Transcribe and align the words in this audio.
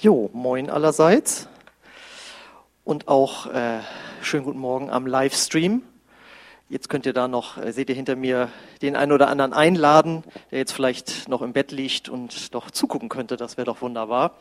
Jo, 0.00 0.30
moin 0.32 0.70
allerseits 0.70 1.48
und 2.84 3.08
auch 3.08 3.46
äh, 3.46 3.80
schönen 4.22 4.44
guten 4.44 4.60
Morgen 4.60 4.90
am 4.90 5.08
Livestream. 5.08 5.82
Jetzt 6.68 6.88
könnt 6.88 7.04
ihr 7.04 7.12
da 7.12 7.26
noch, 7.26 7.58
äh, 7.58 7.72
seht 7.72 7.88
ihr 7.88 7.96
hinter 7.96 8.14
mir, 8.14 8.48
den 8.80 8.94
einen 8.94 9.10
oder 9.10 9.26
anderen 9.26 9.52
einladen, 9.52 10.22
der 10.52 10.60
jetzt 10.60 10.70
vielleicht 10.70 11.28
noch 11.28 11.42
im 11.42 11.52
Bett 11.52 11.72
liegt 11.72 12.08
und 12.08 12.54
doch 12.54 12.70
zugucken 12.70 13.08
könnte. 13.08 13.36
Das 13.36 13.56
wäre 13.56 13.64
doch 13.64 13.82
wunderbar. 13.82 14.36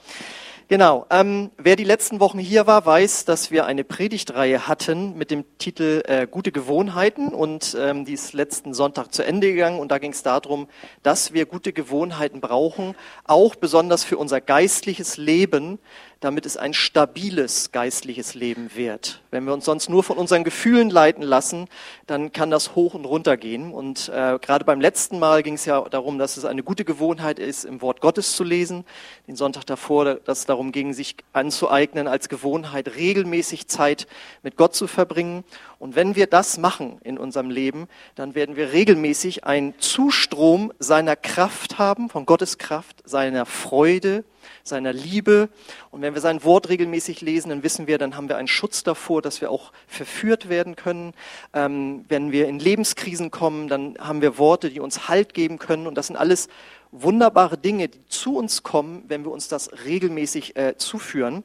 Genau. 0.70 1.06
Ähm, 1.10 1.52
wer 1.58 1.78
die 1.78 1.86
letzten 1.86 2.20
Wochen 2.20 2.40
hier 2.40 2.68
war, 2.68 2.86
weiß, 2.86 3.24
dass 3.24 3.52
wir 3.52 3.66
eine 3.66 3.86
Predigtreihe 3.86 4.68
hatten 4.68 5.18
mit 5.18 5.32
dem 5.32 5.46
Titel 5.60 6.04
äh, 6.06 6.28
Gute 6.30 6.52
Gewohnheiten 6.52 7.30
und 7.30 7.78
ähm, 7.80 8.04
die 8.04 8.12
ist 8.12 8.34
letzten 8.34 8.74
Sonntag 8.74 9.14
zu 9.14 9.24
Ende 9.24 9.54
gegangen 9.54 9.80
und 9.80 9.94
da 9.94 9.98
ging 9.98 10.12
es 10.12 10.24
darum, 10.24 10.68
dass 11.04 11.32
wir 11.32 11.46
gute 11.46 11.72
Gewohnheiten 11.72 12.42
brauchen, 12.42 12.96
auch 13.24 13.56
besonders 13.56 14.04
für 14.04 14.18
unser 14.18 14.42
geistliches 14.42 15.16
Leben, 15.16 15.80
damit 16.20 16.46
es 16.46 16.58
ein 16.58 16.74
stabiles 16.74 17.72
geistliches 17.72 18.34
Leben 18.34 18.72
wird. 18.76 19.22
Wenn 19.32 19.46
wir 19.46 19.54
uns 19.54 19.66
sonst 19.66 19.90
nur 19.90 20.04
von 20.04 20.18
unseren 20.18 20.44
Gefühlen 20.44 20.90
leiten 20.90 21.24
lassen, 21.24 21.68
dann 22.08 22.32
kann 22.32 22.50
das 22.50 22.76
hoch 22.76 22.94
und 22.94 23.06
runter 23.06 23.38
gehen. 23.38 23.72
Und 23.72 24.10
äh, 24.10 24.40
gerade 24.40 24.66
beim 24.66 24.82
letzten 24.82 25.20
Mal 25.20 25.44
ging 25.44 25.56
es 25.56 25.66
ja 25.66 25.82
darum, 25.82 26.18
dass 26.18 26.38
es 26.38 26.46
eine 26.46 26.64
gute 26.64 26.86
Gewohnheit 26.86 27.40
ist, 27.40 27.66
im 27.66 27.82
Wort 27.82 28.02
Gottes 28.02 28.36
zu 28.36 28.44
lesen. 28.44 28.86
Den 29.28 29.36
Sonntag 29.36 29.66
davor, 29.66 30.16
dass 30.16 30.40
es 30.40 30.46
darum 30.46 30.72
ging, 30.72 30.94
sich 30.94 31.16
anzueignen, 31.34 32.08
als 32.08 32.30
Gewohnheit 32.30 32.96
regelmäßig 32.96 33.68
Zeit 33.68 34.08
mit 34.42 34.58
Gott 34.58 34.76
zu 34.76 34.88
verbringen. 34.88 35.44
Und 35.80 35.96
wenn 35.96 36.16
wir 36.16 36.28
das 36.28 36.58
machen 36.58 37.00
in 37.04 37.18
unserem 37.18 37.52
Leben, 37.52 37.88
dann 38.16 38.34
werden 38.34 38.56
wir 38.56 38.72
regelmäßig 38.72 39.44
einen 39.44 39.78
Zustrom 39.80 40.74
seiner 40.80 41.16
Kraft 41.16 41.78
haben, 41.78 42.10
von 42.10 42.26
Gottes 42.26 42.58
Kraft, 42.58 43.04
seiner 43.06 43.46
Freude, 43.46 44.24
seiner 44.64 44.94
Liebe. 44.94 45.50
Und 45.92 46.02
wenn 46.02 46.14
wir 46.14 46.22
sein 46.22 46.44
Wort 46.44 46.70
regelmäßig 46.70 47.22
lesen, 47.22 47.50
dann 47.50 47.64
wissen 47.64 47.88
wir, 47.88 47.98
dann 47.98 48.16
haben 48.16 48.30
wir 48.30 48.38
einen 48.38 48.48
Schutz 48.48 48.84
davor, 48.84 49.22
dass 49.22 49.42
wir 49.42 49.52
auch 49.52 49.72
verführt 49.88 50.50
werden 50.50 50.76
können. 50.76 51.14
Ähm, 51.54 52.06
wenn 52.10 52.32
wir 52.32 52.48
in 52.48 52.60
Lebenskrisen 52.60 53.32
kommen, 53.32 53.68
dann 53.68 53.96
haben 54.00 54.22
wir 54.22 54.38
Worte, 54.38 54.70
die 54.70 54.80
uns 54.80 55.08
Halt 55.08 55.34
geben 55.34 55.60
können. 55.60 55.88
Und 55.88 55.96
das 55.96 56.08
sind 56.08 56.16
alles 56.16 56.48
wunderbare 56.92 57.58
Dinge, 57.58 57.90
die 57.90 58.06
zu 58.08 58.38
uns 58.38 58.64
kommen, 58.64 59.04
wenn 59.08 59.24
wir 59.24 59.32
uns 59.32 59.48
das 59.48 59.70
regelmäßig 59.86 60.56
äh, 60.56 60.76
zuführen. 60.78 61.44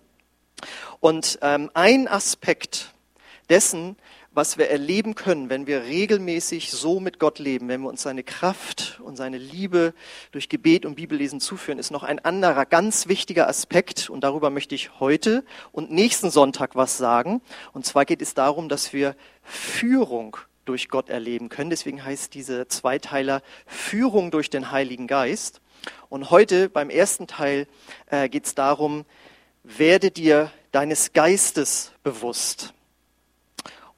Und 1.00 1.38
ähm, 1.42 1.70
ein 1.74 2.08
Aspekt 2.08 2.92
dessen, 3.48 3.96
was 4.34 4.56
wir 4.56 4.70
erleben 4.70 5.14
können, 5.14 5.50
wenn 5.50 5.66
wir 5.66 5.82
regelmäßig 5.82 6.70
so 6.70 7.00
mit 7.00 7.18
Gott 7.18 7.38
leben, 7.38 7.68
wenn 7.68 7.82
wir 7.82 7.88
uns 7.88 8.02
seine 8.02 8.22
Kraft 8.22 9.00
und 9.04 9.16
seine 9.16 9.36
Liebe 9.36 9.92
durch 10.30 10.48
Gebet 10.48 10.86
und 10.86 10.94
Bibellesen 10.94 11.38
zuführen, 11.38 11.78
ist 11.78 11.90
noch 11.90 12.02
ein 12.02 12.18
anderer 12.18 12.64
ganz 12.64 13.08
wichtiger 13.08 13.46
Aspekt 13.46 14.08
und 14.08 14.24
darüber 14.24 14.48
möchte 14.48 14.74
ich 14.74 15.00
heute 15.00 15.44
und 15.70 15.90
nächsten 15.90 16.30
Sonntag 16.30 16.76
was 16.76 16.96
sagen. 16.96 17.42
Und 17.74 17.84
zwar 17.84 18.06
geht 18.06 18.22
es 18.22 18.32
darum, 18.32 18.70
dass 18.70 18.92
wir 18.94 19.16
Führung 19.42 20.38
durch 20.64 20.88
Gott 20.88 21.10
erleben 21.10 21.48
können. 21.48 21.70
Deswegen 21.70 22.02
heißt 22.02 22.32
diese 22.32 22.68
Zweiteiler 22.68 23.42
Führung 23.66 24.30
durch 24.30 24.48
den 24.48 24.70
Heiligen 24.70 25.06
Geist. 25.08 25.60
Und 26.08 26.30
heute 26.30 26.68
beim 26.68 26.88
ersten 26.88 27.26
Teil 27.26 27.66
äh, 28.06 28.28
geht 28.28 28.46
es 28.46 28.54
darum, 28.54 29.04
werde 29.64 30.10
dir 30.10 30.50
deines 30.70 31.12
Geistes 31.12 31.92
bewusst. 32.02 32.72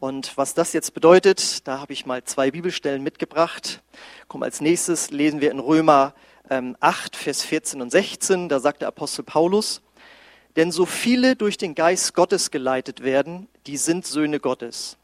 Und 0.05 0.36
was 0.36 0.52
das 0.52 0.74
jetzt 0.74 0.92
bedeutet, 0.92 1.66
da 1.66 1.80
habe 1.80 1.94
ich 1.94 2.05
mal 2.05 2.22
zwei 2.24 2.50
Bibelstellen 2.50 3.02
mitgebracht. 3.02 3.80
Komm, 4.28 4.42
als 4.42 4.60
nächstes 4.60 5.10
lesen 5.10 5.41
wir 5.41 5.50
in 5.50 5.58
Römer 5.58 6.12
ähm, 6.50 6.77
8, 6.80 7.16
Vers 7.16 7.42
14 7.42 7.80
und 7.80 7.88
16. 7.88 8.50
Da 8.50 8.60
sagt 8.60 8.82
der 8.82 8.88
Apostel 8.88 9.22
Paulus, 9.22 9.80
denn 10.56 10.72
so 10.72 10.84
viele 10.84 11.36
durch 11.36 11.56
den 11.56 11.75
Geist 11.75 12.12
Gottes 12.12 12.50
geleitet 12.50 13.02
werden, 13.02 13.48
die 13.66 13.78
sind 13.78 14.06
Söhne 14.06 14.41
Gottes. 14.41 14.98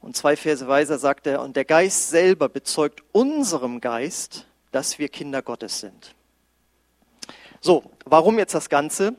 Und 0.00 0.16
zwei 0.16 0.36
Verse 0.36 0.68
weiter 0.68 1.00
sagt 1.00 1.26
er, 1.26 1.42
und 1.42 1.56
der 1.56 1.64
Geist 1.64 2.08
selber 2.08 2.48
bezeugt 2.48 3.02
unserem 3.10 3.80
Geist, 3.80 4.46
dass 4.70 5.00
wir 5.00 5.08
Kinder 5.08 5.42
Gottes 5.42 5.80
sind. 5.80 6.14
So, 7.60 7.82
warum 8.04 8.38
jetzt 8.38 8.54
das 8.54 8.68
Ganze? 8.68 9.16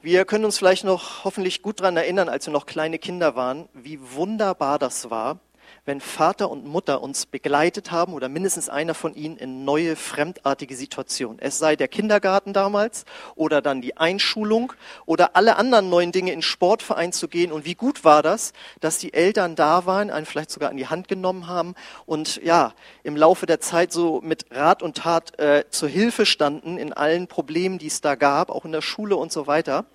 Wir 0.00 0.24
können 0.24 0.44
uns 0.44 0.58
vielleicht 0.58 0.84
noch 0.84 1.24
hoffentlich 1.24 1.60
gut 1.60 1.80
daran 1.80 1.96
erinnern, 1.96 2.28
als 2.28 2.46
wir 2.46 2.52
noch 2.52 2.66
kleine 2.66 3.00
Kinder 3.00 3.34
waren, 3.34 3.68
wie 3.74 3.98
wunderbar 4.00 4.78
das 4.78 5.10
war, 5.10 5.40
wenn 5.88 6.02
Vater 6.02 6.50
und 6.50 6.66
Mutter 6.66 7.00
uns 7.02 7.24
begleitet 7.24 7.90
haben 7.90 8.12
oder 8.12 8.28
mindestens 8.28 8.68
einer 8.68 8.92
von 8.92 9.14
ihnen 9.14 9.38
in 9.38 9.64
neue, 9.64 9.96
fremdartige 9.96 10.76
Situationen. 10.76 11.38
Es 11.40 11.58
sei 11.58 11.76
der 11.76 11.88
Kindergarten 11.88 12.52
damals 12.52 13.06
oder 13.36 13.62
dann 13.62 13.80
die 13.80 13.96
Einschulung 13.96 14.74
oder 15.06 15.34
alle 15.34 15.56
anderen 15.56 15.88
neuen 15.88 16.12
Dinge 16.12 16.32
in 16.32 16.42
Sportverein 16.42 17.14
zu 17.14 17.26
gehen. 17.26 17.50
Und 17.50 17.64
wie 17.64 17.74
gut 17.74 18.04
war 18.04 18.22
das, 18.22 18.52
dass 18.80 18.98
die 18.98 19.14
Eltern 19.14 19.56
da 19.56 19.86
waren, 19.86 20.10
einen 20.10 20.26
vielleicht 20.26 20.50
sogar 20.50 20.68
an 20.68 20.76
die 20.76 20.88
Hand 20.88 21.08
genommen 21.08 21.46
haben 21.46 21.74
und 22.04 22.36
ja, 22.44 22.74
im 23.02 23.16
Laufe 23.16 23.46
der 23.46 23.60
Zeit 23.60 23.90
so 23.90 24.20
mit 24.20 24.44
Rat 24.50 24.82
und 24.82 24.98
Tat 24.98 25.38
äh, 25.38 25.64
zur 25.70 25.88
Hilfe 25.88 26.26
standen 26.26 26.76
in 26.76 26.92
allen 26.92 27.28
Problemen, 27.28 27.78
die 27.78 27.86
es 27.86 28.02
da 28.02 28.14
gab, 28.14 28.50
auch 28.50 28.66
in 28.66 28.72
der 28.72 28.82
Schule 28.82 29.16
und 29.16 29.32
so 29.32 29.46
weiter. 29.46 29.86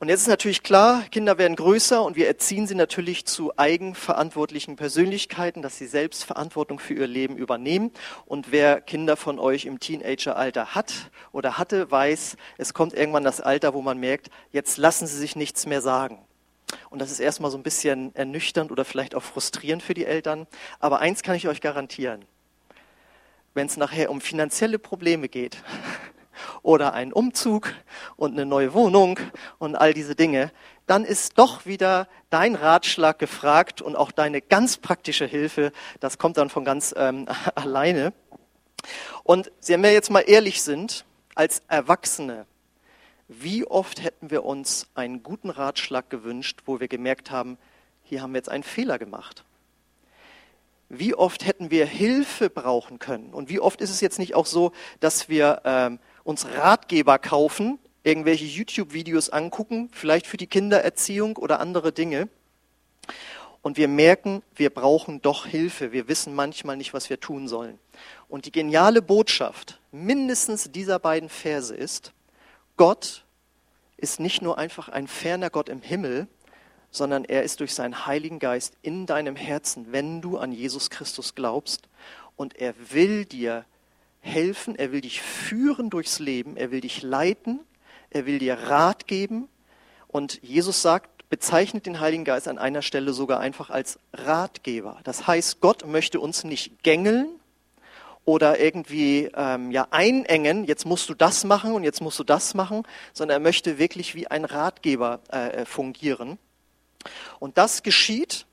Und 0.00 0.08
jetzt 0.08 0.22
ist 0.22 0.28
natürlich 0.28 0.62
klar, 0.62 1.02
Kinder 1.10 1.38
werden 1.38 1.56
größer 1.56 2.04
und 2.04 2.14
wir 2.14 2.28
erziehen 2.28 2.68
sie 2.68 2.76
natürlich 2.76 3.26
zu 3.26 3.58
eigenverantwortlichen 3.58 4.76
Persönlichkeiten, 4.76 5.60
dass 5.60 5.76
sie 5.76 5.88
selbst 5.88 6.22
Verantwortung 6.22 6.78
für 6.78 6.94
ihr 6.94 7.08
Leben 7.08 7.36
übernehmen. 7.36 7.90
Und 8.24 8.52
wer 8.52 8.80
Kinder 8.80 9.16
von 9.16 9.40
euch 9.40 9.64
im 9.64 9.80
Teenageralter 9.80 10.76
hat 10.76 11.10
oder 11.32 11.58
hatte, 11.58 11.90
weiß, 11.90 12.36
es 12.58 12.74
kommt 12.74 12.94
irgendwann 12.94 13.24
das 13.24 13.40
Alter, 13.40 13.74
wo 13.74 13.82
man 13.82 13.98
merkt, 13.98 14.30
jetzt 14.52 14.76
lassen 14.76 15.08
sie 15.08 15.18
sich 15.18 15.34
nichts 15.34 15.66
mehr 15.66 15.80
sagen. 15.80 16.20
Und 16.90 17.00
das 17.00 17.10
ist 17.10 17.18
erstmal 17.18 17.50
so 17.50 17.56
ein 17.56 17.64
bisschen 17.64 18.14
ernüchternd 18.14 18.70
oder 18.70 18.84
vielleicht 18.84 19.16
auch 19.16 19.22
frustrierend 19.24 19.82
für 19.82 19.94
die 19.94 20.04
Eltern. 20.04 20.46
Aber 20.78 21.00
eins 21.00 21.24
kann 21.24 21.34
ich 21.34 21.48
euch 21.48 21.60
garantieren. 21.60 22.24
Wenn 23.52 23.66
es 23.66 23.76
nachher 23.76 24.10
um 24.10 24.20
finanzielle 24.20 24.78
Probleme 24.78 25.28
geht, 25.28 25.56
oder 26.62 26.92
einen 26.92 27.12
Umzug 27.12 27.72
und 28.16 28.32
eine 28.32 28.46
neue 28.46 28.74
Wohnung 28.74 29.18
und 29.58 29.76
all 29.76 29.94
diese 29.94 30.14
Dinge, 30.14 30.52
dann 30.86 31.04
ist 31.04 31.38
doch 31.38 31.66
wieder 31.66 32.08
dein 32.30 32.54
Ratschlag 32.54 33.18
gefragt 33.18 33.82
und 33.82 33.96
auch 33.96 34.10
deine 34.10 34.40
ganz 34.40 34.78
praktische 34.78 35.26
Hilfe. 35.26 35.72
Das 36.00 36.18
kommt 36.18 36.36
dann 36.36 36.50
von 36.50 36.64
ganz 36.64 36.94
ähm, 36.96 37.26
alleine. 37.54 38.12
Und 39.22 39.50
wenn 39.66 39.82
wir 39.82 39.92
jetzt 39.92 40.10
mal 40.10 40.20
ehrlich 40.20 40.62
sind, 40.62 41.04
als 41.34 41.62
Erwachsene, 41.68 42.46
wie 43.28 43.66
oft 43.66 44.02
hätten 44.02 44.30
wir 44.30 44.44
uns 44.44 44.88
einen 44.94 45.22
guten 45.22 45.50
Ratschlag 45.50 46.08
gewünscht, 46.08 46.60
wo 46.64 46.80
wir 46.80 46.88
gemerkt 46.88 47.30
haben, 47.30 47.58
hier 48.02 48.22
haben 48.22 48.32
wir 48.32 48.38
jetzt 48.38 48.48
einen 48.48 48.64
Fehler 48.64 48.98
gemacht? 48.98 49.44
Wie 50.88 51.14
oft 51.14 51.44
hätten 51.44 51.70
wir 51.70 51.84
Hilfe 51.84 52.48
brauchen 52.48 52.98
können? 52.98 53.34
Und 53.34 53.50
wie 53.50 53.60
oft 53.60 53.82
ist 53.82 53.90
es 53.90 54.00
jetzt 54.00 54.18
nicht 54.18 54.34
auch 54.34 54.46
so, 54.46 54.72
dass 55.00 55.28
wir 55.28 55.60
ähm, 55.64 55.98
uns 56.28 56.44
Ratgeber 56.44 57.18
kaufen, 57.18 57.78
irgendwelche 58.02 58.44
YouTube-Videos 58.44 59.30
angucken, 59.30 59.88
vielleicht 59.92 60.26
für 60.26 60.36
die 60.36 60.46
Kindererziehung 60.46 61.38
oder 61.38 61.58
andere 61.58 61.90
Dinge. 61.90 62.28
Und 63.62 63.78
wir 63.78 63.88
merken, 63.88 64.42
wir 64.54 64.68
brauchen 64.68 65.22
doch 65.22 65.46
Hilfe. 65.46 65.90
Wir 65.90 66.06
wissen 66.06 66.34
manchmal 66.34 66.76
nicht, 66.76 66.92
was 66.92 67.08
wir 67.08 67.18
tun 67.18 67.48
sollen. 67.48 67.78
Und 68.28 68.44
die 68.44 68.52
geniale 68.52 69.00
Botschaft 69.00 69.80
mindestens 69.90 70.70
dieser 70.70 70.98
beiden 70.98 71.30
Verse 71.30 71.74
ist, 71.74 72.12
Gott 72.76 73.24
ist 73.96 74.20
nicht 74.20 74.42
nur 74.42 74.58
einfach 74.58 74.90
ein 74.90 75.08
ferner 75.08 75.48
Gott 75.48 75.70
im 75.70 75.80
Himmel, 75.80 76.28
sondern 76.90 77.24
er 77.24 77.42
ist 77.42 77.60
durch 77.60 77.72
seinen 77.72 78.04
Heiligen 78.04 78.38
Geist 78.38 78.74
in 78.82 79.06
deinem 79.06 79.34
Herzen, 79.34 79.92
wenn 79.92 80.20
du 80.20 80.36
an 80.36 80.52
Jesus 80.52 80.90
Christus 80.90 81.34
glaubst. 81.34 81.88
Und 82.36 82.54
er 82.56 82.74
will 82.90 83.24
dir 83.24 83.64
helfen, 84.20 84.76
er 84.76 84.92
will 84.92 85.00
dich 85.00 85.22
führen 85.22 85.90
durchs 85.90 86.18
Leben, 86.18 86.56
er 86.56 86.70
will 86.70 86.80
dich 86.80 87.02
leiten, 87.02 87.60
er 88.10 88.26
will 88.26 88.38
dir 88.38 88.54
Rat 88.54 89.06
geben. 89.06 89.48
Und 90.06 90.42
Jesus 90.42 90.82
sagt, 90.82 91.28
bezeichnet 91.28 91.86
den 91.86 92.00
Heiligen 92.00 92.24
Geist 92.24 92.48
an 92.48 92.58
einer 92.58 92.82
Stelle 92.82 93.12
sogar 93.12 93.40
einfach 93.40 93.70
als 93.70 93.98
Ratgeber. 94.12 95.00
Das 95.04 95.26
heißt, 95.26 95.60
Gott 95.60 95.86
möchte 95.86 96.20
uns 96.20 96.44
nicht 96.44 96.82
gängeln 96.82 97.28
oder 98.24 98.58
irgendwie 98.60 99.30
ähm, 99.34 99.70
ja 99.70 99.88
einengen, 99.90 100.64
jetzt 100.64 100.84
musst 100.84 101.08
du 101.08 101.14
das 101.14 101.44
machen 101.44 101.72
und 101.72 101.84
jetzt 101.84 102.00
musst 102.00 102.18
du 102.18 102.24
das 102.24 102.54
machen, 102.54 102.82
sondern 103.12 103.36
er 103.36 103.42
möchte 103.42 103.78
wirklich 103.78 104.14
wie 104.14 104.26
ein 104.26 104.44
Ratgeber 104.44 105.20
äh, 105.28 105.64
fungieren. 105.64 106.38
Und 107.38 107.58
das 107.58 107.82
geschieht, 107.82 108.46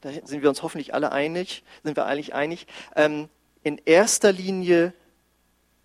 da 0.00 0.10
sind 0.24 0.42
wir 0.42 0.48
uns 0.48 0.62
hoffentlich 0.62 0.94
alle 0.94 1.12
einig, 1.12 1.62
sind 1.82 1.96
wir 1.96 2.06
eigentlich 2.06 2.34
einig, 2.34 2.66
ähm, 2.96 3.28
in 3.62 3.80
erster 3.84 4.32
Linie 4.32 4.92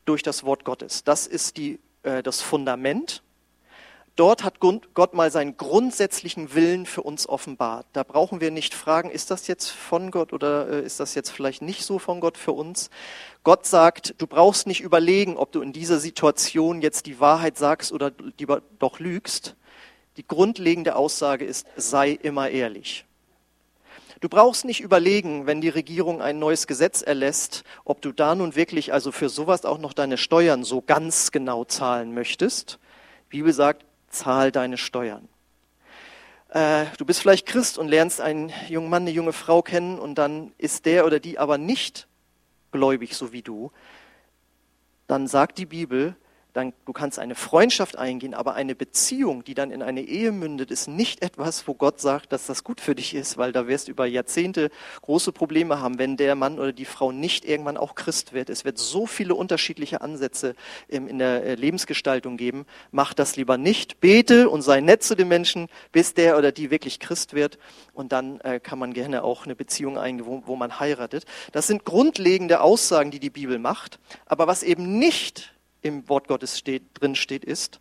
durch 0.08 0.24
das 0.24 0.44
Wort 0.44 0.64
Gottes. 0.64 1.04
Das 1.04 1.28
ist 1.28 1.58
die, 1.58 1.80
äh, 2.04 2.24
das 2.24 2.42
Fundament. 2.42 3.24
Dort 4.18 4.44
hat 4.44 4.60
Gott 4.60 5.14
mal 5.14 5.30
seinen 5.30 5.58
grundsätzlichen 5.58 6.56
Willen 6.56 6.88
für 6.88 7.04
uns 7.04 7.30
offenbart. 7.30 7.86
Da 7.94 8.02
brauchen 8.02 8.42
wir 8.42 8.50
nicht 8.50 8.74
fragen, 8.74 9.12
ist 9.12 9.30
das 9.30 9.46
jetzt 9.46 9.70
von 9.70 10.10
Gott 10.10 10.34
oder 10.34 10.70
äh, 10.70 10.84
ist 10.84 11.00
das 11.00 11.14
jetzt 11.14 11.30
vielleicht 11.30 11.62
nicht 11.62 11.84
so 11.84 12.00
von 12.00 12.20
Gott 12.20 12.36
für 12.36 12.54
uns? 12.54 12.90
Gott 13.44 13.68
sagt, 13.68 14.16
du 14.18 14.26
brauchst 14.26 14.66
nicht 14.66 14.82
überlegen, 14.82 15.38
ob 15.38 15.52
du 15.52 15.62
in 15.62 15.72
dieser 15.72 16.00
Situation 16.00 16.82
jetzt 16.82 17.06
die 17.06 17.20
Wahrheit 17.20 17.60
sagst 17.60 17.92
oder 17.92 18.12
lieber 18.40 18.64
doch 18.80 19.00
lügst. 19.00 19.56
Die 20.18 20.28
grundlegende 20.28 20.96
Aussage 20.96 21.46
ist, 21.46 21.68
sei 21.76 22.10
immer 22.10 22.50
ehrlich. 22.50 23.06
Du 24.20 24.30
brauchst 24.30 24.66
nicht 24.66 24.82
überlegen, 24.82 25.46
wenn 25.46 25.62
die 25.62 25.70
Regierung 25.70 26.22
ein 26.24 26.40
neues 26.40 26.66
Gesetz 26.66 27.04
erlässt, 27.04 27.64
ob 27.86 28.02
du 28.02 28.12
da 28.12 28.34
nun 28.34 28.56
wirklich 28.56 28.92
also 28.92 29.12
für 29.12 29.30
sowas 29.30 29.64
auch 29.64 29.78
noch 29.78 29.94
deine 29.94 30.18
Steuern 30.18 30.64
so 30.64 30.82
ganz 30.82 31.32
genau 31.32 31.66
zahlen 31.66 32.16
möchtest. 32.16 32.80
Die 33.28 33.38
Bibel 33.38 33.54
sagt, 33.54 33.86
zahl 34.10 34.52
deine 34.52 34.78
Steuern. 34.78 35.30
Äh, 36.50 36.86
du 36.98 37.06
bist 37.06 37.20
vielleicht 37.20 37.46
Christ 37.46 37.78
und 37.78 37.90
lernst 37.90 38.20
einen 38.20 38.52
jungen 38.70 38.90
Mann, 38.90 39.04
eine 39.04 39.12
junge 39.12 39.34
Frau 39.34 39.62
kennen 39.62 40.00
und 40.00 40.16
dann 40.16 40.52
ist 40.58 40.86
der 40.86 41.06
oder 41.06 41.20
die 41.20 41.38
aber 41.38 41.60
nicht 41.60 42.08
gläubig, 42.72 43.16
so 43.16 43.32
wie 43.34 43.44
du. 43.44 43.72
Dann 45.06 45.28
sagt 45.28 45.60
die 45.60 45.68
Bibel, 45.68 46.16
dann, 46.58 46.74
du 46.86 46.92
kannst 46.92 47.20
eine 47.20 47.36
Freundschaft 47.36 47.98
eingehen, 47.98 48.34
aber 48.34 48.56
eine 48.56 48.74
Beziehung, 48.74 49.44
die 49.44 49.54
dann 49.54 49.70
in 49.70 49.84
eine 49.84 50.02
Ehe 50.02 50.32
mündet, 50.32 50.72
ist 50.72 50.88
nicht 50.88 51.22
etwas, 51.22 51.68
wo 51.68 51.76
Gott 51.76 52.02
sagt, 52.02 52.34
dass 52.34 52.48
das 52.48 52.64
gut 52.64 52.82
für 52.82 52.96
dich 52.96 53.14
ist, 53.14 53.38
weil 53.38 53.52
da 53.52 53.68
wirst 53.68 53.88
du 53.88 53.92
über 53.92 54.08
Jahrzehnte 54.08 54.72
große 55.04 55.32
Probleme 55.32 55.80
haben, 55.80 56.00
wenn 56.00 56.18
der 56.18 56.34
Mann 56.34 56.58
oder 56.58 56.74
die 56.74 56.86
Frau 56.86 57.12
nicht 57.12 57.46
irgendwann 57.46 57.78
auch 57.78 57.94
Christ 57.94 58.34
wird. 58.34 58.50
Es 58.50 58.66
wird 58.66 58.80
so 58.80 59.06
viele 59.06 59.36
unterschiedliche 59.36 60.02
Ansätze 60.02 60.56
in 60.88 61.20
der 61.20 61.44
äh, 61.44 61.56
Lebensgestaltung 61.56 62.38
geben. 62.38 62.66
Mach 62.92 63.14
das 63.14 63.36
lieber 63.36 63.60
nicht. 63.60 64.00
Bete 64.00 64.50
und 64.50 64.64
sei 64.64 64.82
nett 64.82 65.04
zu 65.04 65.16
den 65.16 65.28
Menschen, 65.28 65.68
bis 65.92 66.16
der 66.16 66.40
oder 66.40 66.52
die 66.52 66.72
wirklich 66.72 67.00
Christ 67.00 67.36
wird. 67.36 67.60
Und 67.94 68.12
dann 68.12 68.40
äh, 68.42 68.60
kann 68.60 68.80
man 68.80 68.94
gerne 68.94 69.24
auch 69.24 69.46
eine 69.46 69.56
Beziehung 69.56 70.00
eingehen, 70.00 70.44
wo 70.46 70.56
man 70.56 70.80
heiratet. 70.80 71.26
Das 71.52 71.68
sind 71.68 71.86
grundlegende 71.86 72.62
Aussagen, 72.62 73.12
die 73.12 73.20
die 73.20 73.30
Bibel 73.30 73.60
macht. 73.60 74.00
Aber 74.26 74.48
was 74.48 74.64
eben 74.64 74.98
nicht 74.98 75.54
im 75.88 76.08
Wort 76.10 76.28
Gottes 76.28 76.58
steht, 76.58 76.84
drin 76.94 77.16
steht, 77.16 77.44
ist, 77.44 77.80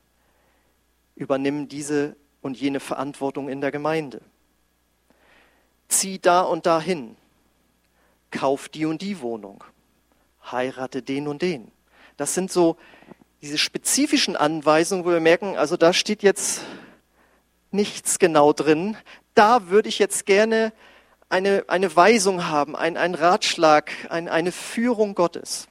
übernimm 1.14 1.68
diese 1.68 2.16
und 2.40 2.58
jene 2.58 2.80
Verantwortung 2.80 3.48
in 3.48 3.60
der 3.60 3.70
Gemeinde. 3.70 4.20
Zieh 5.88 6.18
da 6.18 6.42
und 6.42 6.66
dahin. 6.66 7.16
Kauf 8.30 8.68
die 8.68 8.86
und 8.86 9.02
die 9.02 9.20
Wohnung. 9.20 9.64
Heirate 10.50 11.02
den 11.02 11.28
und 11.28 11.42
den. 11.42 11.70
Das 12.16 12.34
sind 12.34 12.50
so 12.50 12.76
diese 13.42 13.58
spezifischen 13.58 14.36
Anweisungen, 14.36 15.04
wo 15.04 15.10
wir 15.10 15.20
merken, 15.20 15.56
also 15.56 15.76
da 15.76 15.92
steht 15.92 16.22
jetzt 16.22 16.62
nichts 17.70 18.18
genau 18.18 18.52
drin. 18.52 18.96
Da 19.34 19.68
würde 19.68 19.88
ich 19.88 19.98
jetzt 19.98 20.26
gerne 20.26 20.72
eine, 21.28 21.64
eine 21.68 21.94
Weisung 21.94 22.46
haben, 22.46 22.76
ein, 22.76 22.96
einen 22.96 23.14
Ratschlag, 23.14 23.90
ein, 24.08 24.28
eine 24.28 24.52
Führung 24.52 25.14
Gottes. 25.14 25.68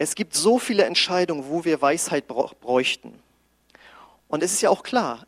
Es 0.00 0.14
gibt 0.14 0.34
so 0.34 0.58
viele 0.58 0.84
Entscheidungen, 0.84 1.50
wo 1.50 1.66
wir 1.66 1.82
Weisheit 1.82 2.26
bräuchten. 2.26 3.12
Und 4.28 4.42
es 4.42 4.54
ist 4.54 4.62
ja 4.62 4.70
auch 4.70 4.82
klar, 4.82 5.26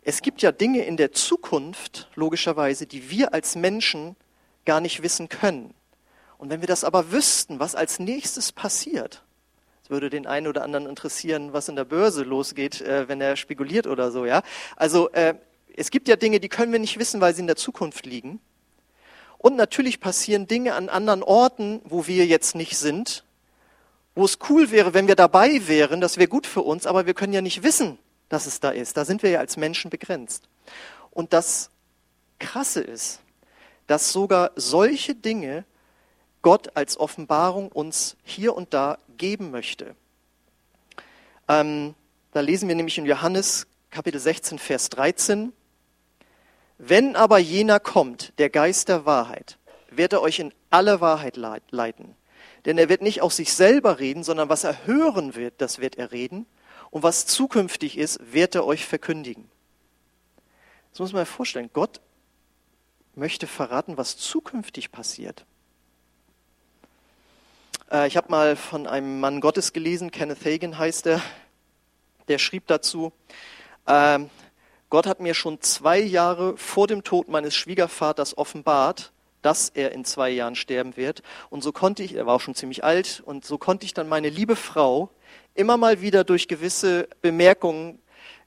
es 0.00 0.22
gibt 0.22 0.40
ja 0.40 0.52
Dinge 0.52 0.86
in 0.86 0.96
der 0.96 1.12
Zukunft, 1.12 2.08
logischerweise, 2.14 2.86
die 2.86 3.10
wir 3.10 3.34
als 3.34 3.54
Menschen 3.54 4.16
gar 4.64 4.80
nicht 4.80 5.02
wissen 5.02 5.28
können. 5.28 5.74
Und 6.38 6.48
wenn 6.48 6.62
wir 6.62 6.66
das 6.66 6.82
aber 6.82 7.12
wüssten, 7.12 7.60
was 7.60 7.74
als 7.74 7.98
nächstes 7.98 8.52
passiert, 8.52 9.22
es 9.84 9.90
würde 9.90 10.08
den 10.08 10.26
einen 10.26 10.46
oder 10.46 10.62
anderen 10.62 10.86
interessieren, 10.86 11.52
was 11.52 11.68
in 11.68 11.76
der 11.76 11.84
Börse 11.84 12.22
losgeht, 12.22 12.80
äh, 12.80 13.06
wenn 13.06 13.20
er 13.20 13.36
spekuliert 13.36 13.86
oder 13.86 14.10
so, 14.12 14.24
ja. 14.24 14.42
Also 14.76 15.10
äh, 15.10 15.34
es 15.76 15.90
gibt 15.90 16.08
ja 16.08 16.16
Dinge, 16.16 16.40
die 16.40 16.48
können 16.48 16.72
wir 16.72 16.78
nicht 16.78 16.98
wissen, 16.98 17.20
weil 17.20 17.34
sie 17.34 17.42
in 17.42 17.48
der 17.48 17.56
Zukunft 17.56 18.06
liegen. 18.06 18.40
Und 19.36 19.56
natürlich 19.56 20.00
passieren 20.00 20.46
Dinge 20.46 20.72
an 20.72 20.88
anderen 20.88 21.22
Orten, 21.22 21.82
wo 21.84 22.06
wir 22.06 22.24
jetzt 22.24 22.54
nicht 22.54 22.78
sind, 22.78 23.24
wo 24.14 24.24
es 24.24 24.38
cool 24.48 24.70
wäre, 24.70 24.94
wenn 24.94 25.08
wir 25.08 25.16
dabei 25.16 25.66
wären, 25.66 26.00
das 26.00 26.16
wäre 26.16 26.28
gut 26.28 26.46
für 26.46 26.62
uns, 26.62 26.86
aber 26.86 27.06
wir 27.06 27.14
können 27.14 27.32
ja 27.32 27.40
nicht 27.40 27.62
wissen, 27.62 27.98
dass 28.28 28.46
es 28.46 28.60
da 28.60 28.70
ist. 28.70 28.96
Da 28.96 29.04
sind 29.04 29.22
wir 29.22 29.30
ja 29.30 29.40
als 29.40 29.56
Menschen 29.56 29.90
begrenzt. 29.90 30.48
Und 31.10 31.32
das 31.32 31.70
Krasse 32.38 32.80
ist, 32.80 33.20
dass 33.86 34.12
sogar 34.12 34.52
solche 34.56 35.14
Dinge 35.14 35.64
Gott 36.42 36.76
als 36.76 36.98
Offenbarung 36.98 37.70
uns 37.70 38.16
hier 38.24 38.54
und 38.56 38.74
da 38.74 38.98
geben 39.16 39.50
möchte. 39.50 39.94
Ähm, 41.48 41.94
da 42.32 42.40
lesen 42.40 42.68
wir 42.68 42.74
nämlich 42.74 42.98
in 42.98 43.06
Johannes 43.06 43.66
Kapitel 43.90 44.18
16, 44.18 44.58
Vers 44.58 44.88
13. 44.90 45.52
Wenn 46.78 47.14
aber 47.14 47.38
jener 47.38 47.78
kommt, 47.78 48.32
der 48.38 48.50
Geist 48.50 48.88
der 48.88 49.06
Wahrheit, 49.06 49.58
wird 49.90 50.14
er 50.14 50.22
euch 50.22 50.38
in 50.38 50.52
alle 50.70 51.00
Wahrheit 51.00 51.36
leiten. 51.36 52.16
Denn 52.64 52.78
er 52.78 52.88
wird 52.88 53.02
nicht 53.02 53.22
aus 53.22 53.36
sich 53.36 53.52
selber 53.52 53.98
reden, 53.98 54.22
sondern 54.22 54.48
was 54.48 54.64
er 54.64 54.86
hören 54.86 55.34
wird, 55.34 55.54
das 55.58 55.78
wird 55.78 55.96
er 55.96 56.12
reden. 56.12 56.46
Und 56.90 57.02
was 57.02 57.26
zukünftig 57.26 57.98
ist, 57.98 58.20
wird 58.32 58.54
er 58.54 58.66
euch 58.66 58.86
verkündigen. 58.86 59.50
Das 60.90 61.00
muss 61.00 61.12
man 61.12 61.24
sich 61.24 61.34
vorstellen. 61.34 61.70
Gott 61.72 62.00
möchte 63.14 63.46
verraten, 63.46 63.96
was 63.96 64.16
zukünftig 64.16 64.92
passiert. 64.92 65.44
Äh, 67.90 68.06
ich 68.06 68.16
habe 68.16 68.30
mal 68.30 68.56
von 68.56 68.86
einem 68.86 69.20
Mann 69.20 69.40
Gottes 69.40 69.72
gelesen, 69.72 70.10
Kenneth 70.10 70.44
Hagen 70.44 70.78
heißt 70.78 71.06
er, 71.06 71.22
der 72.28 72.38
schrieb 72.38 72.66
dazu, 72.66 73.12
äh, 73.86 74.20
Gott 74.90 75.06
hat 75.06 75.20
mir 75.20 75.34
schon 75.34 75.60
zwei 75.60 75.98
Jahre 75.98 76.56
vor 76.56 76.86
dem 76.86 77.02
Tod 77.02 77.28
meines 77.28 77.54
Schwiegervaters 77.54 78.36
offenbart, 78.36 79.11
dass 79.42 79.68
er 79.68 79.92
in 79.92 80.04
zwei 80.04 80.30
Jahren 80.30 80.54
sterben 80.54 80.96
wird. 80.96 81.22
Und 81.50 81.62
so 81.62 81.72
konnte 81.72 82.02
ich, 82.02 82.14
er 82.14 82.26
war 82.26 82.36
auch 82.36 82.40
schon 82.40 82.54
ziemlich 82.54 82.84
alt, 82.84 83.22
und 83.24 83.44
so 83.44 83.58
konnte 83.58 83.84
ich 83.84 83.94
dann 83.94 84.08
meine 84.08 84.28
liebe 84.28 84.56
Frau 84.56 85.10
immer 85.54 85.76
mal 85.76 86.00
wieder 86.00 86.24
durch 86.24 86.48
gewisse 86.48 87.08
Bemerkungen 87.20 87.98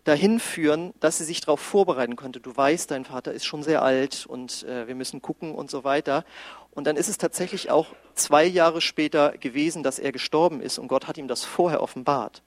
dahin 0.06 0.40
führen, 0.40 0.94
dass 1.00 1.18
sie 1.18 1.24
sich 1.24 1.42
darauf 1.42 1.60
vorbereiten 1.60 2.16
konnte. 2.16 2.40
Du 2.40 2.56
weißt, 2.56 2.92
dein 2.92 3.06
Vater 3.06 3.34
ist 3.34 3.46
schon 3.46 3.64
sehr 3.64 3.82
alt 3.82 4.26
und 4.28 4.64
äh, 4.64 4.88
wir 4.88 4.96
müssen 4.96 5.22
gucken 5.22 5.54
und 5.54 5.72
so 5.72 5.84
weiter. 5.84 6.24
Und 6.72 6.86
dann 6.86 6.96
ist 6.96 7.10
es 7.10 7.18
tatsächlich 7.18 7.72
auch 7.72 7.88
zwei 8.14 8.46
Jahre 8.46 8.82
später 8.82 9.32
gewesen, 9.38 9.82
dass 9.82 9.98
er 9.98 10.12
gestorben 10.12 10.62
ist 10.62 10.78
und 10.78 10.88
Gott 10.88 11.08
hat 11.08 11.18
ihm 11.18 11.28
das 11.28 11.44
vorher 11.44 11.82
offenbart. 11.82 12.44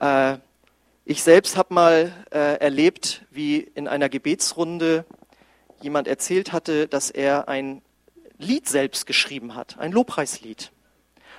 Äh, 0.00 0.38
ich 1.04 1.22
selbst 1.22 1.56
habe 1.56 1.74
mal 1.74 2.12
äh, 2.30 2.58
erlebt, 2.58 3.22
wie 3.30 3.58
in 3.58 3.88
einer 3.88 4.08
Gebetsrunde 4.08 5.04
jemand 5.80 6.08
erzählt 6.08 6.52
hatte, 6.52 6.88
dass 6.88 7.10
er 7.10 7.48
ein 7.48 7.82
Lied 8.38 8.68
selbst 8.68 9.06
geschrieben 9.06 9.54
hat, 9.54 9.78
ein 9.78 9.92
Lobpreislied. 9.92 10.72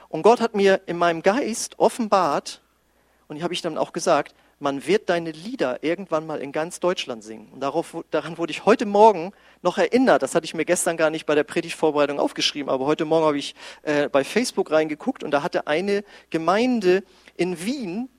Und 0.09 0.21
Gott 0.21 0.41
hat 0.41 0.55
mir 0.55 0.81
in 0.85 0.97
meinem 0.97 1.21
Geist 1.21 1.79
offenbart, 1.79 2.61
und 3.27 3.35
ich 3.35 3.43
habe 3.43 3.53
ich 3.53 3.61
dann 3.61 3.77
auch 3.77 3.93
gesagt, 3.93 4.33
man 4.59 4.87
wird 4.87 5.09
deine 5.09 5.31
Lieder 5.31 5.83
irgendwann 5.83 6.25
mal 6.25 6.39
in 6.39 6.51
ganz 6.51 6.79
Deutschland 6.79 7.23
singen. 7.23 7.49
Und 7.53 7.59
darauf, 7.59 7.95
daran 8.09 8.37
wurde 8.37 8.51
ich 8.51 8.65
heute 8.65 8.85
Morgen 8.85 9.31
noch 9.61 9.77
erinnert. 9.77 10.23
Das 10.23 10.33
hatte 10.33 10.45
ich 10.45 10.55
mir 10.55 10.65
gestern 10.65 10.97
gar 10.97 11.09
nicht 11.09 11.25
bei 11.25 11.35
der 11.35 11.43
Predigtvorbereitung 11.43 12.19
aufgeschrieben, 12.19 12.69
aber 12.69 12.85
heute 12.85 13.05
Morgen 13.05 13.25
habe 13.25 13.37
ich 13.37 13.53
äh, 13.83 14.09
bei 14.09 14.23
Facebook 14.23 14.71
reingeguckt 14.71 15.23
und 15.23 15.31
da 15.31 15.43
hatte 15.43 15.67
eine 15.67 16.03
Gemeinde 16.29 17.03
in 17.35 17.63
Wien 17.63 18.09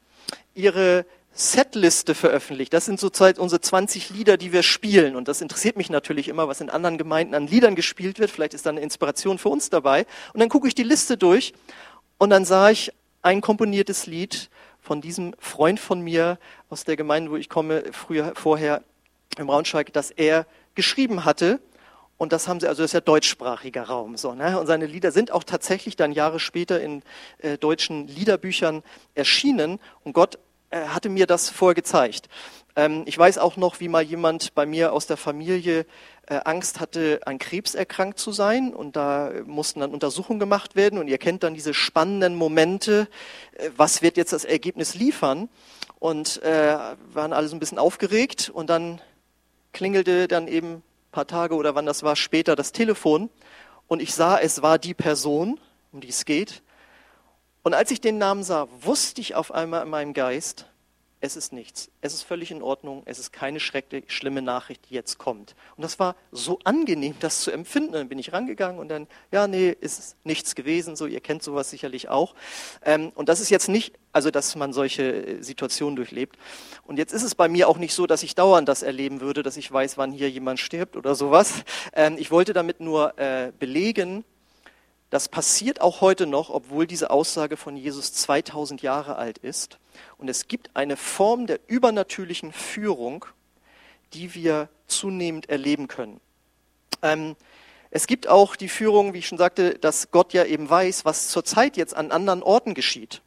ihre 0.55 1.07
Setliste 1.39 2.17
veröffentlicht. 2.17 2.73
Das 2.73 2.85
sind 2.85 2.99
zurzeit 2.99 3.39
unsere 3.39 3.61
20 3.61 4.11
Lieder, 4.11 4.37
die 4.37 4.53
wir 4.53 4.65
spielen. 4.65 5.15
Und 5.15 5.29
das 5.29 5.41
interessiert 5.41 5.77
mich 5.77 5.89
natürlich 5.89 6.27
immer, 6.27 6.49
was 6.49 6.61
in 6.61 6.69
anderen 6.69 6.99
Gemeinden 6.99 7.33
an 7.35 7.47
Liedern 7.47 7.77
gespielt 7.77 8.19
wird. 8.19 8.33
Vielleicht 8.33 8.55
ist 8.55 8.67
da 8.67 8.71
eine 8.71 8.81
Inspiration 8.81 9.39
für 9.39 9.49
uns 9.49 9.71
dabei. 9.71 10.05
Und 10.33 10.41
dann 10.41 10.49
gucke 10.49 10.67
ich 10.67 10.75
die 10.75 10.83
Liste 10.83 11.17
durch 11.17 11.53
und 12.19 12.31
dann 12.31 12.45
sah 12.45 12.71
ich 12.71 12.93
ein 13.23 13.41
komponiertes 13.41 14.07
Lied 14.07 14.51
von 14.81 15.01
diesem 15.01 15.33
Freund 15.39 15.79
von 15.79 16.01
mir 16.01 16.39
aus 16.71 16.83
der 16.83 16.97
Gemeinde, 16.97 17.31
wo 17.31 17.37
ich 17.37 17.49
komme, 17.49 17.85
früher, 17.93 18.33
vorher 18.35 18.83
im 19.39 19.47
Braunschweig, 19.47 19.93
das 19.93 20.11
er 20.11 20.45
geschrieben 20.75 21.25
hatte. 21.25 21.61
Und 22.17 22.33
das 22.33 22.49
haben 22.49 22.59
sie, 22.59 22.67
also 22.67 22.83
das 22.83 22.91
ist 22.91 22.95
ja 22.95 23.01
deutschsprachiger 23.01 23.85
Raum, 23.85 24.17
so, 24.17 24.35
ne? 24.35 24.59
Und 24.59 24.67
seine 24.67 24.87
Lieder 24.87 25.13
sind 25.13 25.31
auch 25.31 25.45
tatsächlich 25.45 25.95
dann 25.95 26.11
Jahre 26.11 26.41
später 26.41 26.81
in 26.81 27.05
äh, 27.39 27.59
deutschen 27.59 28.09
Liederbüchern 28.09 28.83
erschienen. 29.15 29.79
Und 30.03 30.15
Gott 30.15 30.41
hatte 30.71 31.09
mir 31.09 31.27
das 31.27 31.51
vorher 31.51 31.75
gezeigt. 31.75 32.29
Ähm, 32.79 33.03
ich 33.07 33.19
weiß 33.19 33.39
auch 33.39 33.57
noch, 33.57 33.81
wie 33.81 33.89
mal 33.89 34.03
jemand 34.03 34.55
bei 34.55 34.65
mir 34.65 34.93
aus 34.93 35.09
der 35.09 35.17
Familie 35.17 35.85
äh, 36.29 36.41
Angst 36.45 36.79
hatte, 36.79 37.21
an 37.25 37.39
Krebs 37.39 37.75
erkrankt 37.75 38.21
zu 38.21 38.31
sein. 38.31 38.73
Und 38.73 38.95
da 38.95 39.33
mussten 39.47 39.81
dann 39.81 39.93
Untersuchungen 39.93 40.39
gemacht 40.39 40.77
werden. 40.77 40.99
Und 41.01 41.09
ihr 41.09 41.19
kennt 41.19 41.43
dann 41.43 41.55
diese 41.55 41.75
spannenden 41.75 42.37
Momente. 42.37 43.09
Äh, 43.53 43.71
was 43.77 44.01
wird 44.01 44.17
jetzt 44.17 44.33
das 44.33 44.45
Ergebnis 44.45 44.95
liefern? 44.95 45.49
Und 45.99 46.41
äh, 46.45 46.77
waren 47.13 47.33
alle 47.33 47.49
so 47.49 47.57
ein 47.57 47.61
bisschen 47.61 47.81
aufgeregt. 47.81 48.49
Und 48.49 48.71
dann 48.71 49.01
klingelte 49.73 50.29
dann 50.29 50.47
eben 50.47 50.75
ein 50.75 50.83
paar 51.11 51.27
Tage 51.27 51.57
oder 51.57 51.75
wann 51.75 51.87
das 51.87 52.05
war 52.05 52.15
später 52.15 52.55
das 52.55 52.71
Telefon. 52.71 53.29
Und 53.89 54.01
ich 54.01 54.15
sah, 54.15 54.39
es 54.39 54.63
war 54.63 54.79
die 54.79 54.95
Person, 54.95 55.59
um 55.93 56.01
die 56.01 56.11
es 56.11 56.25
geht. 56.25 56.63
Und 57.69 57.75
als 57.75 57.91
ich 57.91 58.01
den 58.01 58.17
Namen 58.17 58.45
sah, 58.45 58.67
wusste 58.81 59.21
ich 59.21 59.35
auf 59.35 59.53
einmal 59.53 59.83
in 59.83 59.91
meinem 59.91 60.15
Geist, 60.15 60.65
es 61.21 61.37
ist 61.37 61.53
nichts. 61.53 61.91
Es 62.01 62.15
ist 62.15 62.23
völlig 62.23 62.51
in 62.51 62.63
Ordnung. 62.63 63.03
Es 63.05 63.19
ist 63.19 63.31
keine 63.31 63.61
schreckliche, 63.61 64.11
schlimme 64.11 64.41
Nachricht, 64.41 64.89
die 64.89 64.95
jetzt 64.95 65.19
kommt. 65.19 65.55
Und 65.77 65.83
das 65.83 65.99
war 65.99 66.17
so 66.33 66.61
angenehm, 66.65 67.15
das 67.21 67.43
zu 67.43 67.51
empfinden. 67.51 67.93
Dann 67.93 68.09
bin 68.09 68.19
ich 68.19 68.33
rangegangen 68.33 68.79
und 68.79 68.89
dann, 68.89 69.07
ja, 69.31 69.47
nee, 69.47 69.77
ist 69.79 70.17
nichts 70.25 70.55
gewesen. 70.55 70.97
So, 70.97 71.05
ihr 71.05 71.21
kennt 71.21 71.43
sowas 71.43 71.69
sicherlich 71.69 72.09
auch. 72.09 72.35
Ähm, 72.87 73.13
und 73.15 73.29
das 73.29 73.39
ist 73.39 73.51
jetzt 73.51 73.69
nicht, 73.69 73.95
also, 74.13 74.31
dass 74.31 74.57
man 74.57 74.73
solche 74.73 75.03
äh, 75.03 75.43
Situationen 75.43 75.95
durchlebt. 75.95 76.39
Und 76.87 76.97
jetzt 76.99 77.13
ist 77.13 77.23
es 77.23 77.35
bei 77.35 77.51
mir 77.51 77.69
auch 77.69 77.77
nicht 77.77 77.93
so, 77.93 78.07
dass 78.07 78.23
ich 78.23 78.35
dauernd 78.35 78.67
das 78.67 78.83
erleben 78.83 79.21
würde, 79.21 79.43
dass 79.43 79.59
ich 79.59 79.71
weiß, 79.71 79.99
wann 79.99 80.11
hier 80.11 80.31
jemand 80.31 80.59
stirbt 80.59 80.97
oder 80.97 81.15
sowas. 81.15 81.65
Ähm, 81.93 82.17
ich 82.17 82.31
wollte 82.31 82.55
damit 82.55 82.81
nur 82.81 83.19
äh, 83.19 83.53
belegen, 83.59 84.25
das 85.11 85.29
passiert 85.29 85.81
auch 85.81 86.01
heute 86.01 86.27
noch, 86.27 86.51
obwohl 86.51 86.87
diese 86.87 87.11
Aussage 87.11 87.57
von 87.57 87.77
Jesus 87.77 88.13
2000 88.13 88.83
Jahre 88.83 89.17
alt 89.17 89.39
ist. 89.39 89.79
Und 90.19 90.29
es 90.29 90.49
gibt 90.49 90.71
eine 90.75 90.97
Form 90.97 91.47
der 91.47 91.61
übernatürlichen 91.67 92.53
Führung, 92.53 93.25
die 94.13 94.35
wir 94.35 94.69
zunehmend 94.87 95.49
erleben 95.49 95.89
können. 95.89 96.21
Ähm, 97.03 97.37
es 97.91 98.07
gibt 98.07 98.29
auch 98.29 98.55
die 98.55 98.69
Führung, 98.69 99.15
wie 99.15 99.19
ich 99.19 99.29
schon 99.29 99.39
sagte, 99.39 99.79
dass 99.79 100.11
Gott 100.11 100.35
ja 100.35 100.45
eben 100.45 100.69
weiß, 100.69 101.07
was 101.07 101.29
zurzeit 101.29 101.77
jetzt 101.79 101.97
an 101.97 102.11
anderen 102.11 102.43
Orten 102.43 102.75
geschieht. 102.75 103.23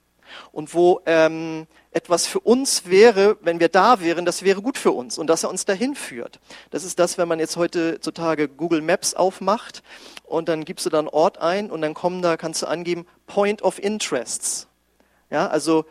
Und 0.51 0.73
wo 0.73 1.01
ähm, 1.05 1.67
etwas 1.91 2.25
für 2.25 2.39
uns 2.39 2.85
wäre, 2.85 3.38
wenn 3.41 3.59
wir 3.59 3.69
da 3.69 4.00
wären, 4.01 4.25
das 4.25 4.43
wäre 4.43 4.61
gut 4.61 4.77
für 4.77 4.91
uns 4.91 5.17
und 5.17 5.27
dass 5.27 5.43
er 5.43 5.50
uns 5.50 5.65
dahin 5.65 5.95
führt. 5.95 6.39
Das 6.69 6.83
ist 6.83 7.00
das, 7.00 7.17
wenn 7.17 7.27
man 7.27 7.39
jetzt 7.39 7.57
heutzutage 7.57 8.47
Google 8.47 8.81
Maps 8.81 9.13
aufmacht 9.13 9.83
und 10.23 10.47
dann 10.47 10.65
gibst 10.65 10.85
du 10.85 10.89
da 10.89 11.00
einen 11.00 11.09
Ort 11.09 11.39
ein 11.39 11.69
und 11.69 11.81
dann 11.81 11.93
kommen 11.93 12.21
da, 12.21 12.38
kannst 12.38 12.61
du 12.61 12.67
angeben, 12.67 13.05
Point 13.27 13.61
of 13.61 13.77
Interests. 13.77 14.67
Ja, 15.29 15.47
also 15.47 15.85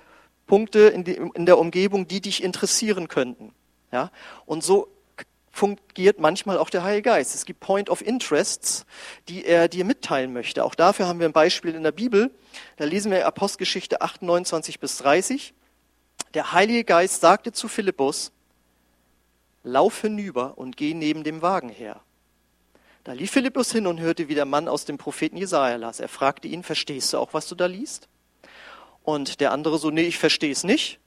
Punkte 0.46 0.80
in, 0.80 1.04
die, 1.04 1.20
in 1.34 1.46
der 1.46 1.58
Umgebung, 1.58 2.08
die 2.08 2.20
dich 2.20 2.42
interessieren 2.42 3.08
könnten. 3.08 3.52
Ja, 3.92 4.10
und 4.46 4.64
so 4.64 4.88
fungiert 5.50 6.20
manchmal 6.20 6.58
auch 6.58 6.70
der 6.70 6.82
Heilige 6.82 7.10
Geist. 7.10 7.34
Es 7.34 7.44
gibt 7.44 7.60
Point 7.60 7.90
of 7.90 8.02
Interests, 8.02 8.86
die 9.28 9.44
er 9.44 9.68
dir 9.68 9.84
mitteilen 9.84 10.32
möchte. 10.32 10.64
Auch 10.64 10.74
dafür 10.74 11.06
haben 11.06 11.18
wir 11.18 11.28
ein 11.28 11.32
Beispiel 11.32 11.74
in 11.74 11.82
der 11.82 11.92
Bibel. 11.92 12.30
Da 12.76 12.84
lesen 12.84 13.10
wir 13.10 13.26
Apostelgeschichte 13.26 14.00
8, 14.00 14.22
29 14.22 14.80
bis 14.80 14.98
30. 14.98 15.54
Der 16.34 16.52
Heilige 16.52 16.84
Geist 16.84 17.20
sagte 17.20 17.52
zu 17.52 17.68
Philippus, 17.68 18.32
lauf 19.62 20.00
hinüber 20.00 20.56
und 20.56 20.76
geh 20.76 20.94
neben 20.94 21.24
dem 21.24 21.42
Wagen 21.42 21.68
her. 21.68 22.00
Da 23.04 23.12
lief 23.12 23.30
Philippus 23.30 23.72
hin 23.72 23.86
und 23.86 23.98
hörte, 23.98 24.28
wie 24.28 24.34
der 24.34 24.44
Mann 24.44 24.68
aus 24.68 24.84
dem 24.84 24.98
Propheten 24.98 25.36
Jesaja 25.36 25.76
las. 25.76 26.00
Er 26.00 26.08
fragte 26.08 26.48
ihn, 26.48 26.62
verstehst 26.62 27.12
du 27.12 27.18
auch, 27.18 27.34
was 27.34 27.48
du 27.48 27.54
da 27.54 27.66
liest? 27.66 28.08
Und 29.02 29.40
der 29.40 29.52
andere 29.52 29.78
so, 29.78 29.90
nee, 29.90 30.02
ich 30.02 30.18
verstehe 30.18 30.52
es 30.52 30.64
nicht. 30.64 31.00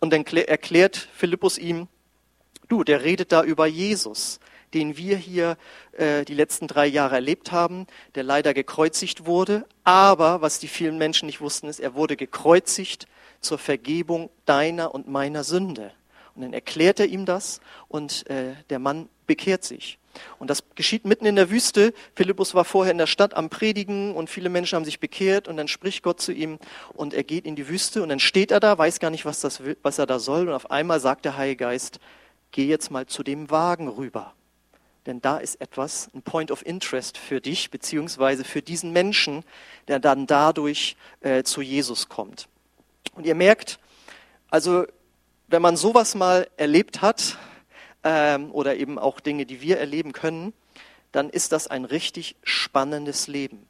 Und 0.00 0.12
dann 0.12 0.24
erklärt 0.24 0.96
Philippus 1.14 1.58
ihm, 1.58 1.88
du, 2.68 2.84
der 2.84 3.02
redet 3.04 3.32
da 3.32 3.42
über 3.42 3.66
Jesus, 3.66 4.40
den 4.74 4.96
wir 4.96 5.16
hier 5.16 5.56
äh, 5.92 6.24
die 6.24 6.34
letzten 6.34 6.66
drei 6.66 6.86
Jahre 6.86 7.14
erlebt 7.14 7.52
haben, 7.52 7.86
der 8.14 8.24
leider 8.24 8.52
gekreuzigt 8.54 9.26
wurde. 9.26 9.64
Aber 9.84 10.40
was 10.42 10.58
die 10.58 10.68
vielen 10.68 10.98
Menschen 10.98 11.26
nicht 11.26 11.40
wussten, 11.40 11.68
ist, 11.68 11.80
er 11.80 11.94
wurde 11.94 12.16
gekreuzigt 12.16 13.06
zur 13.40 13.58
Vergebung 13.58 14.30
deiner 14.46 14.94
und 14.94 15.08
meiner 15.08 15.44
Sünde. 15.44 15.92
Und 16.34 16.42
dann 16.42 16.52
erklärt 16.52 16.98
er 16.98 17.06
ihm 17.06 17.26
das 17.26 17.60
und 17.88 18.28
äh, 18.28 18.54
der 18.68 18.80
Mann 18.80 19.08
bekehrt 19.26 19.64
sich. 19.64 19.98
Und 20.38 20.48
das 20.50 20.62
geschieht 20.74 21.04
mitten 21.04 21.26
in 21.26 21.36
der 21.36 21.50
Wüste. 21.50 21.92
Philippus 22.14 22.54
war 22.54 22.64
vorher 22.64 22.92
in 22.92 22.98
der 22.98 23.06
Stadt 23.06 23.34
am 23.34 23.50
Predigen 23.50 24.14
und 24.14 24.30
viele 24.30 24.48
Menschen 24.48 24.76
haben 24.76 24.84
sich 24.84 25.00
bekehrt 25.00 25.48
und 25.48 25.56
dann 25.56 25.68
spricht 25.68 26.02
Gott 26.02 26.20
zu 26.20 26.32
ihm 26.32 26.58
und 26.92 27.14
er 27.14 27.24
geht 27.24 27.46
in 27.46 27.56
die 27.56 27.68
Wüste 27.68 28.02
und 28.02 28.08
dann 28.08 28.20
steht 28.20 28.50
er 28.50 28.60
da, 28.60 28.76
weiß 28.78 29.00
gar 29.00 29.10
nicht, 29.10 29.24
was, 29.24 29.40
das 29.40 29.62
was 29.82 29.98
er 29.98 30.06
da 30.06 30.18
soll 30.18 30.48
und 30.48 30.54
auf 30.54 30.70
einmal 30.70 31.00
sagt 31.00 31.24
der 31.24 31.36
Heilige 31.36 31.64
Geist, 31.64 31.98
geh 32.54 32.66
jetzt 32.66 32.92
mal 32.92 33.06
zu 33.06 33.24
dem 33.24 33.50
Wagen 33.50 33.88
rüber. 33.88 34.32
Denn 35.06 35.20
da 35.20 35.38
ist 35.38 35.60
etwas, 35.60 36.08
ein 36.14 36.22
Point 36.22 36.52
of 36.52 36.64
Interest 36.64 37.18
für 37.18 37.40
dich, 37.40 37.70
beziehungsweise 37.70 38.44
für 38.44 38.62
diesen 38.62 38.92
Menschen, 38.92 39.44
der 39.88 39.98
dann 39.98 40.26
dadurch 40.26 40.96
äh, 41.20 41.42
zu 41.42 41.62
Jesus 41.62 42.08
kommt. 42.08 42.48
Und 43.14 43.26
ihr 43.26 43.34
merkt, 43.34 43.80
also 44.50 44.86
wenn 45.48 45.62
man 45.62 45.76
sowas 45.76 46.14
mal 46.14 46.48
erlebt 46.56 47.02
hat, 47.02 47.36
ähm, 48.04 48.52
oder 48.52 48.76
eben 48.76 49.00
auch 49.00 49.18
Dinge, 49.18 49.46
die 49.46 49.60
wir 49.60 49.78
erleben 49.78 50.12
können, 50.12 50.52
dann 51.10 51.30
ist 51.30 51.50
das 51.50 51.66
ein 51.66 51.84
richtig 51.84 52.36
spannendes 52.44 53.26
Leben. 53.26 53.66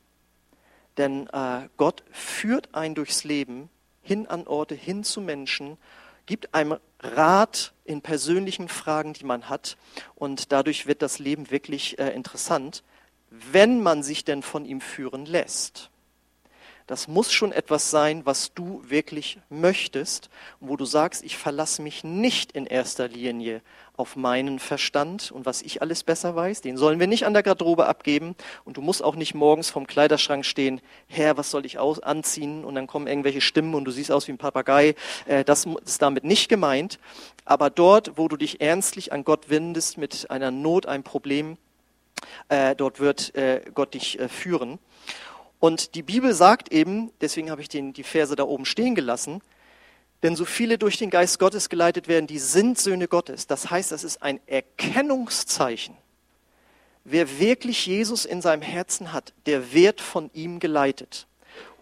Denn 0.98 1.26
äh, 1.28 1.68
Gott 1.78 2.04
führt 2.12 2.74
einen 2.74 2.94
durchs 2.94 3.24
Leben, 3.24 3.70
hin 4.02 4.26
an 4.26 4.46
Orte, 4.46 4.74
hin 4.74 5.04
zu 5.04 5.22
Menschen, 5.22 5.78
gibt 6.26 6.54
einem 6.54 6.76
Rat 7.04 7.72
in 7.84 8.00
persönlichen 8.00 8.68
Fragen, 8.68 9.12
die 9.12 9.24
man 9.24 9.48
hat. 9.48 9.76
Und 10.14 10.52
dadurch 10.52 10.86
wird 10.86 11.02
das 11.02 11.18
Leben 11.18 11.50
wirklich 11.50 11.98
äh, 11.98 12.10
interessant, 12.10 12.82
wenn 13.30 13.82
man 13.82 14.02
sich 14.02 14.24
denn 14.24 14.42
von 14.42 14.64
ihm 14.64 14.80
führen 14.80 15.26
lässt. 15.26 15.90
Das 16.86 17.08
muss 17.08 17.32
schon 17.32 17.52
etwas 17.52 17.90
sein, 17.90 18.26
was 18.26 18.52
du 18.52 18.82
wirklich 18.86 19.38
möchtest, 19.48 20.28
wo 20.60 20.76
du 20.76 20.84
sagst, 20.84 21.24
ich 21.24 21.38
verlasse 21.38 21.80
mich 21.80 22.04
nicht 22.04 22.52
in 22.52 22.66
erster 22.66 23.08
Linie 23.08 23.62
auf 23.96 24.16
meinen 24.16 24.58
Verstand 24.58 25.32
und 25.32 25.46
was 25.46 25.62
ich 25.62 25.80
alles 25.80 26.02
besser 26.02 26.36
weiß. 26.36 26.60
Den 26.60 26.76
sollen 26.76 27.00
wir 27.00 27.06
nicht 27.06 27.24
an 27.24 27.32
der 27.32 27.42
Garderobe 27.42 27.86
abgeben. 27.86 28.34
Und 28.66 28.76
du 28.76 28.82
musst 28.82 29.02
auch 29.02 29.14
nicht 29.14 29.34
morgens 29.34 29.70
vom 29.70 29.86
Kleiderschrank 29.86 30.44
stehen, 30.44 30.82
Herr, 31.06 31.38
was 31.38 31.50
soll 31.50 31.64
ich 31.64 31.78
aus 31.78 32.00
anziehen? 32.00 32.66
Und 32.66 32.74
dann 32.74 32.86
kommen 32.86 33.06
irgendwelche 33.06 33.40
Stimmen 33.40 33.74
und 33.74 33.86
du 33.86 33.90
siehst 33.90 34.12
aus 34.12 34.28
wie 34.28 34.32
ein 34.32 34.38
Papagei. 34.38 34.94
Äh, 35.24 35.42
das 35.42 35.66
ist 35.86 36.02
damit 36.02 36.24
nicht 36.24 36.50
gemeint. 36.50 36.98
Aber 37.46 37.70
dort, 37.70 38.18
wo 38.18 38.28
du 38.28 38.36
dich 38.36 38.60
ernstlich 38.60 39.10
an 39.10 39.24
Gott 39.24 39.48
wendest 39.48 39.96
mit 39.96 40.30
einer 40.30 40.50
Not, 40.50 40.84
einem 40.84 41.04
Problem, 41.04 41.56
äh, 42.48 42.74
dort 42.76 43.00
wird 43.00 43.34
äh, 43.34 43.62
Gott 43.72 43.94
dich 43.94 44.18
führen. 44.28 44.78
Und 45.64 45.94
die 45.94 46.02
Bibel 46.02 46.34
sagt 46.34 46.72
eben, 46.72 47.10
deswegen 47.22 47.50
habe 47.50 47.62
ich 47.62 47.70
den, 47.70 47.94
die 47.94 48.02
Verse 48.02 48.36
da 48.36 48.42
oben 48.42 48.66
stehen 48.66 48.94
gelassen, 48.94 49.40
denn 50.22 50.36
so 50.36 50.44
viele 50.44 50.76
durch 50.76 50.98
den 50.98 51.08
Geist 51.08 51.38
Gottes 51.38 51.70
geleitet 51.70 52.06
werden, 52.06 52.26
die 52.26 52.38
sind 52.38 52.78
Söhne 52.78 53.08
Gottes. 53.08 53.46
Das 53.46 53.70
heißt, 53.70 53.90
das 53.90 54.04
ist 54.04 54.22
ein 54.22 54.40
Erkennungszeichen. 54.46 55.96
Wer 57.04 57.38
wirklich 57.38 57.86
Jesus 57.86 58.26
in 58.26 58.42
seinem 58.42 58.60
Herzen 58.60 59.14
hat, 59.14 59.32
der 59.46 59.72
wird 59.72 60.02
von 60.02 60.28
ihm 60.34 60.60
geleitet. 60.60 61.26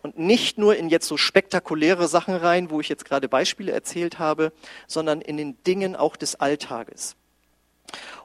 Und 0.04 0.16
nicht 0.16 0.58
nur 0.58 0.76
in 0.76 0.88
jetzt 0.88 1.08
so 1.08 1.16
spektakuläre 1.16 2.06
Sachen 2.06 2.36
rein, 2.36 2.70
wo 2.70 2.78
ich 2.78 2.88
jetzt 2.88 3.04
gerade 3.04 3.28
Beispiele 3.28 3.72
erzählt 3.72 4.20
habe, 4.20 4.52
sondern 4.86 5.20
in 5.20 5.36
den 5.36 5.60
Dingen 5.64 5.96
auch 5.96 6.14
des 6.14 6.36
Alltages. 6.36 7.16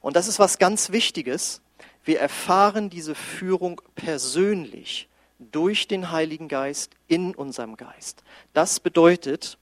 Und 0.02 0.18
das 0.18 0.28
ist 0.28 0.38
was 0.38 0.60
ganz 0.60 0.92
Wichtiges. 0.92 1.62
Wir 2.04 2.20
erfahren 2.20 2.92
diese 2.92 3.16
Führung 3.16 3.82
persönlich 3.96 5.08
durch 5.40 5.88
den 5.88 6.12
Heiligen 6.12 6.48
Geist 6.48 6.92
in 7.08 7.36
unserem 7.36 7.78
Geist. 7.78 8.24
Das 8.54 8.80
bedeutet, 8.80 9.58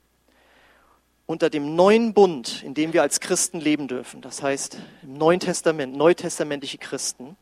unter 1.25 1.49
dem 1.49 1.75
neuen 1.75 2.13
Bund, 2.13 2.63
in 2.63 2.73
dem 2.73 2.93
wir 2.93 3.01
als 3.01 3.19
Christen 3.19 3.59
leben 3.59 3.87
dürfen, 3.87 4.21
das 4.21 4.43
heißt 4.43 4.77
im 5.03 5.13
Neuen 5.13 5.39
Testament, 5.39 5.95
neutestamentliche 5.95 6.77
Christen, 6.77 7.35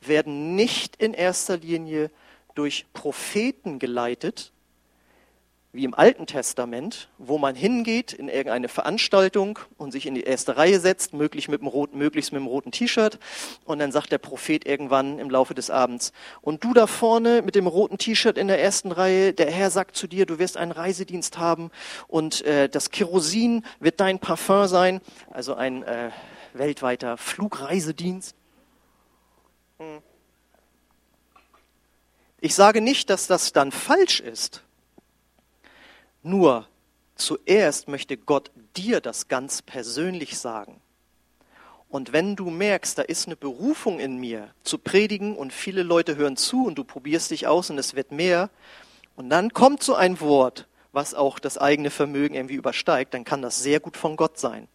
werden 0.00 0.54
nicht 0.54 0.96
in 0.96 1.14
erster 1.14 1.56
Linie 1.56 2.10
durch 2.54 2.86
Propheten 2.92 3.78
geleitet, 3.78 4.52
wie 5.72 5.84
im 5.84 5.94
Alten 5.94 6.26
Testament, 6.26 7.10
wo 7.18 7.36
man 7.36 7.54
hingeht 7.54 8.14
in 8.14 8.28
irgendeine 8.28 8.68
Veranstaltung 8.68 9.58
und 9.76 9.92
sich 9.92 10.06
in 10.06 10.14
die 10.14 10.22
erste 10.22 10.56
Reihe 10.56 10.80
setzt, 10.80 11.12
möglichst 11.12 11.50
mit 11.50 11.60
dem 11.60 11.66
roten, 11.66 11.98
möglichst 11.98 12.32
mit 12.32 12.40
dem 12.40 12.46
roten 12.46 12.72
T-Shirt. 12.72 13.18
Und 13.66 13.78
dann 13.78 13.92
sagt 13.92 14.10
der 14.10 14.18
Prophet 14.18 14.66
irgendwann 14.66 15.18
im 15.18 15.28
Laufe 15.28 15.52
des 15.54 15.68
Abends, 15.68 16.12
und 16.40 16.64
du 16.64 16.72
da 16.72 16.86
vorne 16.86 17.42
mit 17.42 17.54
dem 17.54 17.66
roten 17.66 17.98
T-Shirt 17.98 18.38
in 18.38 18.48
der 18.48 18.62
ersten 18.62 18.92
Reihe, 18.92 19.34
der 19.34 19.50
Herr 19.50 19.70
sagt 19.70 19.94
zu 19.94 20.06
dir, 20.06 20.24
du 20.24 20.38
wirst 20.38 20.56
einen 20.56 20.72
Reisedienst 20.72 21.36
haben 21.36 21.70
und 22.06 22.42
äh, 22.46 22.70
das 22.70 22.90
Kerosin 22.90 23.64
wird 23.78 24.00
dein 24.00 24.18
Parfum 24.18 24.66
sein, 24.66 25.02
also 25.30 25.54
ein 25.54 25.82
äh, 25.82 26.10
weltweiter 26.54 27.18
Flugreisedienst. 27.18 28.34
Hm. 29.78 30.02
Ich 32.40 32.54
sage 32.54 32.80
nicht, 32.80 33.10
dass 33.10 33.26
das 33.26 33.52
dann 33.52 33.70
falsch 33.70 34.20
ist. 34.20 34.62
Nur 36.22 36.66
zuerst 37.14 37.88
möchte 37.88 38.16
Gott 38.16 38.50
dir 38.76 39.00
das 39.00 39.28
ganz 39.28 39.62
persönlich 39.62 40.38
sagen. 40.38 40.80
Und 41.88 42.12
wenn 42.12 42.36
du 42.36 42.50
merkst, 42.50 42.98
da 42.98 43.02
ist 43.02 43.26
eine 43.26 43.36
Berufung 43.36 43.98
in 43.98 44.18
mir 44.18 44.50
zu 44.62 44.78
predigen 44.78 45.36
und 45.36 45.52
viele 45.52 45.82
Leute 45.82 46.16
hören 46.16 46.36
zu 46.36 46.66
und 46.66 46.76
du 46.76 46.84
probierst 46.84 47.30
dich 47.30 47.46
aus 47.46 47.70
und 47.70 47.78
es 47.78 47.94
wird 47.94 48.12
mehr, 48.12 48.50
und 49.16 49.30
dann 49.30 49.52
kommt 49.52 49.82
so 49.82 49.94
ein 49.94 50.20
Wort, 50.20 50.68
was 50.92 51.14
auch 51.14 51.40
das 51.40 51.58
eigene 51.58 51.90
Vermögen 51.90 52.34
irgendwie 52.34 52.54
übersteigt, 52.54 53.14
dann 53.14 53.24
kann 53.24 53.42
das 53.42 53.62
sehr 53.62 53.80
gut 53.80 53.96
von 53.96 54.16
Gott 54.16 54.38
sein. 54.38 54.68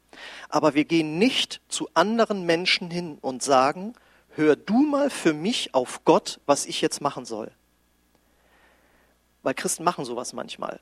Aber 0.50 0.73
wir 0.73 0.85
gehen 0.85 1.17
nicht 1.17 1.62
zu 1.69 1.89
anderen 1.93 2.45
Menschen 2.45 2.91
hin 2.91 3.17
und 3.21 3.41
sagen, 3.41 3.93
hör 4.35 4.55
du 4.55 4.81
mal 4.81 5.09
für 5.09 5.33
mich 5.33 5.73
auf 5.73 6.03
Gott, 6.03 6.39
was 6.45 6.65
ich 6.65 6.81
jetzt 6.81 7.00
machen 7.00 7.25
soll. 7.25 7.51
weil 9.43 9.53
Christen 9.53 9.83
machen 9.83 10.05
sowas 10.05 10.33
manchmal. 10.33 10.79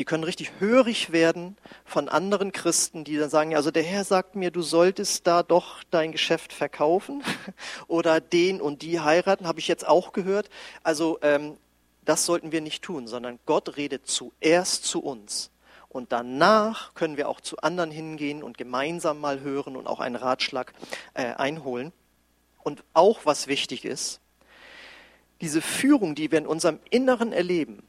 Die 0.00 0.06
können 0.06 0.24
richtig 0.24 0.52
hörig 0.60 1.12
werden 1.12 1.58
von 1.84 2.08
anderen 2.08 2.52
Christen, 2.52 3.04
die 3.04 3.18
dann 3.18 3.28
sagen, 3.28 3.54
also 3.54 3.70
der 3.70 3.82
Herr 3.82 4.02
sagt 4.02 4.34
mir, 4.34 4.50
du 4.50 4.62
solltest 4.62 5.26
da 5.26 5.42
doch 5.42 5.84
dein 5.90 6.10
Geschäft 6.10 6.54
verkaufen 6.54 7.22
oder 7.86 8.18
den 8.18 8.62
und 8.62 8.80
die 8.80 9.00
heiraten, 9.00 9.46
habe 9.46 9.58
ich 9.58 9.68
jetzt 9.68 9.86
auch 9.86 10.14
gehört. 10.14 10.48
Also 10.82 11.18
ähm, 11.20 11.58
das 12.06 12.24
sollten 12.24 12.50
wir 12.50 12.62
nicht 12.62 12.82
tun, 12.82 13.08
sondern 13.08 13.38
Gott 13.44 13.76
redet 13.76 14.06
zuerst 14.06 14.86
zu 14.86 15.02
uns. 15.02 15.50
Und 15.90 16.12
danach 16.12 16.94
können 16.94 17.18
wir 17.18 17.28
auch 17.28 17.42
zu 17.42 17.58
anderen 17.58 17.90
hingehen 17.90 18.42
und 18.42 18.56
gemeinsam 18.56 19.20
mal 19.20 19.40
hören 19.40 19.76
und 19.76 19.86
auch 19.86 20.00
einen 20.00 20.16
Ratschlag 20.16 20.72
äh, 21.12 21.34
einholen. 21.34 21.92
Und 22.62 22.84
auch 22.94 23.26
was 23.26 23.48
wichtig 23.48 23.84
ist, 23.84 24.22
diese 25.42 25.60
Führung, 25.60 26.14
die 26.14 26.30
wir 26.30 26.38
in 26.38 26.46
unserem 26.46 26.80
Inneren 26.88 27.34
erleben, 27.34 27.82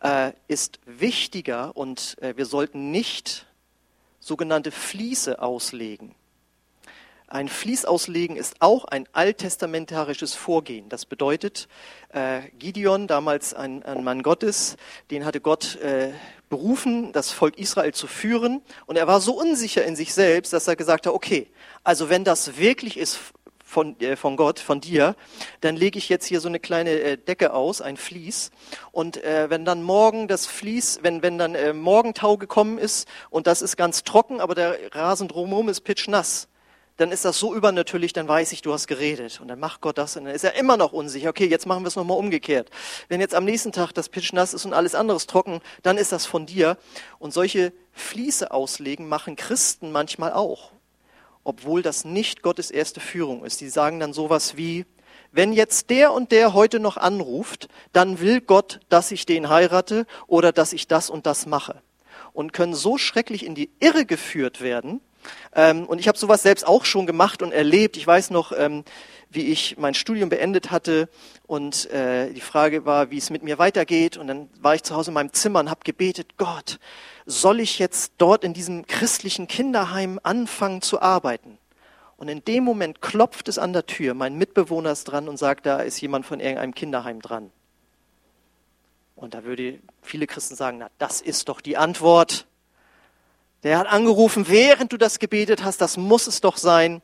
äh, 0.00 0.32
ist 0.48 0.80
wichtiger 0.86 1.76
und 1.76 2.16
äh, 2.20 2.36
wir 2.36 2.46
sollten 2.46 2.90
nicht 2.90 3.46
sogenannte 4.20 4.70
Fließe 4.70 5.40
auslegen. 5.40 6.14
Ein 7.28 7.48
Fließ 7.48 7.86
auslegen 7.86 8.36
ist 8.36 8.56
auch 8.60 8.84
ein 8.84 9.08
alttestamentarisches 9.12 10.34
Vorgehen. 10.34 10.88
Das 10.88 11.06
bedeutet, 11.06 11.66
äh, 12.10 12.42
Gideon, 12.58 13.08
damals 13.08 13.52
ein, 13.52 13.82
ein, 13.82 14.04
Mann 14.04 14.22
Gottes, 14.22 14.76
den 15.10 15.24
hatte 15.24 15.40
Gott 15.40 15.74
äh, 15.76 16.12
berufen, 16.48 17.12
das 17.12 17.32
Volk 17.32 17.58
Israel 17.58 17.92
zu 17.92 18.06
führen. 18.06 18.62
Und 18.86 18.94
er 18.94 19.08
war 19.08 19.20
so 19.20 19.36
unsicher 19.36 19.84
in 19.84 19.96
sich 19.96 20.14
selbst, 20.14 20.52
dass 20.52 20.68
er 20.68 20.76
gesagt 20.76 21.06
hat, 21.06 21.14
okay, 21.14 21.48
also 21.82 22.08
wenn 22.10 22.22
das 22.22 22.58
wirklich 22.58 22.96
ist 22.96 23.18
von, 23.66 24.00
äh, 24.00 24.16
von 24.16 24.36
Gott, 24.36 24.60
von 24.60 24.80
dir, 24.80 25.16
dann 25.60 25.76
lege 25.76 25.98
ich 25.98 26.08
jetzt 26.08 26.24
hier 26.24 26.40
so 26.40 26.48
eine 26.48 26.60
kleine 26.60 26.90
äh, 26.90 27.18
Decke 27.18 27.52
aus, 27.52 27.82
ein 27.82 27.96
Vlies. 27.96 28.52
Und 28.92 29.22
äh, 29.22 29.50
wenn 29.50 29.64
dann 29.64 29.82
morgen 29.82 30.28
das 30.28 30.46
Vlies, 30.46 31.00
wenn, 31.02 31.22
wenn 31.22 31.36
dann 31.36 31.54
äh, 31.54 31.72
Morgentau 31.72 32.38
gekommen 32.38 32.78
ist 32.78 33.08
und 33.28 33.46
das 33.46 33.60
ist 33.60 33.76
ganz 33.76 34.04
trocken, 34.04 34.40
aber 34.40 34.54
der 34.54 34.78
Rasen 34.94 35.28
drumherum 35.28 35.68
ist 35.68 35.80
pitschnass, 35.80 36.48
dann 36.96 37.12
ist 37.12 37.24
das 37.26 37.38
so 37.38 37.54
übernatürlich, 37.54 38.12
dann 38.14 38.26
weiß 38.26 38.52
ich, 38.52 38.62
du 38.62 38.72
hast 38.72 38.86
geredet. 38.86 39.40
Und 39.40 39.48
dann 39.48 39.58
macht 39.58 39.80
Gott 39.82 39.98
das 39.98 40.16
und 40.16 40.24
dann 40.24 40.34
ist 40.34 40.44
er 40.44 40.54
immer 40.54 40.76
noch 40.76 40.92
unsicher. 40.92 41.28
Okay, 41.28 41.46
jetzt 41.46 41.66
machen 41.66 41.82
wir 41.82 41.88
es 41.88 41.96
nochmal 41.96 42.16
umgekehrt. 42.16 42.70
Wenn 43.08 43.20
jetzt 43.20 43.34
am 43.34 43.44
nächsten 43.44 43.72
Tag 43.72 43.92
das 43.92 44.08
Pitch 44.08 44.32
nass 44.32 44.54
ist 44.54 44.64
und 44.64 44.72
alles 44.72 44.94
andere 44.94 45.16
ist 45.16 45.28
trocken, 45.28 45.60
dann 45.82 45.98
ist 45.98 46.12
das 46.12 46.24
von 46.24 46.46
dir. 46.46 46.78
Und 47.18 47.34
solche 47.34 47.72
Fließe 47.92 48.50
auslegen 48.50 49.08
machen 49.08 49.36
Christen 49.36 49.92
manchmal 49.92 50.32
auch. 50.32 50.70
Obwohl 51.46 51.80
das 51.80 52.04
nicht 52.04 52.42
Gottes 52.42 52.72
erste 52.72 52.98
Führung 52.98 53.44
ist. 53.44 53.60
Die 53.60 53.68
sagen 53.68 54.00
dann 54.00 54.12
sowas 54.12 54.56
wie, 54.56 54.84
wenn 55.30 55.52
jetzt 55.52 55.90
der 55.90 56.12
und 56.12 56.32
der 56.32 56.54
heute 56.54 56.80
noch 56.80 56.96
anruft, 56.96 57.68
dann 57.92 58.18
will 58.18 58.40
Gott, 58.40 58.80
dass 58.88 59.12
ich 59.12 59.26
den 59.26 59.48
heirate 59.48 60.06
oder 60.26 60.50
dass 60.50 60.72
ich 60.72 60.88
das 60.88 61.08
und 61.08 61.24
das 61.24 61.46
mache. 61.46 61.82
Und 62.32 62.52
können 62.52 62.74
so 62.74 62.98
schrecklich 62.98 63.46
in 63.46 63.54
die 63.54 63.70
Irre 63.78 64.06
geführt 64.06 64.60
werden, 64.60 65.00
ähm, 65.54 65.84
und 65.86 65.98
ich 65.98 66.08
habe 66.08 66.18
sowas 66.18 66.42
selbst 66.42 66.66
auch 66.66 66.84
schon 66.84 67.06
gemacht 67.06 67.42
und 67.42 67.52
erlebt. 67.52 67.96
Ich 67.96 68.06
weiß 68.06 68.30
noch, 68.30 68.52
ähm, 68.52 68.84
wie 69.30 69.46
ich 69.52 69.76
mein 69.78 69.94
Studium 69.94 70.28
beendet 70.28 70.70
hatte 70.70 71.08
und 71.46 71.90
äh, 71.90 72.32
die 72.32 72.40
Frage 72.40 72.84
war, 72.84 73.10
wie 73.10 73.18
es 73.18 73.30
mit 73.30 73.42
mir 73.42 73.58
weitergeht. 73.58 74.16
Und 74.16 74.28
dann 74.28 74.48
war 74.60 74.74
ich 74.74 74.82
zu 74.82 74.94
Hause 74.94 75.10
in 75.10 75.14
meinem 75.14 75.32
Zimmer 75.32 75.60
und 75.60 75.70
habe 75.70 75.80
gebetet, 75.84 76.36
Gott, 76.36 76.78
soll 77.26 77.60
ich 77.60 77.78
jetzt 77.78 78.14
dort 78.18 78.44
in 78.44 78.54
diesem 78.54 78.86
christlichen 78.86 79.48
Kinderheim 79.48 80.20
anfangen 80.22 80.82
zu 80.82 81.00
arbeiten? 81.00 81.58
Und 82.16 82.28
in 82.28 82.44
dem 82.44 82.64
Moment 82.64 83.02
klopft 83.02 83.48
es 83.48 83.58
an 83.58 83.72
der 83.72 83.86
Tür, 83.86 84.14
mein 84.14 84.36
Mitbewohner 84.36 84.92
ist 84.92 85.04
dran 85.04 85.28
und 85.28 85.36
sagt, 85.36 85.66
da 85.66 85.80
ist 85.80 86.00
jemand 86.00 86.24
von 86.24 86.40
irgendeinem 86.40 86.74
Kinderheim 86.74 87.20
dran. 87.20 87.50
Und 89.16 89.34
da 89.34 89.44
würde 89.44 89.80
viele 90.02 90.26
Christen 90.26 90.56
sagen, 90.56 90.78
na, 90.78 90.88
das 90.98 91.20
ist 91.20 91.48
doch 91.48 91.60
die 91.60 91.76
Antwort. 91.76 92.46
Der 93.62 93.78
hat 93.78 93.86
angerufen, 93.86 94.48
während 94.48 94.92
du 94.92 94.96
das 94.96 95.18
gebetet 95.18 95.64
hast, 95.64 95.80
das 95.80 95.96
muss 95.96 96.26
es 96.26 96.40
doch 96.40 96.56
sein. 96.56 97.02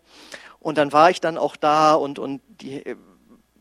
Und 0.60 0.78
dann 0.78 0.92
war 0.92 1.10
ich 1.10 1.20
dann 1.20 1.38
auch 1.38 1.56
da 1.56 1.94
und, 1.94 2.18
und 2.18 2.40
die, 2.60 2.84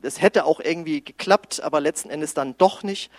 es 0.01 0.21
hätte 0.21 0.45
auch 0.45 0.59
irgendwie 0.59 1.03
geklappt, 1.03 1.61
aber 1.61 1.79
letzten 1.79 2.09
Endes 2.09 2.33
dann 2.33 2.55
doch 2.57 2.83
nicht. 2.83 3.11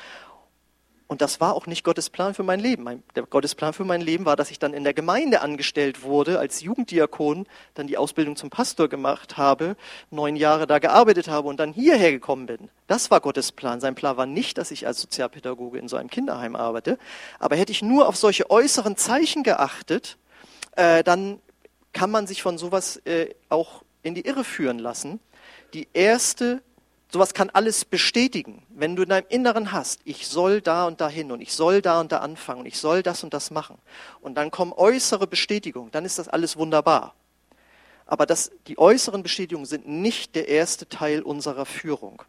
Und 1.12 1.20
das 1.20 1.42
war 1.42 1.54
auch 1.54 1.66
nicht 1.66 1.84
Gottes 1.84 2.08
Plan 2.08 2.32
für 2.32 2.42
mein 2.42 2.58
Leben. 2.58 2.84
Mein, 2.84 3.02
der 3.14 3.24
Gottes 3.24 3.54
Plan 3.54 3.74
für 3.74 3.84
mein 3.84 4.00
Leben 4.00 4.24
war, 4.24 4.34
dass 4.34 4.50
ich 4.50 4.58
dann 4.58 4.72
in 4.72 4.82
der 4.82 4.94
Gemeinde 4.94 5.42
angestellt 5.42 6.04
wurde, 6.04 6.38
als 6.38 6.62
Jugenddiakon, 6.62 7.46
dann 7.74 7.86
die 7.86 7.98
Ausbildung 7.98 8.34
zum 8.34 8.48
Pastor 8.48 8.88
gemacht 8.88 9.36
habe, 9.36 9.76
neun 10.10 10.36
Jahre 10.36 10.66
da 10.66 10.78
gearbeitet 10.78 11.28
habe 11.28 11.48
und 11.48 11.60
dann 11.60 11.74
hierher 11.74 12.12
gekommen 12.12 12.46
bin. 12.46 12.70
Das 12.86 13.10
war 13.10 13.20
Gottes 13.20 13.52
Plan. 13.52 13.78
Sein 13.78 13.94
Plan 13.94 14.16
war 14.16 14.24
nicht, 14.24 14.56
dass 14.56 14.70
ich 14.70 14.86
als 14.86 15.02
Sozialpädagoge 15.02 15.78
in 15.78 15.86
so 15.86 15.98
einem 15.98 16.08
Kinderheim 16.08 16.56
arbeite. 16.56 16.98
Aber 17.38 17.56
hätte 17.56 17.72
ich 17.72 17.82
nur 17.82 18.08
auf 18.08 18.16
solche 18.16 18.50
äußeren 18.50 18.96
Zeichen 18.96 19.42
geachtet, 19.42 20.16
äh, 20.76 21.04
dann 21.04 21.40
kann 21.92 22.10
man 22.10 22.26
sich 22.26 22.40
von 22.40 22.56
sowas 22.56 22.96
äh, 23.04 23.34
auch 23.50 23.82
in 24.02 24.14
die 24.14 24.22
Irre 24.22 24.44
führen 24.44 24.78
lassen. 24.78 25.20
Die 25.74 25.88
erste 25.92 26.62
Sowas 27.12 27.34
kann 27.34 27.50
alles 27.50 27.84
bestätigen. 27.84 28.62
Wenn 28.70 28.96
du 28.96 29.02
in 29.02 29.10
deinem 29.10 29.26
Inneren 29.28 29.70
hast, 29.70 30.00
ich 30.04 30.26
soll 30.26 30.62
da 30.62 30.86
und 30.86 31.02
da 31.02 31.10
hin 31.10 31.30
und 31.30 31.42
ich 31.42 31.52
soll 31.52 31.82
da 31.82 32.00
und 32.00 32.10
da 32.10 32.18
anfangen 32.18 32.60
und 32.60 32.66
ich 32.66 32.78
soll 32.78 33.02
das 33.02 33.22
und 33.22 33.34
das 33.34 33.50
machen. 33.50 33.76
Und 34.22 34.34
dann 34.36 34.50
kommen 34.50 34.72
äußere 34.72 35.26
Bestätigungen, 35.26 35.90
dann 35.90 36.06
ist 36.06 36.18
das 36.18 36.28
alles 36.28 36.56
wunderbar. 36.56 37.14
Aber 38.06 38.24
das, 38.24 38.50
die 38.66 38.78
äußeren 38.78 39.22
Bestätigungen 39.22 39.66
sind 39.66 39.86
nicht 39.86 40.34
der 40.34 40.48
erste 40.48 40.88
Teil 40.88 41.20
unserer 41.20 41.66
Führung. 41.66 42.22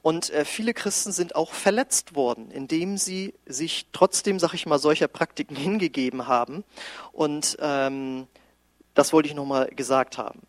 Und 0.00 0.30
äh, 0.30 0.44
viele 0.44 0.72
Christen 0.72 1.10
sind 1.10 1.34
auch 1.34 1.54
verletzt 1.54 2.14
worden, 2.14 2.52
indem 2.52 2.98
sie 2.98 3.34
sich 3.46 3.86
trotzdem, 3.90 4.38
sag 4.38 4.54
ich 4.54 4.64
mal, 4.66 4.78
solcher 4.78 5.08
Praktiken 5.08 5.56
hingegeben 5.56 6.28
haben. 6.28 6.62
Und 7.10 7.56
ähm, 7.58 8.28
das 8.94 9.12
wollte 9.12 9.28
ich 9.28 9.34
nochmal 9.34 9.66
gesagt 9.74 10.18
haben. 10.18 10.42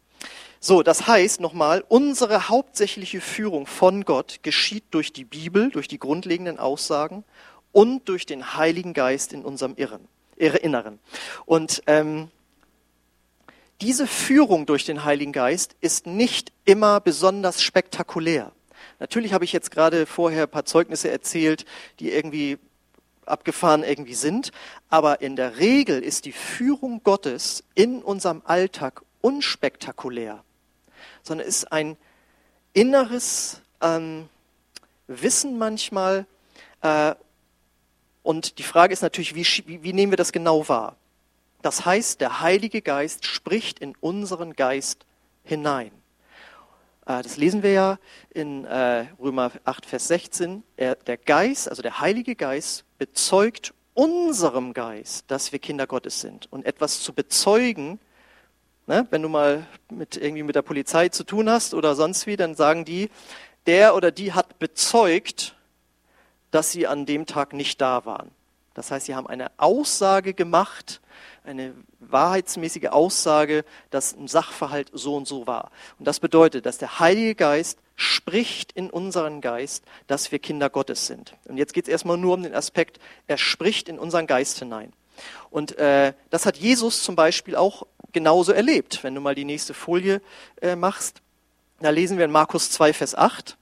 So, 0.68 0.82
das 0.82 1.06
heißt 1.06 1.42
nochmal, 1.42 1.86
unsere 1.90 2.50
hauptsächliche 2.50 3.22
Führung 3.22 3.68
von 3.68 4.04
Gott 4.04 4.40
geschieht 4.42 4.86
durch 4.90 5.14
die 5.14 5.24
Bibel, 5.24 5.70
durch 5.70 5.88
die 5.88 6.00
grundlegenden 6.00 6.58
Aussagen 6.58 7.24
und 7.72 8.10
durch 8.10 8.26
den 8.26 8.56
Heiligen 8.56 8.94
Geist 8.94 9.32
in 9.32 9.46
unserem 9.46 9.76
Irren, 9.76 10.08
Inneren. 10.38 10.98
Und 11.46 11.84
ähm, 11.86 12.30
diese 13.80 14.08
Führung 14.08 14.66
durch 14.66 14.86
den 14.86 15.06
Heiligen 15.06 15.34
Geist 15.34 15.76
ist 15.82 16.08
nicht 16.08 16.52
immer 16.66 17.00
besonders 17.00 17.62
spektakulär. 17.62 18.52
Natürlich 18.98 19.34
habe 19.34 19.46
ich 19.46 19.54
jetzt 19.54 19.70
gerade 19.70 20.08
vorher 20.08 20.46
ein 20.46 20.50
paar 20.50 20.66
Zeugnisse 20.66 21.12
erzählt, 21.12 21.66
die 22.00 22.12
irgendwie 22.12 22.58
abgefahren 23.28 23.84
irgendwie 23.84 24.16
sind, 24.16 24.52
aber 24.90 25.22
in 25.22 25.36
der 25.36 25.60
Regel 25.60 26.02
ist 26.02 26.26
die 26.26 26.32
Führung 26.32 27.04
Gottes 27.04 27.64
in 27.76 28.02
unserem 28.02 28.42
Alltag 28.46 29.04
unspektakulär 29.22 30.44
sondern 31.26 31.48
ist 31.48 31.72
ein 31.72 31.98
inneres 32.74 33.62
ähm, 33.82 34.30
Wissen 35.08 35.58
manchmal. 35.58 36.26
Äh, 36.82 37.16
und 38.24 38.58
die 38.58 38.64
Frage 38.64 38.94
ist 38.94 39.02
natürlich, 39.02 39.36
wie, 39.36 39.84
wie, 39.84 39.94
nehmen 39.94 40.12
wir 40.12 40.18
das 40.18 40.32
genau 40.32 40.68
wahr? 40.68 40.96
Das 41.62 41.86
heißt, 41.86 42.22
der 42.22 42.42
Heilige 42.42 42.82
Geist 42.82 43.26
spricht 43.26 43.80
in 43.80 43.96
unseren 44.00 44.54
Geist 44.54 45.06
hinein. 45.44 45.92
Äh, 47.06 47.24
das 47.24 47.38
lesen 47.38 47.64
wir 47.64 47.72
ja 47.72 48.00
in 48.30 48.66
äh, 48.66 49.06
Römer 49.20 49.52
8, 49.64 49.86
Vers 49.86 50.08
16. 50.08 50.64
Er, 50.78 50.96
der 50.96 51.18
Geist, 51.18 51.70
also 51.70 51.82
der 51.82 52.00
Heilige 52.00 52.36
Geist, 52.36 52.86
bezeugt 52.98 53.74
unserem 53.94 54.74
Geist, 54.74 55.26
dass 55.32 55.52
wir 55.52 55.60
Kinder 55.60 55.88
Gottes 55.88 56.22
sind. 56.22 56.52
Und 56.52 56.66
etwas 56.66 57.02
zu 57.02 57.14
bezeugen 57.14 58.00
Ne? 58.88 59.08
Wenn 59.10 59.22
du 59.22 59.30
mal 59.30 59.66
mit, 59.90 60.16
irgendwie 60.16 60.44
mit 60.44 60.56
der 60.56 60.62
Polizei 60.62 61.10
zu 61.10 61.24
tun 61.24 61.50
hast 61.50 61.74
oder 61.74 61.96
sonst 61.96 62.28
wie, 62.28 62.36
dann 62.36 62.56
sagen 62.56 62.86
die, 62.86 63.10
der 63.66 63.96
oder 63.96 64.12
die 64.12 64.34
hat 64.34 64.60
bezeugt, 64.60 65.56
dass 66.52 66.72
sie 66.72 66.88
an 66.88 67.06
dem 67.06 67.26
Tag 67.26 67.54
nicht 67.54 67.82
da 67.82 68.06
waren. 68.06 68.32
Das 68.76 68.92
heißt, 68.92 69.08
sie 69.08 69.16
haben 69.16 69.28
eine 69.28 69.52
Aussage 69.58 70.34
gemacht, 70.34 71.02
eine 71.46 71.74
wahrheitsmäßige 72.00 72.88
Aussage, 72.88 73.64
dass 73.90 74.14
ein 74.14 74.28
Sachverhalt 74.28 74.90
so 74.94 75.16
und 75.16 75.28
so 75.28 75.48
war. 75.48 75.72
Und 75.98 76.06
das 76.06 76.20
bedeutet, 76.20 76.66
dass 76.66 76.78
der 76.78 77.00
Heilige 77.00 77.36
Geist 77.36 77.80
spricht 77.96 78.72
in 78.74 78.90
unseren 78.90 79.42
Geist, 79.42 79.84
dass 80.08 80.32
wir 80.32 80.40
Kinder 80.40 80.70
Gottes 80.70 81.08
sind. 81.08 81.36
Und 81.46 81.58
jetzt 81.58 81.74
geht 81.74 81.86
es 81.86 81.90
erstmal 81.90 82.18
nur 82.18 82.34
um 82.34 82.44
den 82.44 82.54
Aspekt, 82.54 83.00
er 83.28 83.38
spricht 83.38 83.88
in 83.88 83.98
unseren 83.98 84.28
Geist 84.28 84.60
hinein. 84.60 84.92
Und 85.50 85.78
äh, 85.78 86.14
das 86.30 86.46
hat 86.46 86.58
Jesus 86.58 87.04
zum 87.04 87.16
Beispiel 87.16 87.56
auch 87.56 87.84
genauso 88.12 88.52
erlebt. 88.52 89.04
Wenn 89.04 89.16
du 89.16 89.22
mal 89.22 89.36
die 89.36 89.46
nächste 89.46 89.74
Folie 89.74 90.22
äh, 90.62 90.76
machst, 90.76 91.22
da 91.80 91.90
lesen 91.90 92.18
wir 92.18 92.26
in 92.26 92.32
Markus 92.32 92.72
2, 92.72 92.94
Vers 92.94 93.16
8. 93.16 93.58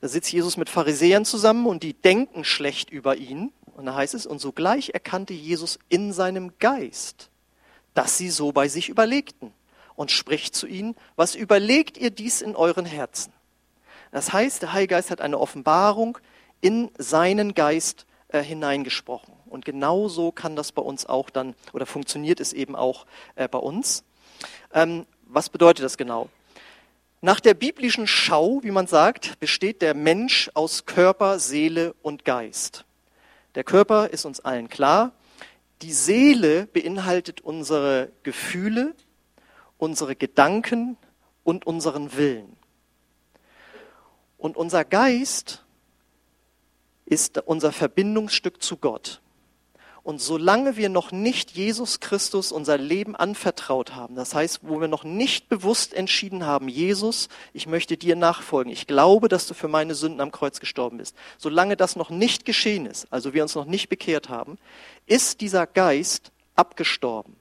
Da 0.00 0.08
sitzt 0.08 0.32
Jesus 0.32 0.56
mit 0.56 0.68
Pharisäern 0.68 1.24
zusammen 1.24 1.66
und 1.66 1.82
die 1.82 1.94
denken 1.94 2.44
schlecht 2.44 2.90
über 2.90 3.16
ihn. 3.16 3.52
Und 3.74 3.86
da 3.86 3.94
heißt 3.94 4.14
es, 4.14 4.26
und 4.26 4.40
sogleich 4.40 4.90
erkannte 4.90 5.34
Jesus 5.34 5.78
in 5.88 6.12
seinem 6.12 6.52
Geist, 6.58 7.30
dass 7.94 8.18
sie 8.18 8.30
so 8.30 8.52
bei 8.52 8.68
sich 8.68 8.88
überlegten 8.88 9.52
und 9.94 10.10
spricht 10.10 10.54
zu 10.54 10.66
ihnen, 10.66 10.94
was 11.16 11.34
überlegt 11.34 11.96
ihr 11.96 12.10
dies 12.10 12.42
in 12.42 12.54
euren 12.56 12.84
Herzen? 12.84 13.32
Das 14.12 14.32
heißt, 14.32 14.62
der 14.62 14.72
Heilige 14.72 14.94
Geist 14.94 15.10
hat 15.10 15.20
eine 15.20 15.38
Offenbarung 15.38 16.18
in 16.60 16.90
seinen 16.98 17.54
Geist 17.54 18.06
äh, 18.28 18.42
hineingesprochen. 18.42 19.35
Und 19.56 19.64
genau 19.64 20.06
so 20.08 20.32
kann 20.32 20.54
das 20.54 20.70
bei 20.70 20.82
uns 20.82 21.06
auch 21.06 21.30
dann, 21.30 21.54
oder 21.72 21.86
funktioniert 21.86 22.40
es 22.40 22.52
eben 22.52 22.76
auch 22.76 23.06
äh, 23.36 23.48
bei 23.48 23.56
uns. 23.56 24.04
Ähm, 24.74 25.06
was 25.22 25.48
bedeutet 25.48 25.82
das 25.82 25.96
genau? 25.96 26.28
Nach 27.22 27.40
der 27.40 27.54
biblischen 27.54 28.06
Schau, 28.06 28.62
wie 28.62 28.70
man 28.70 28.86
sagt, 28.86 29.40
besteht 29.40 29.80
der 29.80 29.94
Mensch 29.94 30.50
aus 30.52 30.84
Körper, 30.84 31.38
Seele 31.38 31.94
und 32.02 32.26
Geist. 32.26 32.84
Der 33.54 33.64
Körper 33.64 34.10
ist 34.10 34.26
uns 34.26 34.40
allen 34.40 34.68
klar. 34.68 35.12
Die 35.80 35.94
Seele 35.94 36.66
beinhaltet 36.66 37.40
unsere 37.40 38.12
Gefühle, 38.24 38.94
unsere 39.78 40.16
Gedanken 40.16 40.98
und 41.44 41.66
unseren 41.66 42.14
Willen. 42.14 42.58
Und 44.36 44.58
unser 44.58 44.84
Geist 44.84 45.64
ist 47.06 47.38
unser 47.38 47.72
Verbindungsstück 47.72 48.62
zu 48.62 48.76
Gott. 48.76 49.22
Und 50.06 50.22
solange 50.22 50.76
wir 50.76 50.88
noch 50.88 51.10
nicht 51.10 51.50
Jesus 51.50 51.98
Christus 51.98 52.52
unser 52.52 52.78
Leben 52.78 53.16
anvertraut 53.16 53.96
haben, 53.96 54.14
das 54.14 54.36
heißt, 54.36 54.60
wo 54.62 54.80
wir 54.80 54.86
noch 54.86 55.02
nicht 55.02 55.48
bewusst 55.48 55.92
entschieden 55.92 56.46
haben, 56.46 56.68
Jesus, 56.68 57.28
ich 57.52 57.66
möchte 57.66 57.96
dir 57.96 58.14
nachfolgen, 58.14 58.72
ich 58.72 58.86
glaube, 58.86 59.26
dass 59.26 59.48
du 59.48 59.54
für 59.54 59.66
meine 59.66 59.96
Sünden 59.96 60.20
am 60.20 60.30
Kreuz 60.30 60.60
gestorben 60.60 60.98
bist, 60.98 61.16
solange 61.38 61.76
das 61.76 61.96
noch 61.96 62.08
nicht 62.08 62.44
geschehen 62.44 62.86
ist, 62.86 63.08
also 63.12 63.34
wir 63.34 63.42
uns 63.42 63.56
noch 63.56 63.64
nicht 63.64 63.88
bekehrt 63.88 64.28
haben, 64.28 64.58
ist 65.06 65.40
dieser 65.40 65.66
Geist 65.66 66.30
abgestorben. 66.54 67.34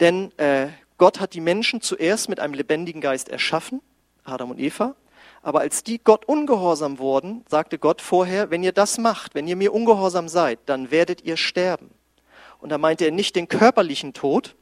Denn 0.00 0.30
äh, 0.36 0.68
Gott 0.98 1.20
hat 1.20 1.32
die 1.32 1.40
Menschen 1.40 1.80
zuerst 1.80 2.28
mit 2.28 2.38
einem 2.38 2.52
lebendigen 2.52 3.00
Geist 3.00 3.30
erschaffen, 3.30 3.80
Adam 4.24 4.50
und 4.50 4.60
Eva, 4.60 4.94
aber 5.42 5.60
als 5.60 5.82
die 5.82 5.98
Gott 5.98 6.24
ungehorsam 6.26 6.98
wurden, 6.98 7.44
sagte 7.48 7.78
Gott 7.78 8.02
vorher, 8.02 8.50
wenn 8.50 8.62
ihr 8.62 8.72
das 8.72 8.98
macht, 8.98 9.34
wenn 9.34 9.46
ihr 9.46 9.56
mir 9.56 9.72
ungehorsam 9.72 10.28
seid, 10.28 10.58
dann 10.66 10.90
werdet 10.90 11.22
ihr 11.24 11.36
sterben. 11.36 11.90
Und 12.58 12.70
da 12.70 12.78
meinte 12.78 13.04
er 13.04 13.12
nicht 13.12 13.36
den 13.36 13.48
körperlichen 13.48 14.14
Tod, 14.14 14.56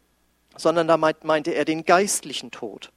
sondern 0.57 0.89
da 0.89 0.97
meinte 0.97 1.53
er 1.53 1.65
den 1.65 1.85
geistlichen 1.85 2.51
Tod. 2.51 2.93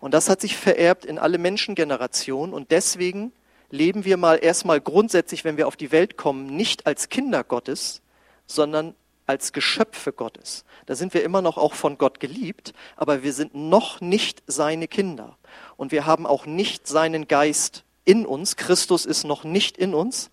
Und 0.00 0.14
das 0.14 0.28
hat 0.28 0.40
sich 0.40 0.56
vererbt 0.56 1.04
in 1.04 1.18
alle 1.18 1.38
Menschengenerationen 1.38 2.54
und 2.54 2.70
deswegen 2.70 3.32
leben 3.70 4.04
wir 4.04 4.16
mal 4.16 4.36
erstmal 4.36 4.80
grundsätzlich, 4.80 5.44
wenn 5.44 5.56
wir 5.56 5.66
auf 5.66 5.76
die 5.76 5.92
Welt 5.92 6.16
kommen, 6.16 6.46
nicht 6.46 6.86
als 6.86 7.08
Kinder 7.08 7.44
Gottes, 7.44 8.00
sondern 8.46 8.94
als 9.26 9.52
Geschöpfe 9.52 10.12
Gottes. 10.12 10.64
Da 10.86 10.94
sind 10.94 11.12
wir 11.12 11.22
immer 11.22 11.42
noch 11.42 11.58
auch 11.58 11.74
von 11.74 11.98
Gott 11.98 12.18
geliebt, 12.18 12.72
aber 12.96 13.22
wir 13.22 13.34
sind 13.34 13.54
noch 13.54 14.00
nicht 14.00 14.42
seine 14.46 14.88
Kinder. 14.88 15.36
Und 15.78 15.92
wir 15.92 16.04
haben 16.04 16.26
auch 16.26 16.44
nicht 16.44 16.88
seinen 16.88 17.28
Geist 17.28 17.84
in 18.04 18.26
uns. 18.26 18.56
Christus 18.56 19.06
ist 19.06 19.24
noch 19.24 19.44
nicht 19.44 19.78
in 19.78 19.94
uns, 19.94 20.30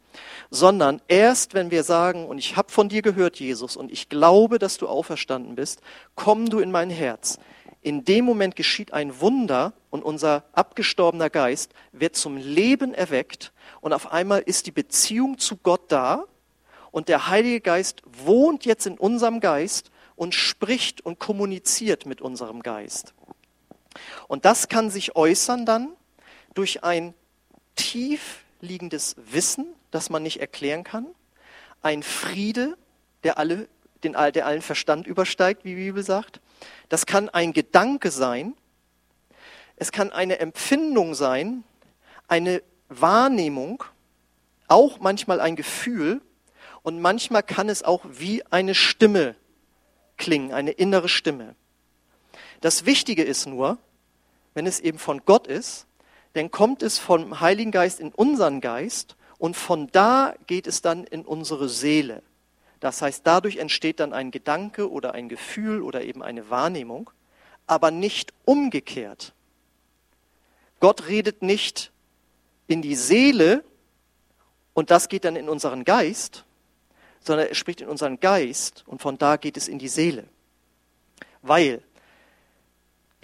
sondern 0.50 1.02
erst 1.08 1.54
wenn 1.54 1.70
wir 1.70 1.84
sagen, 1.84 2.26
und 2.26 2.40
ich 2.40 2.58
habe 2.58 2.72
von 2.72 2.90
dir 2.90 3.04
gehört, 3.04 3.40
Jesus, 3.40 3.78
und 3.78 3.92
ich 3.92 4.10
glaube, 4.10 4.58
dass 4.58 4.78
du 4.78 4.88
auferstanden 4.88 5.56
bist, 5.56 5.82
komm 6.16 6.50
du 6.50 6.60
in 6.60 6.72
mein 6.72 6.90
Herz. 6.90 7.38
In 7.82 8.04
dem 8.04 8.26
Moment 8.26 8.56
geschieht 8.56 8.92
ein 8.92 9.22
Wunder 9.22 9.74
und 9.92 10.04
unser 10.04 10.46
abgestorbener 10.54 11.30
Geist 11.30 11.74
wird 11.92 12.16
zum 12.16 12.38
Leben 12.38 12.96
erweckt 12.96 13.54
und 13.82 13.94
auf 13.94 14.12
einmal 14.12 14.42
ist 14.42 14.66
die 14.66 14.72
Beziehung 14.72 15.38
zu 15.38 15.58
Gott 15.58 15.92
da 15.92 16.24
und 16.90 17.08
der 17.08 17.28
Heilige 17.28 17.62
Geist 17.62 18.02
wohnt 18.06 18.66
jetzt 18.66 18.88
in 18.88 18.98
unserem 18.98 19.42
Geist 19.42 19.92
und 20.16 20.34
spricht 20.34 21.06
und 21.06 21.20
kommuniziert 21.20 22.08
mit 22.08 22.20
unserem 22.22 22.64
Geist. 22.64 23.14
Und 24.28 24.46
das 24.46 24.68
kann 24.68 24.90
sich 24.90 25.16
äußern 25.16 25.66
dann 25.66 25.90
durch 26.54 26.84
ein 26.84 27.14
tief 27.76 28.44
liegendes 28.62 29.16
Wissen, 29.18 29.68
das 29.92 30.10
man 30.10 30.24
nicht 30.24 30.40
erklären 30.40 30.84
kann, 30.84 31.08
ein 31.82 32.04
Friede, 32.04 32.78
der, 33.24 33.38
alle, 33.38 33.68
den, 34.04 34.14
der 34.14 34.46
allen 34.46 34.62
Verstand 34.62 35.08
übersteigt, 35.08 35.66
wie 35.66 35.76
die 35.76 35.86
Bibel 35.86 36.04
sagt. 36.04 36.42
Das 36.90 37.06
kann 37.06 37.30
ein 37.30 37.54
Gedanke 37.54 38.12
sein, 38.12 38.56
es 39.78 39.92
kann 39.92 40.12
eine 40.12 40.40
Empfindung 40.40 41.16
sein, 41.16 41.64
eine 42.28 42.64
Wahrnehmung, 42.90 43.84
auch 44.68 45.00
manchmal 45.00 45.42
ein 45.42 45.56
Gefühl, 45.56 46.22
und 46.82 47.02
manchmal 47.02 47.42
kann 47.42 47.68
es 47.68 47.84
auch 47.84 48.06
wie 48.08 48.46
eine 48.52 48.76
Stimme 48.76 49.36
klingen, 50.18 50.54
eine 50.54 50.72
innere 50.72 51.10
Stimme. 51.10 51.56
Das 52.62 52.86
Wichtige 52.86 53.24
ist 53.24 53.48
nur, 53.48 53.80
wenn 54.56 54.66
es 54.66 54.80
eben 54.80 54.98
von 54.98 55.22
Gott 55.26 55.46
ist, 55.46 55.86
dann 56.34 56.50
kommt 56.50 56.82
es 56.82 56.98
vom 56.98 57.40
Heiligen 57.40 57.72
Geist 57.72 58.00
in 58.00 58.12
unseren 58.12 58.62
Geist 58.62 59.16
und 59.38 59.56
von 59.56 59.88
da 59.92 60.34
geht 60.48 60.66
es 60.66 60.82
dann 60.82 61.04
in 61.04 61.24
unsere 61.24 61.70
Seele. 61.70 62.24
Das 62.80 63.02
heißt, 63.02 63.22
dadurch 63.26 63.58
entsteht 63.58 64.00
dann 64.00 64.14
ein 64.14 64.32
Gedanke 64.32 64.90
oder 64.90 65.14
ein 65.14 65.30
Gefühl 65.30 65.82
oder 65.82 66.04
eben 66.04 66.24
eine 66.24 66.50
Wahrnehmung, 66.50 67.10
aber 67.68 67.92
nicht 67.92 68.34
umgekehrt. 68.46 69.34
Gott 70.80 71.08
redet 71.08 71.42
nicht 71.42 71.92
in 72.68 72.82
die 72.82 72.96
Seele 72.96 73.64
und 74.74 74.92
das 74.92 75.10
geht 75.10 75.26
dann 75.26 75.36
in 75.36 75.50
unseren 75.50 75.84
Geist, 75.84 76.46
sondern 77.22 77.48
er 77.48 77.56
spricht 77.56 77.82
in 77.82 77.88
unseren 77.88 78.20
Geist 78.20 78.84
und 78.88 79.02
von 79.02 79.18
da 79.18 79.38
geht 79.38 79.58
es 79.58 79.68
in 79.68 79.80
die 79.80 79.88
Seele. 79.88 80.26
Weil 81.42 81.82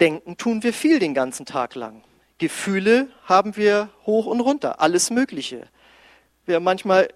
denken 0.00 0.36
tun 0.36 0.62
wir 0.62 0.72
viel 0.72 0.98
den 0.98 1.14
ganzen 1.14 1.46
Tag 1.46 1.74
lang. 1.74 2.02
Gefühle 2.38 3.08
haben 3.24 3.56
wir 3.56 3.88
hoch 4.04 4.26
und 4.26 4.40
runter, 4.40 4.80
alles 4.80 5.10
Mögliche. 5.10 5.68
Wir 6.44 6.56
haben 6.56 6.64
manchmal 6.64 7.08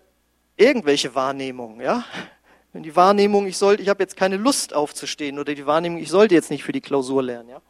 irgendwelche 0.56 1.14
Wahrnehmungen, 1.14 1.80
ja. 1.80 2.04
Wenn 2.72 2.82
die 2.82 2.94
Wahrnehmung, 2.94 3.46
ich 3.46 3.56
sollte, 3.56 3.82
ich 3.82 3.88
habe 3.88 4.02
jetzt 4.02 4.16
keine 4.16 4.36
Lust 4.36 4.72
aufzustehen 4.72 5.38
oder 5.38 5.54
die 5.54 5.66
Wahrnehmung, 5.66 5.98
ich 5.98 6.10
sollte 6.10 6.34
jetzt 6.34 6.50
nicht 6.50 6.62
für 6.62 6.72
die 6.72 6.80
Klausur 6.80 7.22
lernen, 7.22 7.48
ja. 7.48 7.62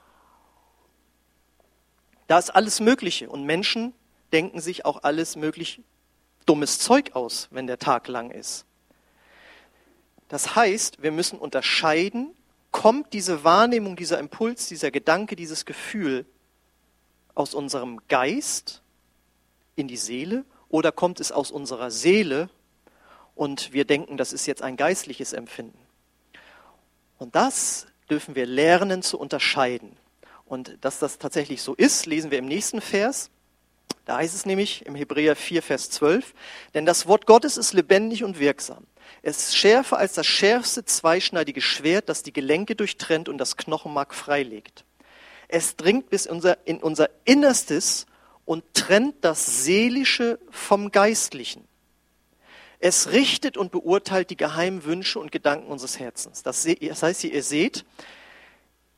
Da 2.27 2.39
ist 2.39 2.51
alles 2.51 2.81
Mögliche 2.81 3.31
und 3.31 3.45
Menschen 3.45 3.95
denken 4.33 4.61
sich 4.61 4.85
auch 4.85 5.05
alles 5.05 5.37
möglich 5.37 5.81
dummes 6.45 6.79
Zeug 6.79 7.15
aus, 7.15 7.49
wenn 7.51 7.67
der 7.67 7.79
Tag 7.79 8.09
lang 8.09 8.31
ist. 8.31 8.67
Das 10.29 10.57
heißt, 10.57 11.03
wir 11.03 11.13
müssen 11.13 11.39
unterscheiden, 11.39 12.36
kommt 12.77 13.15
diese 13.15 13.43
Wahrnehmung, 13.43 13.97
dieser 13.97 14.19
Impuls, 14.19 14.69
dieser 14.69 14.91
Gedanke, 14.91 15.35
dieses 15.35 15.65
Gefühl 15.65 16.27
aus 17.35 17.55
unserem 17.55 18.03
Geist 18.09 18.83
in 19.77 19.89
die 19.89 19.97
Seele 19.97 20.45
oder 20.69 20.93
kommt 20.93 21.19
es 21.21 21.33
aus 21.33 21.51
unserer 21.51 21.91
Seele 21.91 22.51
und 23.35 23.73
wir 23.73 23.87
denken, 23.87 24.19
das 24.19 24.35
ist 24.35 24.45
jetzt 24.45 24.61
ein 24.61 24.77
geistliches 24.77 25.33
Empfinden. 25.33 25.79
Und 27.19 27.35
das 27.35 27.87
dürfen 28.11 28.35
wir 28.35 28.45
lernen 28.45 29.01
zu 29.01 29.19
unterscheiden. 29.19 29.97
Und 30.45 30.77
dass 30.83 30.99
das 30.99 31.17
tatsächlich 31.17 31.63
so 31.63 31.73
ist, 31.73 32.05
lesen 32.05 32.31
wir 32.31 32.39
im 32.39 32.47
nächsten 32.47 32.83
Vers. 32.83 33.31
Da 34.07 34.19
heißt 34.19 34.35
es 34.35 34.47
nämlich 34.47 34.87
im 34.87 34.95
Hebräer 34.95 35.35
4, 35.35 35.63
Vers 35.63 35.91
12, 35.91 36.33
denn 36.75 36.87
das 36.87 37.07
Wort 37.07 37.27
Gottes 37.27 37.57
ist 37.57 37.73
lebendig 37.73 38.23
und 38.23 38.39
wirksam. 38.39 38.87
Es 39.23 39.49
ist 39.49 39.57
schärfer 39.57 39.99
als 39.99 40.15
das 40.15 40.27
schärfste 40.27 40.85
zweischneidige 40.85 41.61
Schwert, 41.61 42.09
das 42.09 42.23
die 42.23 42.33
Gelenke 42.33 42.77
durchtrennt 42.77 43.29
und 43.29 43.37
das 43.39 43.57
Knochenmark 43.57 44.15
freilegt. 44.15 44.85
Es 45.49 45.75
dringt 45.75 46.09
bis 46.09 46.29
unser, 46.29 46.67
in 46.67 46.79
unser 46.79 47.11
Innerstes 47.25 48.07
und 48.45 48.63
trennt 48.75 49.17
das 49.23 49.65
Seelische 49.65 50.39
vom 50.51 50.93
Geistlichen. 50.93 51.67
Es 52.79 53.11
richtet 53.11 53.57
und 53.57 53.73
beurteilt 53.73 54.31
die 54.31 54.37
geheimen 54.37 54.85
Wünsche 54.85 55.19
und 55.19 55.33
Gedanken 55.33 55.67
unseres 55.73 55.99
Herzens. 55.99 56.45
Das, 56.45 56.65
heißt, 56.65 57.25
ihr 57.25 57.43
seht, 57.43 57.85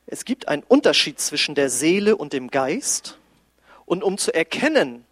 es 0.07 0.27
gibt 0.27 0.49
einen 0.49 0.65
Unterschied 0.65 1.19
zwischen 1.19 1.55
der 1.55 1.71
Seele 1.71 2.17
und 2.17 2.35
dem 2.35 2.51
Geist. 2.51 3.19
Und 3.89 4.05
um 4.05 4.19
zu 4.19 4.35
erkennen, 4.35 5.07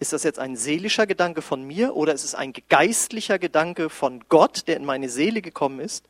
ist 0.00 0.12
das 0.12 0.24
jetzt 0.24 0.40
ein 0.40 0.56
seelischer 0.56 1.06
Gedanke 1.06 1.40
von 1.40 1.62
mir 1.62 1.94
oder 1.94 2.12
ist 2.12 2.24
es 2.24 2.34
ein 2.34 2.52
geistlicher 2.68 3.38
Gedanke 3.38 3.90
von 3.90 4.24
Gott, 4.28 4.66
der 4.66 4.76
in 4.76 4.84
meine 4.84 5.08
Seele 5.08 5.40
gekommen 5.40 5.78
ist, 5.78 6.06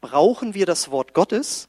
brauchen 0.00 0.54
wir 0.54 0.64
das 0.64 0.90
Wort 0.90 1.12
Gottes. 1.12 1.68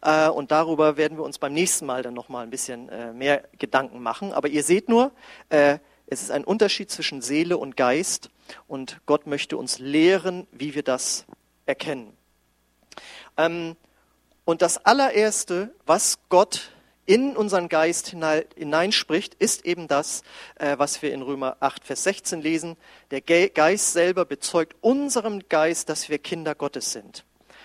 Äh, 0.00 0.28
und 0.28 0.52
darüber 0.52 0.96
werden 0.96 1.18
wir 1.18 1.24
uns 1.24 1.38
beim 1.38 1.52
nächsten 1.52 1.86
Mal 1.86 2.04
dann 2.04 2.14
nochmal 2.14 2.44
ein 2.44 2.50
bisschen 2.50 2.88
äh, 2.88 3.12
mehr 3.12 3.48
Gedanken 3.58 4.00
machen. 4.00 4.32
Aber 4.32 4.46
ihr 4.46 4.62
seht 4.62 4.88
nur, 4.88 5.10
äh, 5.48 5.78
es 6.06 6.22
ist 6.22 6.30
ein 6.30 6.44
Unterschied 6.44 6.92
zwischen 6.92 7.20
Seele 7.20 7.58
und 7.58 7.76
Geist 7.76 8.30
und 8.68 9.00
Gott 9.06 9.26
möchte 9.26 9.56
uns 9.56 9.80
lehren, 9.80 10.46
wie 10.52 10.76
wir 10.76 10.84
das 10.84 11.24
erkennen. 11.66 12.16
Ähm, 13.36 13.74
und 14.44 14.62
das 14.62 14.84
allererste, 14.86 15.74
was 15.84 16.20
Gott 16.28 16.70
in 17.06 17.36
unseren 17.36 17.68
Geist 17.68 18.14
hineinspricht, 18.56 19.34
ist 19.34 19.64
eben 19.64 19.88
das, 19.88 20.22
äh, 20.56 20.78
was 20.78 21.02
wir 21.02 21.12
in 21.12 21.22
Römer 21.22 21.56
8, 21.60 21.84
Vers 21.84 22.04
16 22.04 22.40
lesen. 22.40 22.76
Der 23.10 23.20
Geist 23.20 23.92
selber 23.92 24.24
bezeugt 24.24 24.76
unserem 24.80 25.48
Geist, 25.48 25.88
dass 25.88 26.08
wir 26.08 26.18
Kinder 26.18 26.54
Gottes 26.54 26.92
sind. 26.92 27.24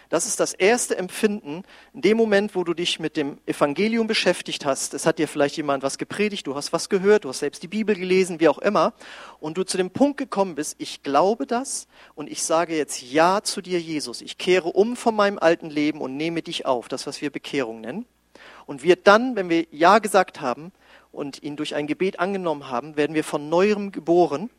Das 0.09 0.27
ist 0.27 0.39
das 0.39 0.53
erste 0.53 0.97
Empfinden 0.97 1.63
in 1.93 2.01
dem 2.01 2.17
Moment, 2.17 2.55
wo 2.55 2.63
du 2.63 2.73
dich 2.73 2.99
mit 2.99 3.17
dem 3.17 3.39
Evangelium 3.45 4.07
beschäftigt 4.07 4.65
hast. 4.65 4.93
Es 4.93 5.05
hat 5.05 5.17
dir 5.17 5.27
vielleicht 5.27 5.57
jemand 5.57 5.83
was 5.83 5.97
gepredigt, 5.97 6.45
du 6.45 6.55
hast 6.55 6.73
was 6.73 6.89
gehört, 6.89 7.25
du 7.25 7.29
hast 7.29 7.39
selbst 7.39 7.63
die 7.63 7.67
Bibel 7.67 7.95
gelesen, 7.95 8.39
wie 8.39 8.47
auch 8.47 8.59
immer. 8.59 8.93
Und 9.39 9.57
du 9.57 9.63
zu 9.63 9.77
dem 9.77 9.89
Punkt 9.89 10.17
gekommen 10.17 10.55
bist, 10.55 10.75
ich 10.77 11.01
glaube 11.01 11.47
das 11.47 11.87
und 12.13 12.29
ich 12.29 12.43
sage 12.43 12.75
jetzt 12.77 13.01
Ja 13.01 13.41
zu 13.41 13.61
dir, 13.61 13.79
Jesus. 13.79 14.21
Ich 14.21 14.37
kehre 14.37 14.69
um 14.69 14.95
von 14.95 15.15
meinem 15.15 15.39
alten 15.39 15.69
Leben 15.69 16.01
und 16.01 16.15
nehme 16.15 16.41
dich 16.43 16.65
auf. 16.65 16.87
Das, 16.87 17.07
was 17.07 17.21
wir 17.21 17.31
Bekehrung 17.31 17.81
nennen. 17.81 18.05
Und 18.65 18.83
wir 18.83 18.95
dann, 18.95 19.35
wenn 19.35 19.49
wir 19.49 19.67
Ja 19.71 19.99
gesagt 19.99 20.41
haben 20.41 20.71
und 21.11 21.43
ihn 21.43 21.55
durch 21.55 21.75
ein 21.75 21.87
Gebet 21.87 22.19
angenommen 22.19 22.69
haben, 22.69 22.97
werden 22.97 23.13
wir 23.13 23.23
von 23.23 23.49
neuem 23.49 23.91
geboren. 23.91 24.49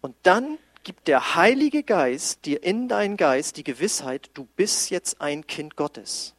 Und 0.00 0.16
dann 0.22 0.58
gibt 0.82 1.08
der 1.08 1.34
Heilige 1.34 1.82
Geist 1.82 2.44
dir 2.44 2.62
in 2.62 2.88
deinen 2.88 3.16
Geist 3.16 3.56
die 3.56 3.64
Gewissheit, 3.64 4.30
du 4.34 4.48
bist 4.56 4.90
jetzt 4.90 5.20
ein 5.20 5.46
Kind 5.46 5.76
Gottes. 5.76 6.34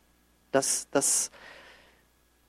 Das, 0.52 0.88
das 0.92 1.32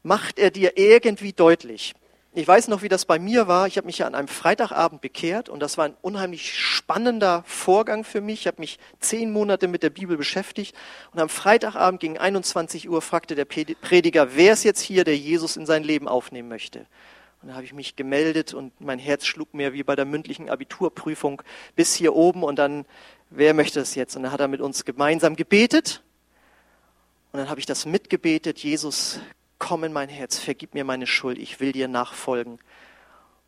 macht 0.02 0.38
er 0.38 0.50
dir 0.50 0.76
irgendwie 0.76 1.32
deutlich. 1.32 1.94
Ich 2.36 2.48
weiß 2.48 2.66
noch, 2.66 2.82
wie 2.82 2.88
das 2.88 3.04
bei 3.04 3.20
mir 3.20 3.46
war. 3.46 3.68
Ich 3.68 3.76
habe 3.76 3.86
mich 3.86 3.98
ja 3.98 4.08
an 4.08 4.16
einem 4.16 4.26
Freitagabend 4.26 5.00
bekehrt 5.00 5.48
und 5.48 5.60
das 5.60 5.78
war 5.78 5.84
ein 5.84 5.94
unheimlich 6.02 6.58
spannender 6.58 7.44
Vorgang 7.46 8.02
für 8.02 8.20
mich. 8.20 8.40
Ich 8.40 8.46
habe 8.48 8.60
mich 8.60 8.80
zehn 8.98 9.32
Monate 9.32 9.68
mit 9.68 9.84
der 9.84 9.90
Bibel 9.90 10.16
beschäftigt 10.16 10.74
und 11.12 11.20
am 11.20 11.28
Freitagabend 11.28 12.00
gegen 12.00 12.18
21 12.18 12.88
Uhr 12.88 13.02
fragte 13.02 13.36
der 13.36 13.44
Prediger, 13.44 14.34
wer 14.34 14.54
ist 14.54 14.64
jetzt 14.64 14.80
hier, 14.80 15.04
der 15.04 15.16
Jesus 15.16 15.56
in 15.56 15.64
sein 15.64 15.84
Leben 15.84 16.08
aufnehmen 16.08 16.48
möchte? 16.48 16.86
Und 17.40 17.50
da 17.50 17.54
habe 17.54 17.66
ich 17.66 17.72
mich 17.72 17.94
gemeldet 17.94 18.52
und 18.52 18.80
mein 18.80 18.98
Herz 18.98 19.26
schlug 19.26 19.54
mir 19.54 19.72
wie 19.72 19.84
bei 19.84 19.94
der 19.94 20.04
mündlichen 20.04 20.50
Abiturprüfung 20.50 21.40
bis 21.76 21.94
hier 21.94 22.16
oben 22.16 22.42
und 22.42 22.58
dann, 22.58 22.84
wer 23.30 23.54
möchte 23.54 23.78
das 23.78 23.94
jetzt? 23.94 24.16
Und 24.16 24.24
dann 24.24 24.32
hat 24.32 24.40
er 24.40 24.48
mit 24.48 24.60
uns 24.60 24.84
gemeinsam 24.84 25.36
gebetet 25.36 26.02
und 27.30 27.38
dann 27.38 27.48
habe 27.48 27.60
ich 27.60 27.66
das 27.66 27.86
mitgebetet, 27.86 28.58
Jesus, 28.58 29.20
komm 29.66 29.82
in 29.84 29.94
mein 29.94 30.10
Herz, 30.10 30.38
vergib 30.38 30.74
mir 30.74 30.84
meine 30.84 31.06
Schuld, 31.06 31.38
ich 31.38 31.58
will 31.58 31.72
dir 31.72 31.88
nachfolgen. 31.88 32.58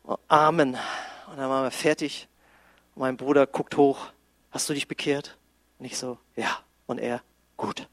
Oh, 0.03 0.17
Amen. 0.27 0.75
Und 1.29 1.37
dann 1.37 1.47
waren 1.47 1.63
wir 1.63 1.69
fertig. 1.69 2.27
Mein 2.95 3.17
Bruder 3.17 3.45
guckt 3.45 3.77
hoch, 3.77 4.07
hast 4.49 4.67
du 4.67 4.73
dich 4.73 4.87
bekehrt? 4.87 5.37
Und 5.77 5.85
ich 5.85 5.95
so, 5.95 6.17
ja. 6.35 6.57
Und 6.87 6.97
er, 6.97 7.21
gut. 7.55 7.87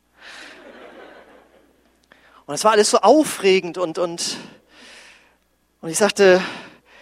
Und 2.47 2.55
es 2.55 2.65
war 2.65 2.73
alles 2.73 2.89
so 2.89 2.99
aufregend 3.01 3.77
und, 3.77 3.99
und 3.99 4.39
und 5.83 5.91
ich 5.91 5.99
sagte, 5.99 6.43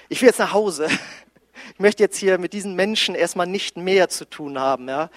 ich 0.08 0.20
will 0.20 0.26
jetzt 0.26 0.40
nach 0.40 0.52
Hause. 0.52 0.88
Ich 1.74 1.78
möchte 1.78 2.02
jetzt 2.02 2.18
hier 2.18 2.38
mit 2.38 2.52
diesen 2.52 2.74
Menschen 2.74 3.14
erstmal 3.14 3.46
nicht 3.46 3.76
mehr 3.76 4.08
zu 4.08 4.28
tun 4.28 4.58
haben. 4.58 4.88
Ja. 4.88 5.08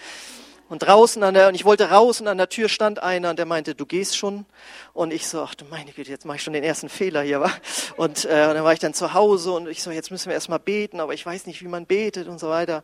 Und 0.68 0.80
draußen 0.80 1.22
an 1.22 1.36
der, 1.36 1.48
und 1.48 1.56
ich 1.56 1.64
wollte 1.64 1.92
raus 1.92 2.22
und 2.22 2.28
an 2.28 2.40
der 2.40 2.50
Tür 2.50 2.70
stand 2.70 2.98
einer 2.98 3.30
und 3.30 3.38
der 3.38 3.46
meinte, 3.46 3.76
du 3.76 3.86
gehst 3.86 4.18
schon. 4.18 4.46
Und 4.94 5.14
ich 5.14 5.28
so, 5.28 5.44
ach 5.44 5.54
du 5.54 5.66
meine 5.66 5.92
Güte, 5.92 6.10
jetzt 6.10 6.26
mache 6.26 6.38
ich 6.38 6.44
schon 6.44 6.54
den 6.54 6.64
ersten 6.64 6.90
Fehler 6.90 7.22
hier, 7.22 7.40
wa? 7.40 7.52
Und, 7.98 8.26
äh, 8.26 8.48
und 8.48 8.56
dann 8.56 8.64
war 8.64 8.74
ich 8.74 8.80
dann 8.80 8.96
zu 8.96 9.14
Hause 9.14 9.52
und 9.52 9.68
ich 9.68 9.84
so, 9.84 9.92
jetzt 9.92 10.10
müssen 10.10 10.28
wir 10.28 10.34
erstmal 10.34 10.60
beten, 10.60 11.00
aber 11.00 11.14
ich 11.14 11.24
weiß 11.24 11.46
nicht, 11.46 11.62
wie 11.62 11.68
man 11.68 11.86
betet 11.86 12.28
und 12.28 12.40
so 12.40 12.50
weiter. 12.50 12.84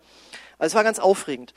Also 0.60 0.74
es 0.74 0.76
war 0.76 0.84
ganz 0.84 1.00
aufregend. 1.00 1.56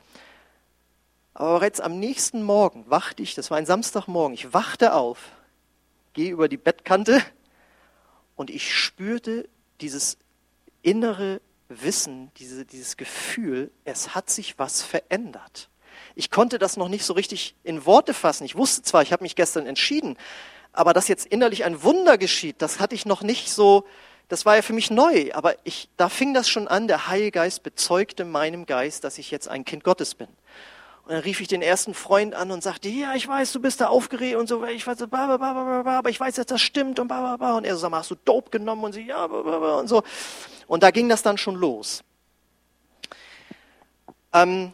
Aber 1.34 1.58
bereits 1.58 1.80
am 1.80 1.98
nächsten 1.98 2.42
Morgen 2.42 2.88
wachte 2.88 3.22
ich, 3.22 3.34
das 3.34 3.50
war 3.50 3.58
ein 3.58 3.66
Samstagmorgen, 3.66 4.34
ich 4.34 4.54
wachte 4.54 4.94
auf, 4.94 5.18
gehe 6.14 6.30
über 6.30 6.48
die 6.48 6.56
Bettkante 6.56 7.20
und 8.34 8.48
ich 8.48 8.74
spürte 8.74 9.48
dieses 9.80 10.16
innere 10.80 11.42
Wissen, 11.68 12.30
diese, 12.36 12.64
dieses 12.64 12.96
Gefühl, 12.96 13.70
es 13.84 14.14
hat 14.14 14.30
sich 14.30 14.58
was 14.58 14.82
verändert. 14.82 15.68
Ich 16.14 16.30
konnte 16.30 16.58
das 16.58 16.76
noch 16.76 16.88
nicht 16.88 17.04
so 17.04 17.12
richtig 17.12 17.54
in 17.64 17.86
Worte 17.86 18.14
fassen. 18.14 18.44
Ich 18.44 18.56
wusste 18.56 18.82
zwar, 18.82 19.02
ich 19.02 19.12
habe 19.12 19.22
mich 19.22 19.36
gestern 19.36 19.66
entschieden, 19.66 20.16
aber 20.72 20.92
dass 20.92 21.08
jetzt 21.08 21.26
innerlich 21.26 21.64
ein 21.64 21.82
Wunder 21.82 22.18
geschieht, 22.18 22.56
das 22.60 22.80
hatte 22.80 22.94
ich 22.94 23.06
noch 23.06 23.22
nicht 23.22 23.50
so, 23.50 23.84
das 24.28 24.44
war 24.44 24.56
ja 24.56 24.62
für 24.62 24.72
mich 24.72 24.90
neu. 24.90 25.30
Aber 25.32 25.54
ich, 25.64 25.88
da 25.96 26.08
fing 26.08 26.34
das 26.34 26.48
schon 26.48 26.68
an, 26.68 26.88
der 26.88 27.08
Heilige 27.08 27.32
Geist 27.32 27.62
bezeugte 27.62 28.24
meinem 28.24 28.66
Geist, 28.66 29.04
dass 29.04 29.18
ich 29.18 29.30
jetzt 29.30 29.48
ein 29.48 29.64
Kind 29.64 29.84
Gottes 29.84 30.14
bin. 30.14 30.28
Und 31.04 31.12
dann 31.12 31.20
rief 31.20 31.40
ich 31.42 31.48
den 31.48 31.60
ersten 31.60 31.92
Freund 31.92 32.34
an 32.34 32.50
und 32.50 32.62
sagte, 32.62 32.88
ja, 32.88 33.14
ich 33.14 33.28
weiß, 33.28 33.52
du 33.52 33.60
bist 33.60 33.82
da 33.82 33.88
aufgeregt 33.88 34.36
und 34.36 34.48
so, 34.48 34.64
ich 34.64 34.86
weiß, 34.86 35.02
aber 35.02 36.08
ich 36.08 36.18
weiß, 36.18 36.36
dass 36.36 36.46
das 36.46 36.62
stimmt 36.62 36.98
und 36.98 37.12
Und 37.12 37.64
er 37.66 37.74
so, 37.74 37.80
sag 37.80 37.90
mal, 37.90 37.98
hast 37.98 38.10
du 38.10 38.14
Dope 38.14 38.48
genommen? 38.50 38.84
Und 38.84 38.94
sie, 38.94 39.02
ja, 39.02 39.26
und 39.26 39.86
so. 39.86 40.02
Und 40.66 40.82
da 40.82 40.90
ging 40.90 41.10
das 41.10 41.22
dann 41.22 41.36
schon 41.36 41.56
los. 41.56 42.02
Ähm, 44.32 44.72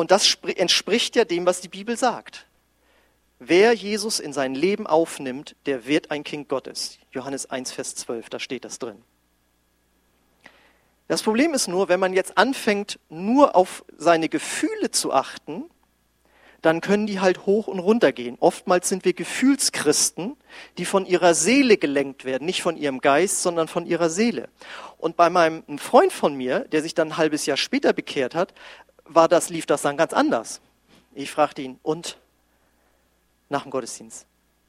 und 0.00 0.10
das 0.10 0.38
entspricht 0.56 1.14
ja 1.14 1.26
dem, 1.26 1.44
was 1.44 1.60
die 1.60 1.68
Bibel 1.68 1.94
sagt. 1.94 2.46
Wer 3.38 3.74
Jesus 3.74 4.18
in 4.18 4.32
sein 4.32 4.54
Leben 4.54 4.86
aufnimmt, 4.86 5.56
der 5.66 5.84
wird 5.84 6.10
ein 6.10 6.24
Kind 6.24 6.48
Gottes. 6.48 6.96
Johannes 7.12 7.50
1, 7.50 7.70
Vers 7.70 7.96
12, 7.96 8.30
da 8.30 8.40
steht 8.40 8.64
das 8.64 8.78
drin. 8.78 9.02
Das 11.06 11.22
Problem 11.22 11.52
ist 11.52 11.68
nur, 11.68 11.90
wenn 11.90 12.00
man 12.00 12.14
jetzt 12.14 12.38
anfängt, 12.38 12.98
nur 13.10 13.54
auf 13.54 13.84
seine 13.94 14.30
Gefühle 14.30 14.90
zu 14.90 15.12
achten, 15.12 15.64
dann 16.62 16.80
können 16.80 17.06
die 17.06 17.20
halt 17.20 17.46
hoch 17.46 17.66
und 17.66 17.78
runter 17.78 18.12
gehen. 18.12 18.36
Oftmals 18.40 18.88
sind 18.88 19.04
wir 19.04 19.12
Gefühlschristen, 19.12 20.36
die 20.78 20.84
von 20.84 21.06
ihrer 21.06 21.34
Seele 21.34 21.76
gelenkt 21.76 22.24
werden, 22.24 22.44
nicht 22.44 22.62
von 22.62 22.76
ihrem 22.76 23.00
Geist, 23.00 23.42
sondern 23.42 23.68
von 23.68 23.86
ihrer 23.86 24.10
Seele. 24.10 24.48
Und 24.98 25.16
bei 25.16 25.30
meinem 25.30 25.62
ein 25.68 25.78
Freund 25.78 26.12
von 26.12 26.34
mir, 26.34 26.60
der 26.60 26.82
sich 26.82 26.94
dann 26.94 27.08
ein 27.08 27.16
halbes 27.16 27.46
Jahr 27.46 27.56
später 27.56 27.92
bekehrt 27.92 28.34
hat, 28.34 28.52
war 29.14 29.28
das, 29.28 29.50
lief 29.50 29.66
das 29.66 29.82
dann 29.82 29.96
ganz 29.96 30.12
anders. 30.12 30.60
Ich 31.14 31.30
fragte 31.30 31.62
ihn, 31.62 31.78
und 31.82 32.16
nach 33.48 33.62
dem 33.62 33.70
Gottesdienst, 33.70 34.26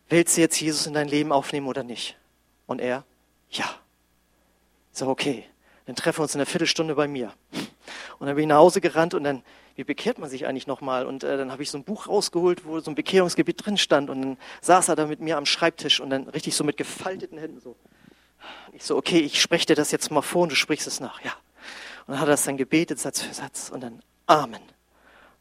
willst 0.09 0.35
du 0.35 0.41
jetzt 0.41 0.59
Jesus 0.59 0.87
in 0.87 0.93
dein 0.93 1.07
Leben 1.07 1.31
aufnehmen 1.31 1.67
oder 1.67 1.83
nicht? 1.83 2.17
Und 2.65 2.79
er, 2.79 3.05
ja. 3.49 3.65
Ich 4.91 4.99
so, 4.99 5.07
okay, 5.07 5.45
dann 5.85 5.95
treffen 5.95 6.19
wir 6.19 6.23
uns 6.23 6.35
in 6.35 6.41
einer 6.41 6.47
Viertelstunde 6.47 6.95
bei 6.95 7.07
mir. 7.07 7.33
Und 8.19 8.27
dann 8.27 8.35
bin 8.35 8.43
ich 8.43 8.49
nach 8.49 8.57
Hause 8.57 8.81
gerannt 8.81 9.13
und 9.13 9.23
dann, 9.23 9.43
wie 9.75 9.83
bekehrt 9.83 10.19
man 10.19 10.29
sich 10.29 10.45
eigentlich 10.45 10.67
nochmal? 10.67 11.05
Und 11.05 11.23
äh, 11.23 11.37
dann 11.37 11.51
habe 11.51 11.63
ich 11.63 11.71
so 11.71 11.77
ein 11.77 11.83
Buch 11.83 12.07
rausgeholt, 12.07 12.65
wo 12.65 12.79
so 12.79 12.91
ein 12.91 12.95
Bekehrungsgebiet 12.95 13.65
drin 13.65 13.77
stand. 13.77 14.09
Und 14.09 14.21
dann 14.21 14.37
saß 14.61 14.89
er 14.89 14.95
da 14.95 15.05
mit 15.05 15.21
mir 15.21 15.37
am 15.37 15.45
Schreibtisch 15.45 15.99
und 15.99 16.09
dann 16.09 16.27
richtig 16.29 16.55
so 16.55 16.63
mit 16.63 16.77
gefalteten 16.77 17.37
Händen 17.37 17.59
so. 17.59 17.75
Ich 18.73 18.83
so, 18.83 18.97
okay, 18.97 19.19
ich 19.19 19.41
spreche 19.41 19.67
dir 19.67 19.75
das 19.75 19.91
jetzt 19.91 20.11
mal 20.11 20.21
vor 20.21 20.43
und 20.43 20.51
du 20.51 20.55
sprichst 20.55 20.87
es 20.87 20.99
nach. 20.99 21.21
Ja. 21.23 21.31
Und 22.05 22.13
dann 22.13 22.19
hat 22.19 22.27
er 22.27 22.31
das 22.31 22.43
dann 22.43 22.57
gebetet, 22.57 22.99
Satz 22.99 23.21
für 23.21 23.33
Satz. 23.33 23.69
Und 23.69 23.81
dann 23.81 24.01
Amen. 24.31 24.61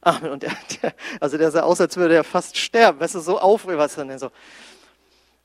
Amen. 0.00 0.32
Und 0.32 0.42
der, 0.42 0.52
der, 0.82 0.94
also 1.20 1.38
der 1.38 1.50
sah 1.50 1.62
aus, 1.62 1.80
als 1.80 1.96
würde 1.96 2.14
er 2.14 2.24
fast 2.24 2.56
sterben. 2.56 2.98
Weißt 2.98 3.14
du, 3.14 3.20
so 3.20 3.38
aufregend, 3.38 3.78
was 3.78 3.94
dann 3.94 4.18
so. 4.18 4.30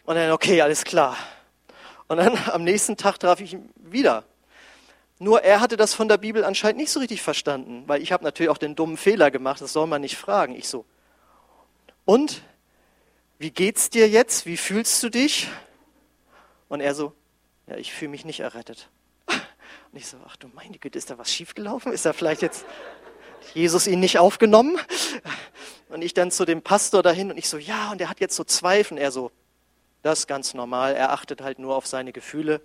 Und 0.06 0.16
dann, 0.16 0.32
okay, 0.32 0.62
alles 0.62 0.84
klar. 0.84 1.16
Und 2.08 2.18
dann 2.18 2.38
am 2.52 2.64
nächsten 2.64 2.98
Tag 2.98 3.20
traf 3.20 3.40
ich 3.42 3.54
ihn 3.54 3.70
wieder. 3.78 4.24
Nur 5.20 5.44
er 5.44 5.62
hatte 5.62 5.78
das 5.78 5.94
von 5.94 6.08
der 6.08 6.18
Bibel 6.18 6.44
anscheinend 6.44 6.78
nicht 6.78 6.92
so 6.92 7.00
richtig 7.00 7.22
verstanden, 7.22 7.84
weil 7.88 8.02
ich 8.02 8.12
habe 8.12 8.24
natürlich 8.24 8.50
auch 8.50 8.58
den 8.58 8.76
dummen 8.76 8.98
Fehler 8.98 9.32
gemacht, 9.32 9.62
das 9.62 9.72
soll 9.72 9.88
man 9.88 10.02
nicht 10.02 10.18
fragen. 10.18 10.56
Ich 10.56 10.68
so, 10.68 10.86
und 12.04 12.42
wie 13.38 13.52
geht's 13.52 13.90
dir 13.90 14.10
jetzt? 14.10 14.46
Wie 14.46 14.58
fühlst 14.58 15.02
du 15.04 15.10
dich? 15.10 15.48
Und 16.68 16.82
er 16.82 16.96
so, 16.96 17.14
ja, 17.68 17.78
ich 17.78 17.94
fühle 17.94 18.12
mich 18.12 18.26
nicht 18.26 18.42
errettet. 18.42 18.90
Und 19.28 20.00
ich 20.00 20.08
so, 20.08 20.18
ach 20.28 20.36
du 20.36 20.50
meine 20.50 20.78
Güte, 20.78 20.98
ist 20.98 21.10
da 21.10 21.18
was 21.18 21.32
schiefgelaufen? 21.32 21.94
Ist 21.94 22.06
da 22.06 22.12
vielleicht 22.12 22.42
jetzt 22.42 22.66
Jesus 23.54 23.88
ihn 23.88 24.00
nicht 24.00 24.20
aufgenommen? 24.20 24.78
Und 25.90 26.02
ich 26.02 26.14
dann 26.14 26.32
zu 26.32 26.46
dem 26.46 26.62
Pastor 26.62 27.04
dahin 27.04 27.32
und 27.32 27.38
ich 27.38 27.48
so, 27.48 27.58
ja, 27.58 27.92
und 27.92 28.02
er 28.02 28.10
hat 28.10 28.20
jetzt 28.20 28.36
so 28.36 28.44
Zweifel. 28.44 28.98
Er 28.98 29.12
so, 29.12 29.32
das 30.02 30.20
ist 30.20 30.28
ganz 30.28 30.54
normal, 30.54 30.96
er 30.96 31.12
achtet 31.12 31.42
halt 31.42 31.60
nur 31.60 31.76
auf 31.76 31.88
seine 31.88 32.12
Gefühle. 32.12 32.62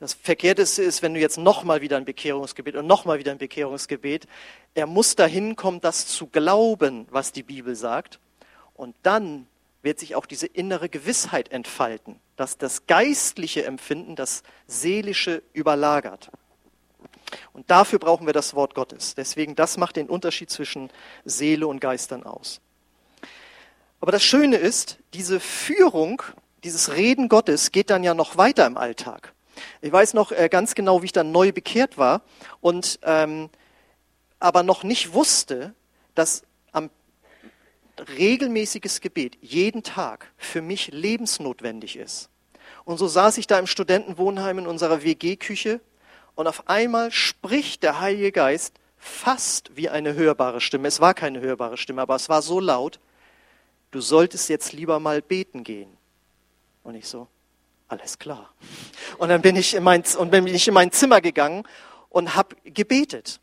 Das 0.00 0.14
Verkehrteste 0.14 0.82
ist, 0.82 1.02
wenn 1.02 1.12
du 1.12 1.20
jetzt 1.20 1.36
nochmal 1.36 1.82
wieder 1.82 1.98
ein 1.98 2.06
Bekehrungsgebet 2.06 2.74
und 2.74 2.86
nochmal 2.86 3.18
wieder 3.18 3.32
ein 3.32 3.38
Bekehrungsgebet, 3.38 4.26
er 4.74 4.86
muss 4.86 5.14
dahin 5.14 5.56
kommen, 5.56 5.80
das 5.80 6.06
zu 6.06 6.26
glauben, 6.26 7.06
was 7.10 7.32
die 7.32 7.42
Bibel 7.42 7.74
sagt. 7.76 8.18
Und 8.74 8.96
dann 9.02 9.46
wird 9.82 9.98
sich 9.98 10.14
auch 10.14 10.24
diese 10.24 10.46
innere 10.46 10.88
Gewissheit 10.88 11.52
entfalten, 11.52 12.18
dass 12.36 12.56
das 12.56 12.86
geistliche 12.86 13.64
Empfinden 13.64 14.16
das 14.16 14.42
seelische 14.66 15.42
überlagert. 15.52 16.30
Und 17.52 17.70
dafür 17.70 17.98
brauchen 17.98 18.26
wir 18.26 18.32
das 18.32 18.54
Wort 18.54 18.74
Gottes. 18.74 19.14
Deswegen, 19.14 19.54
das 19.54 19.76
macht 19.76 19.96
den 19.96 20.08
Unterschied 20.08 20.50
zwischen 20.50 20.90
Seele 21.24 21.66
und 21.66 21.80
Geistern 21.80 22.24
aus. 22.24 22.60
Aber 24.00 24.12
das 24.12 24.22
Schöne 24.24 24.56
ist, 24.56 24.98
diese 25.12 25.40
Führung, 25.40 26.22
dieses 26.64 26.94
Reden 26.94 27.28
Gottes 27.28 27.70
geht 27.70 27.90
dann 27.90 28.02
ja 28.02 28.14
noch 28.14 28.36
weiter 28.36 28.66
im 28.66 28.76
Alltag. 28.76 29.34
Ich 29.82 29.92
weiß 29.92 30.14
noch 30.14 30.32
äh, 30.32 30.48
ganz 30.48 30.74
genau, 30.74 31.02
wie 31.02 31.06
ich 31.06 31.12
dann 31.12 31.32
neu 31.32 31.52
bekehrt 31.52 31.98
war 31.98 32.22
und 32.60 32.98
ähm, 33.02 33.50
aber 34.38 34.62
noch 34.62 34.84
nicht 34.84 35.12
wusste, 35.12 35.74
dass 36.14 36.44
am 36.72 36.88
regelmäßiges 38.16 39.02
Gebet 39.02 39.36
jeden 39.42 39.82
Tag 39.82 40.32
für 40.38 40.62
mich 40.62 40.88
lebensnotwendig 40.92 41.96
ist. 41.96 42.30
Und 42.84 42.96
so 42.96 43.06
saß 43.06 43.36
ich 43.36 43.46
da 43.46 43.58
im 43.58 43.66
Studentenwohnheim 43.66 44.60
in 44.60 44.66
unserer 44.66 45.02
WG-Küche 45.02 45.80
und 46.34 46.46
auf 46.46 46.68
einmal 46.68 47.10
spricht 47.10 47.82
der 47.82 48.00
Heilige 48.00 48.32
Geist, 48.32 48.74
fast 48.98 49.74
wie 49.76 49.88
eine 49.88 50.14
hörbare 50.14 50.60
Stimme. 50.60 50.88
Es 50.88 51.00
war 51.00 51.14
keine 51.14 51.40
hörbare 51.40 51.76
Stimme, 51.76 52.02
aber 52.02 52.14
es 52.16 52.28
war 52.28 52.42
so 52.42 52.60
laut, 52.60 53.00
du 53.90 54.00
solltest 54.00 54.48
jetzt 54.48 54.72
lieber 54.72 55.00
mal 55.00 55.22
beten 55.22 55.64
gehen. 55.64 55.96
Und 56.82 56.94
ich 56.94 57.08
so, 57.08 57.26
alles 57.88 58.18
klar. 58.18 58.52
Und 59.18 59.30
dann 59.30 59.42
bin 59.42 59.56
ich 59.56 59.74
in 59.74 59.82
mein, 59.82 60.04
und 60.18 60.30
bin 60.30 60.46
ich 60.46 60.68
in 60.68 60.74
mein 60.74 60.92
Zimmer 60.92 61.20
gegangen 61.20 61.64
und 62.08 62.36
habe 62.36 62.56
gebetet. 62.64 63.40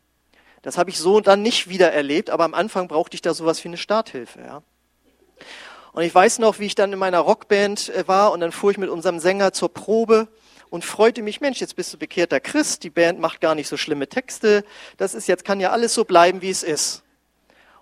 Das 0.62 0.78
habe 0.78 0.90
ich 0.90 0.98
so 0.98 1.20
dann 1.20 1.42
nicht 1.42 1.68
wieder 1.68 1.92
erlebt, 1.92 2.30
aber 2.30 2.44
am 2.44 2.54
Anfang 2.54 2.88
brauchte 2.88 3.14
ich 3.14 3.22
da 3.22 3.34
sowas 3.34 3.62
wie 3.62 3.68
eine 3.68 3.76
Starthilfe. 3.76 4.40
Ja. 4.40 4.62
Und 5.92 6.02
ich 6.02 6.14
weiß 6.14 6.38
noch, 6.38 6.58
wie 6.58 6.66
ich 6.66 6.74
dann 6.74 6.92
in 6.92 6.98
meiner 6.98 7.20
Rockband 7.20 7.90
äh, 7.90 8.06
war 8.06 8.32
und 8.32 8.40
dann 8.40 8.52
fuhr 8.52 8.70
ich 8.70 8.78
mit 8.78 8.90
unserem 8.90 9.18
Sänger 9.18 9.52
zur 9.52 9.72
Probe 9.72 10.28
und 10.70 10.84
freute 10.84 11.22
mich, 11.22 11.40
Mensch, 11.40 11.60
jetzt 11.60 11.76
bist 11.76 11.92
du 11.92 11.98
bekehrter 11.98 12.40
Christ, 12.40 12.82
die 12.84 12.90
Band 12.90 13.18
macht 13.20 13.40
gar 13.40 13.54
nicht 13.54 13.68
so 13.68 13.76
schlimme 13.76 14.08
Texte, 14.08 14.64
das 14.96 15.14
ist 15.14 15.28
jetzt, 15.28 15.44
kann 15.44 15.60
ja 15.60 15.70
alles 15.70 15.94
so 15.94 16.04
bleiben, 16.04 16.42
wie 16.42 16.50
es 16.50 16.62
ist. 16.62 17.02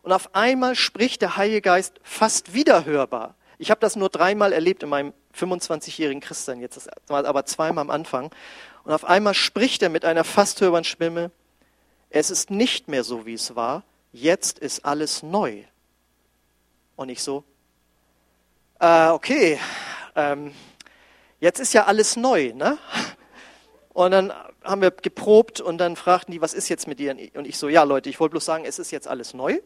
Und 0.03 0.12
auf 0.12 0.35
einmal 0.35 0.75
spricht 0.77 1.22
der 1.22 1.37
Heilige 1.37 1.62
Geist 1.62 2.01
fast 2.03 2.55
wiederhörbar. 2.55 3.35
Ich 3.59 3.70
habe 3.70 3.81
das 3.81 3.96
nur 3.96 4.09
dreimal 4.09 4.53
erlebt 4.53 4.83
in 4.83 4.88
meinem 4.88 5.12
25-jährigen 5.37 6.20
Christsein, 6.20 6.61
jetzt 6.61 6.88
aber 7.09 7.44
zweimal 7.44 7.83
am 7.83 7.90
Anfang. 7.90 8.31
Und 8.85 8.92
auf 8.92 9.05
einmal 9.05 9.35
spricht 9.35 9.83
er 9.83 9.88
mit 9.88 10.05
einer 10.05 10.25
fast 10.25 10.61
hörbaren 10.61 10.85
Stimme, 10.85 11.31
es 12.11 12.31
ist 12.31 12.51
nicht 12.51 12.88
mehr 12.88 13.03
so, 13.03 13.27
wie 13.27 13.35
es 13.35 13.57
war, 13.57 13.83
jetzt 14.12 14.59
ist 14.59 14.85
alles 14.85 15.22
neu. 15.22 15.64
Und 16.94 17.09
ich 17.09 17.22
so, 17.22 17.44
äh, 18.79 19.09
okay, 19.09 19.59
ähm, 20.14 20.53
jetzt 21.40 21.61
ist 21.61 21.72
ja 21.72 21.85
alles 21.85 22.16
neu, 22.16 22.53
ne? 22.55 22.79
Und 23.92 24.11
dann 24.11 24.33
haben 24.62 24.83
wir 24.83 24.90
geprobt 24.90 25.61
und 25.61 25.79
dann 25.79 25.96
fragten 25.96 26.33
die, 26.33 26.42
was 26.42 26.53
ist 26.53 26.68
jetzt 26.68 26.87
mit 26.87 26.99
dir? 26.99 27.16
Und 27.35 27.46
ich 27.46 27.57
so, 27.57 27.68
ja 27.68 27.83
Leute, 27.83 28.11
ich 28.11 28.20
wollte 28.20 28.33
bloß 28.33 28.44
sagen, 28.44 28.64
es 28.66 28.79
ist 28.79 28.90
jetzt 28.90 29.09
alles 29.09 29.33
neu. 29.33 29.59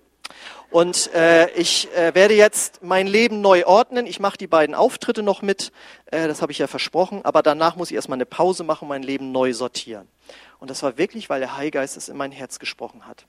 Und 0.71 1.13
äh, 1.15 1.51
ich 1.53 1.93
äh, 1.97 2.15
werde 2.15 2.35
jetzt 2.35 2.83
mein 2.83 3.09
Leben 3.09 3.41
neu 3.41 3.65
ordnen. 3.67 4.07
Ich 4.07 4.21
mache 4.21 4.39
die 4.39 4.47
beiden 4.47 4.75
Auftritte 4.77 5.23
noch 5.25 5.43
mit, 5.43 5.73
äh, 6.07 6.29
das 6.29 6.43
habe 6.43 6.53
ich 6.53 6.59
ja 6.59 6.69
versprochen, 6.69 7.25
aber 7.25 7.43
danach 7.43 7.75
muss 7.75 7.91
ich 7.91 7.97
erstmal 7.97 8.19
eine 8.19 8.27
Pause 8.27 8.63
machen, 8.63 8.87
mein 8.87 9.03
Leben 9.03 9.33
neu 9.33 9.53
sortieren. 9.53 10.07
Und 10.61 10.71
das 10.71 10.83
war 10.83 10.99
wirklich, 10.99 11.29
weil 11.29 11.41
der 11.41 11.57
Heilgeist 11.57 11.97
es 11.97 12.09
in 12.09 12.17
mein 12.17 12.31
Herz 12.31 12.61
gesprochen 12.61 13.07
hat. 13.07 13.27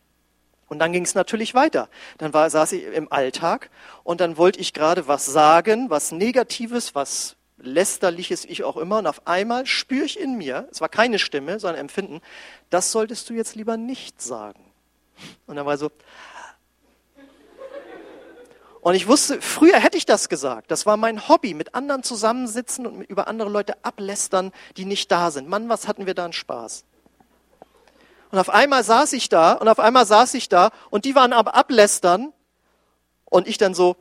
Und 0.68 0.80
dann 0.80 0.94
ging 0.94 1.04
es 1.04 1.16
natürlich 1.16 1.54
weiter. 1.54 1.90
Dann 2.18 2.34
war, 2.34 2.50
saß 2.50 2.74
ich 2.74 2.84
im 2.84 3.12
Alltag 3.12 3.72
und 4.04 4.22
dann 4.22 4.38
wollte 4.38 4.60
ich 4.60 4.74
gerade 4.74 5.08
was 5.08 5.26
sagen, 5.26 5.90
was 5.90 6.12
Negatives, 6.12 6.94
was 6.94 7.36
lästerliches 7.62 8.46
ich 8.46 8.64
auch 8.64 8.78
immer. 8.78 9.00
Und 9.00 9.08
auf 9.08 9.28
einmal 9.28 9.66
spüre 9.66 10.06
ich 10.06 10.20
in 10.20 10.38
mir, 10.38 10.68
es 10.72 10.82
war 10.82 10.90
keine 10.90 11.20
Stimme, 11.20 11.60
sondern 11.60 11.80
Empfinden, 11.80 12.22
das 12.70 12.92
solltest 12.92 13.30
du 13.30 13.34
jetzt 13.34 13.56
lieber 13.56 13.78
nicht 13.78 14.22
sagen. 14.22 14.72
Und 15.48 15.56
dann 15.56 15.66
war 15.66 15.78
so, 15.78 15.92
und 18.82 18.96
ich 18.96 19.08
wusste, 19.08 19.42
früher 19.42 19.80
hätte 19.80 19.98
ich 19.98 20.08
das 20.08 20.28
gesagt. 20.28 20.72
Das 20.72 20.88
war 20.88 20.98
mein 20.98 21.30
Hobby, 21.30 21.54
mit 21.54 21.76
anderen 21.76 22.02
zusammensitzen 22.02 22.88
und 22.88 23.04
über 23.04 23.28
andere 23.28 23.50
Leute 23.50 23.76
ablästern, 23.84 24.52
die 24.76 24.86
nicht 24.86 25.12
da 25.12 25.30
sind. 25.30 25.48
Mann, 25.48 25.70
was 25.70 25.88
hatten 25.88 26.08
wir 26.08 26.16
da 26.16 26.24
einen 26.24 26.34
Spaß. 26.34 26.84
Und 28.32 28.40
auf 28.40 28.50
einmal 28.50 28.84
saß 28.84 29.14
ich 29.14 29.30
da 29.30 29.54
und 29.54 29.68
auf 29.68 29.80
einmal 29.80 30.08
saß 30.08 30.34
ich 30.34 30.50
da 30.50 30.72
und 30.90 31.06
die 31.06 31.14
waren 31.14 31.32
aber 31.32 31.54
ablästern 31.54 32.34
und 33.26 33.48
ich 33.48 33.58
dann 33.60 33.76
so, 33.76 33.98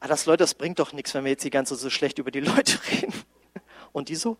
ah, 0.00 0.08
das 0.08 0.26
Leute, 0.26 0.38
das 0.38 0.54
bringt 0.54 0.78
doch 0.78 0.92
nichts, 0.92 1.14
wenn 1.14 1.24
wir 1.24 1.30
jetzt 1.30 1.44
die 1.44 1.50
ganze 1.50 1.76
so 1.76 1.90
schlecht 1.90 2.18
über 2.18 2.30
die 2.30 2.40
Leute 2.40 2.78
reden. 2.90 3.14
Und 3.92 4.08
die 4.08 4.16
so, 4.16 4.36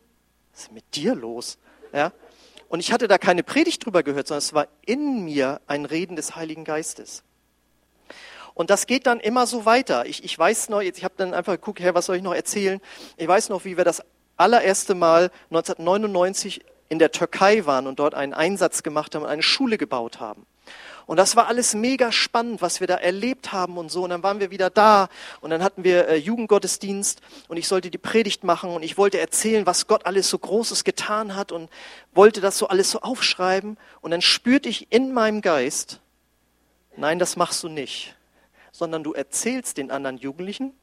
was 0.52 0.62
ist 0.62 0.72
mit 0.72 0.94
dir 0.94 1.14
los? 1.14 1.58
Ja? 1.92 2.12
Und 2.68 2.80
ich 2.80 2.92
hatte 2.92 3.08
da 3.08 3.18
keine 3.18 3.42
Predigt 3.42 3.84
drüber 3.84 4.02
gehört, 4.02 4.28
sondern 4.28 4.38
es 4.38 4.54
war 4.54 4.68
in 4.86 5.24
mir 5.24 5.60
ein 5.66 5.84
Reden 5.84 6.16
des 6.16 6.36
Heiligen 6.36 6.64
Geistes. 6.64 7.24
Und 8.54 8.70
das 8.70 8.86
geht 8.86 9.06
dann 9.06 9.20
immer 9.20 9.46
so 9.46 9.64
weiter. 9.64 10.06
Ich, 10.06 10.24
ich 10.24 10.38
weiß 10.38 10.68
noch, 10.68 10.80
ich 10.80 11.02
habe 11.04 11.14
dann 11.16 11.34
einfach 11.34 11.54
geguckt, 11.54 11.80
Herr, 11.80 11.94
was 11.94 12.06
soll 12.06 12.16
ich 12.16 12.22
noch 12.22 12.34
erzählen? 12.34 12.80
Ich 13.16 13.26
weiß 13.26 13.48
noch, 13.48 13.64
wie 13.64 13.76
wir 13.76 13.84
das 13.84 14.02
allererste 14.36 14.94
Mal 14.94 15.30
1999 15.50 16.64
in 16.88 16.98
der 16.98 17.12
Türkei 17.12 17.66
waren 17.66 17.86
und 17.86 17.98
dort 17.98 18.14
einen 18.14 18.34
Einsatz 18.34 18.82
gemacht 18.82 19.14
haben 19.14 19.22
und 19.22 19.28
eine 19.28 19.42
Schule 19.42 19.78
gebaut 19.78 20.20
haben. 20.20 20.46
Und 21.10 21.16
das 21.16 21.34
war 21.34 21.48
alles 21.48 21.74
mega 21.74 22.12
spannend, 22.12 22.62
was 22.62 22.78
wir 22.78 22.86
da 22.86 22.94
erlebt 22.94 23.50
haben 23.50 23.78
und 23.78 23.90
so. 23.90 24.04
Und 24.04 24.10
dann 24.10 24.22
waren 24.22 24.38
wir 24.38 24.52
wieder 24.52 24.70
da 24.70 25.08
und 25.40 25.50
dann 25.50 25.60
hatten 25.60 25.82
wir 25.82 26.06
äh, 26.06 26.14
Jugendgottesdienst 26.14 27.20
und 27.48 27.56
ich 27.56 27.66
sollte 27.66 27.90
die 27.90 27.98
Predigt 27.98 28.44
machen 28.44 28.70
und 28.70 28.84
ich 28.84 28.96
wollte 28.96 29.18
erzählen, 29.18 29.66
was 29.66 29.88
Gott 29.88 30.06
alles 30.06 30.30
so 30.30 30.38
Großes 30.38 30.84
getan 30.84 31.34
hat 31.34 31.50
und 31.50 31.68
wollte 32.14 32.40
das 32.40 32.58
so 32.58 32.68
alles 32.68 32.92
so 32.92 33.00
aufschreiben. 33.00 33.76
Und 34.02 34.12
dann 34.12 34.22
spürte 34.22 34.68
ich 34.68 34.92
in 34.92 35.12
meinem 35.12 35.40
Geist, 35.40 35.98
nein, 36.96 37.18
das 37.18 37.34
machst 37.34 37.64
du 37.64 37.68
nicht, 37.68 38.14
sondern 38.70 39.02
du 39.02 39.12
erzählst 39.12 39.78
den 39.78 39.90
anderen 39.90 40.16
Jugendlichen, 40.16 40.74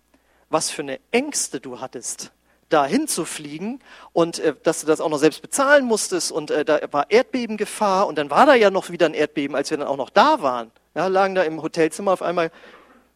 was 0.49 0.69
für 0.69 0.81
eine 0.81 0.99
Ängste 1.11 1.61
du 1.61 1.79
hattest 1.79 2.33
dahin 2.69 3.08
zu 3.08 3.25
fliegen 3.25 3.80
und 4.13 4.39
äh, 4.39 4.53
dass 4.63 4.82
du 4.82 4.88
das 4.88 5.01
auch 5.01 5.10
noch 5.10 5.19
selbst 5.19 5.41
bezahlen 5.41 5.86
musstest 5.86 6.32
und 6.32 6.51
äh, 6.51 6.65
da 6.65 6.80
war 6.91 7.10
Erdbebengefahr 7.10 8.08
und 8.08 8.17
dann 8.17 8.30
war 8.30 8.45
da 8.45 8.56
ja 8.56 8.69
noch 8.69 8.89
wieder 8.89 9.06
ein 9.06 9.13
Erdbeben, 9.13 9.56
als 9.56 9.69
wir 9.69 9.77
dann 9.77 9.88
auch 9.88 9.97
noch 9.97 10.10
da 10.10 10.41
waren. 10.41 10.71
Ja, 10.95 11.08
lagen 11.08 11.36
da 11.36 11.43
im 11.43 11.62
Hotelzimmer, 11.62 12.12
auf 12.12 12.21
einmal 12.21 12.51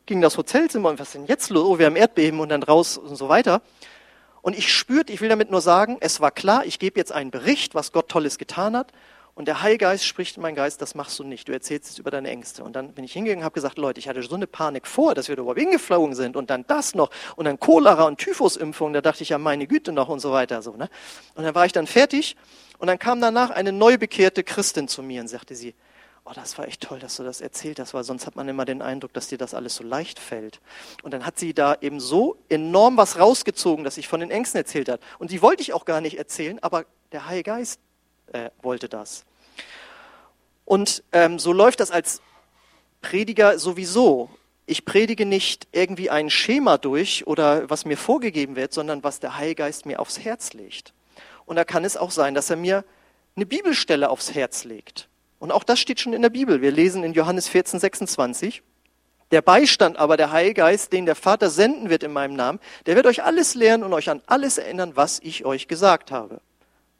ging 0.05 0.21
das 0.21 0.37
Hotelzimmer 0.37 0.89
und 0.89 0.99
was 0.99 1.09
ist 1.09 1.15
denn 1.15 1.25
jetzt 1.25 1.49
los? 1.49 1.65
Oh, 1.65 1.79
wir 1.79 1.85
haben 1.85 1.95
Erdbeben 1.95 2.39
und 2.39 2.49
dann 2.49 2.63
raus 2.63 2.97
und 2.97 3.15
so 3.15 3.29
weiter. 3.29 3.61
Und 4.41 4.57
ich 4.57 4.73
spürte, 4.73 5.13
ich 5.13 5.21
will 5.21 5.29
damit 5.29 5.51
nur 5.51 5.61
sagen, 5.61 5.97
es 5.99 6.19
war 6.19 6.31
klar, 6.31 6.65
ich 6.65 6.79
gebe 6.79 6.99
jetzt 6.99 7.11
einen 7.11 7.29
Bericht, 7.29 7.75
was 7.75 7.91
Gott 7.91 8.09
Tolles 8.09 8.37
getan 8.37 8.75
hat 8.75 8.91
und 9.33 9.47
der 9.47 9.61
Heilgeist 9.61 10.05
spricht 10.05 10.35
in 10.35 10.43
meinen 10.43 10.55
Geist, 10.55 10.81
das 10.81 10.93
machst 10.93 11.17
du 11.17 11.23
nicht. 11.23 11.47
Du 11.47 11.53
erzählst 11.53 11.89
jetzt 11.89 11.99
über 11.99 12.11
deine 12.11 12.29
Ängste. 12.29 12.63
Und 12.63 12.75
dann 12.75 12.93
bin 12.93 13.03
ich 13.03 13.13
hingegangen 13.13 13.39
und 13.39 13.45
habe 13.45 13.53
gesagt, 13.53 13.77
Leute, 13.77 13.99
ich 13.99 14.07
hatte 14.07 14.21
so 14.23 14.35
eine 14.35 14.47
Panik 14.47 14.85
vor, 14.85 15.15
dass 15.15 15.29
wir 15.29 15.35
da 15.35 15.41
überhaupt 15.41 15.59
hingeflogen 15.59 16.15
sind 16.15 16.35
und 16.35 16.49
dann 16.49 16.65
das 16.67 16.95
noch 16.95 17.09
und 17.35 17.45
dann 17.45 17.59
Cholera 17.59 18.03
und 18.03 18.17
Typhusimpfung. 18.17 18.93
Da 18.93 19.01
dachte 19.01 19.23
ich 19.23 19.29
ja, 19.29 19.37
meine 19.37 19.67
Güte 19.67 19.91
noch 19.93 20.09
und 20.09 20.19
so 20.19 20.31
weiter. 20.31 20.61
So, 20.61 20.75
ne? 20.75 20.89
Und 21.35 21.43
dann 21.43 21.55
war 21.55 21.65
ich 21.65 21.71
dann 21.71 21.87
fertig 21.87 22.35
und 22.77 22.87
dann 22.87 22.99
kam 22.99 23.21
danach 23.21 23.51
eine 23.51 23.71
neu 23.71 23.97
bekehrte 23.97 24.43
Christin 24.43 24.87
zu 24.87 25.01
mir 25.01 25.21
und 25.21 25.27
sagte 25.27 25.55
sie, 25.55 25.75
oh, 26.25 26.31
das 26.35 26.57
war 26.57 26.67
echt 26.67 26.81
toll, 26.81 26.99
dass 26.99 27.15
du 27.15 27.23
das 27.23 27.41
erzählt 27.41 27.79
hast, 27.79 27.93
weil 27.93 28.03
sonst 28.03 28.27
hat 28.27 28.35
man 28.35 28.47
immer 28.47 28.65
den 28.65 28.81
Eindruck, 28.81 29.13
dass 29.13 29.27
dir 29.27 29.37
das 29.37 29.53
alles 29.53 29.75
so 29.75 29.83
leicht 29.83 30.19
fällt. 30.19 30.59
Und 31.03 31.13
dann 31.13 31.25
hat 31.25 31.39
sie 31.39 31.53
da 31.53 31.75
eben 31.81 31.99
so 31.99 32.37
enorm 32.49 32.97
was 32.97 33.17
rausgezogen, 33.17 33.83
dass 33.83 33.97
ich 33.97 34.07
von 34.07 34.19
den 34.19 34.29
Ängsten 34.31 34.57
erzählt 34.59 34.89
hat. 34.89 35.01
Und 35.19 35.31
die 35.31 35.41
wollte 35.41 35.61
ich 35.61 35.73
auch 35.73 35.85
gar 35.85 36.01
nicht 36.01 36.17
erzählen, 36.17 36.59
aber 36.61 36.85
der 37.11 37.27
Heilige 37.27 37.51
Geist 37.51 37.79
äh, 38.33 38.49
wollte 38.61 38.89
das. 38.89 39.25
Und 40.65 41.03
ähm, 41.11 41.39
so 41.39 41.53
läuft 41.53 41.79
das 41.79 41.91
als 41.91 42.21
Prediger 43.01 43.59
sowieso. 43.59 44.29
Ich 44.65 44.85
predige 44.85 45.25
nicht 45.25 45.67
irgendwie 45.71 46.09
ein 46.09 46.29
Schema 46.29 46.77
durch 46.77 47.27
oder 47.27 47.69
was 47.69 47.85
mir 47.85 47.97
vorgegeben 47.97 48.55
wird, 48.55 48.73
sondern 48.73 49.03
was 49.03 49.19
der 49.19 49.37
Heilgeist 49.37 49.85
mir 49.85 49.99
aufs 49.99 50.19
Herz 50.19 50.53
legt. 50.53 50.93
Und 51.45 51.55
da 51.55 51.65
kann 51.65 51.83
es 51.83 51.97
auch 51.97 52.11
sein, 52.11 52.35
dass 52.35 52.49
er 52.49 52.55
mir 52.55 52.85
eine 53.35 53.45
Bibelstelle 53.45 54.09
aufs 54.09 54.33
Herz 54.33 54.63
legt. 54.63 55.09
Und 55.39 55.51
auch 55.51 55.63
das 55.63 55.79
steht 55.79 55.99
schon 55.99 56.13
in 56.13 56.21
der 56.21 56.29
Bibel. 56.29 56.61
Wir 56.61 56.71
lesen 56.71 57.03
in 57.03 57.13
Johannes 57.13 57.47
14, 57.49 57.79
26. 57.79 58.61
Der 59.31 59.41
Beistand 59.41 59.97
aber, 59.97 60.17
der 60.17 60.31
Heilgeist, 60.31 60.93
den 60.93 61.05
der 61.05 61.15
Vater 61.15 61.49
senden 61.49 61.89
wird 61.89 62.03
in 62.03 62.13
meinem 62.13 62.35
Namen, 62.35 62.59
der 62.85 62.95
wird 62.95 63.07
euch 63.07 63.23
alles 63.23 63.55
lehren 63.55 63.83
und 63.83 63.93
euch 63.93 64.09
an 64.09 64.21
alles 64.27 64.57
erinnern, 64.57 64.91
was 64.95 65.19
ich 65.23 65.45
euch 65.45 65.67
gesagt 65.67 66.11
habe. 66.11 66.41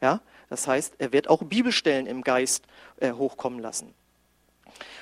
Ja? 0.02 0.22
Das 0.52 0.68
heißt, 0.68 0.96
er 0.98 1.14
wird 1.14 1.30
auch 1.30 1.44
Bibelstellen 1.44 2.08
im 2.08 2.24
Geist 2.24 2.66
äh, 3.00 3.14
hochkommen 3.14 3.60
lassen. 3.60 3.94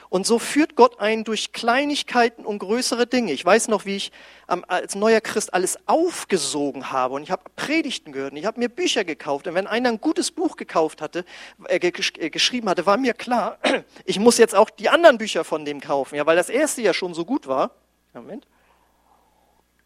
Und 0.08 0.28
so 0.28 0.38
führt 0.38 0.76
Gott 0.76 1.00
einen 1.00 1.24
durch 1.24 1.54
Kleinigkeiten 1.54 2.46
und 2.46 2.60
größere 2.60 3.08
Dinge. 3.08 3.32
Ich 3.32 3.44
weiß 3.44 3.68
noch, 3.68 3.86
wie 3.86 3.96
ich 3.96 4.12
als 4.46 4.94
neuer 4.94 5.22
Christ 5.22 5.52
alles 5.52 5.80
aufgesogen 5.88 6.92
habe 6.92 7.16
und 7.16 7.24
ich 7.24 7.32
habe 7.32 7.42
Predigten 7.56 8.12
gehört 8.12 8.34
und 8.34 8.38
ich 8.38 8.46
habe 8.46 8.60
mir 8.60 8.70
Bücher 8.70 9.04
gekauft. 9.04 9.48
Und 9.48 9.56
wenn 9.56 9.66
einer 9.66 9.90
ein 9.90 10.00
gutes 10.00 10.30
Buch 10.30 10.56
gekauft 10.56 11.02
hatte, 11.02 11.26
äh, 11.66 11.78
äh, 11.78 12.30
geschrieben 12.30 12.70
hatte, 12.70 12.86
war 12.86 12.98
mir 12.98 13.16
klar, 13.16 13.58
ich 14.06 14.20
muss 14.20 14.38
jetzt 14.38 14.54
auch 14.54 14.70
die 14.70 14.90
anderen 14.90 15.18
Bücher 15.18 15.44
von 15.44 15.66
dem 15.66 15.82
kaufen, 15.82 16.16
ja, 16.16 16.28
weil 16.28 16.36
das 16.36 16.50
erste 16.50 16.84
ja 16.84 16.94
schon 16.94 17.16
so 17.16 17.26
gut 17.26 17.48
war. 17.48 17.72
Moment. 18.14 18.46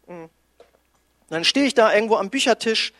Hm. 0.08 0.28
Dann 1.30 1.42
stehe 1.44 1.64
ich 1.64 1.72
da 1.72 1.94
irgendwo 1.94 2.16
am 2.16 2.28
Büchertisch 2.28 2.92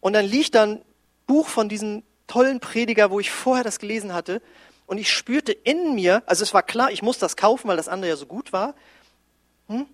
und 0.00 0.14
dann 0.14 0.24
liegt 0.24 0.56
dann 0.56 0.82
Buch 1.30 1.46
von 1.46 1.68
diesem 1.68 2.02
tollen 2.26 2.58
Prediger, 2.58 3.12
wo 3.12 3.20
ich 3.20 3.30
vorher 3.30 3.62
das 3.62 3.78
gelesen 3.78 4.12
hatte. 4.12 4.42
Und 4.86 4.98
ich 4.98 5.12
spürte 5.12 5.52
in 5.52 5.94
mir, 5.94 6.24
also 6.26 6.42
es 6.42 6.52
war 6.52 6.64
klar, 6.64 6.90
ich 6.90 7.02
muss 7.02 7.18
das 7.20 7.36
kaufen, 7.36 7.68
weil 7.68 7.76
das 7.76 7.86
andere 7.86 8.08
ja 8.08 8.16
so 8.16 8.26
gut 8.26 8.52
war. 8.52 8.74
Hm? 9.68 9.86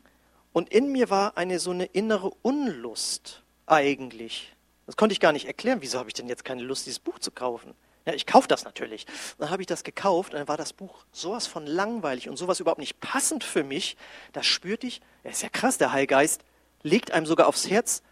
Und 0.55 0.71
in 0.71 0.91
mir 0.93 1.11
war 1.11 1.37
eine 1.37 1.59
so 1.59 1.73
eine 1.73 1.85
innere 1.85 2.31
Unlust 2.41 3.43
eigentlich. 3.67 4.57
Das 4.87 4.97
konnte 4.97 5.13
ich 5.13 5.21
gar 5.21 5.33
nicht 5.33 5.47
erklären. 5.47 5.83
Wieso 5.83 5.99
habe 5.99 6.09
ich 6.09 6.15
denn 6.15 6.27
jetzt 6.27 6.43
keine 6.43 6.63
Lust, 6.63 6.87
dieses 6.87 7.01
Buch 7.01 7.19
zu 7.19 7.31
kaufen? 7.31 7.75
Ja, 8.07 8.15
ich 8.15 8.25
kaufe 8.25 8.49
das 8.49 8.65
natürlich. 8.65 9.05
Dann 9.37 9.51
habe 9.51 9.61
ich 9.61 9.67
das 9.67 9.85
gekauft 9.85 10.33
und 10.33 10.39
dann 10.39 10.49
war 10.49 10.57
das 10.57 10.73
Buch 10.73 11.05
sowas 11.13 11.47
von 11.47 11.67
langweilig 11.67 12.31
und 12.31 12.39
sowas 12.39 12.61
überhaupt 12.61 12.81
nicht 12.81 12.99
passend 13.01 13.45
für 13.45 13.63
mich. 13.63 13.99
Da 14.33 14.43
spürte 14.43 14.87
ich, 14.87 15.03
ja, 15.23 15.33
ist 15.33 15.43
ja 15.43 15.51
krass, 15.51 15.77
der 15.77 15.93
Heilgeist 15.93 16.41
legt 16.83 17.11
einem 17.11 17.27
sogar 17.27 17.47
aufs 17.47 17.69
Herz, 17.69 18.03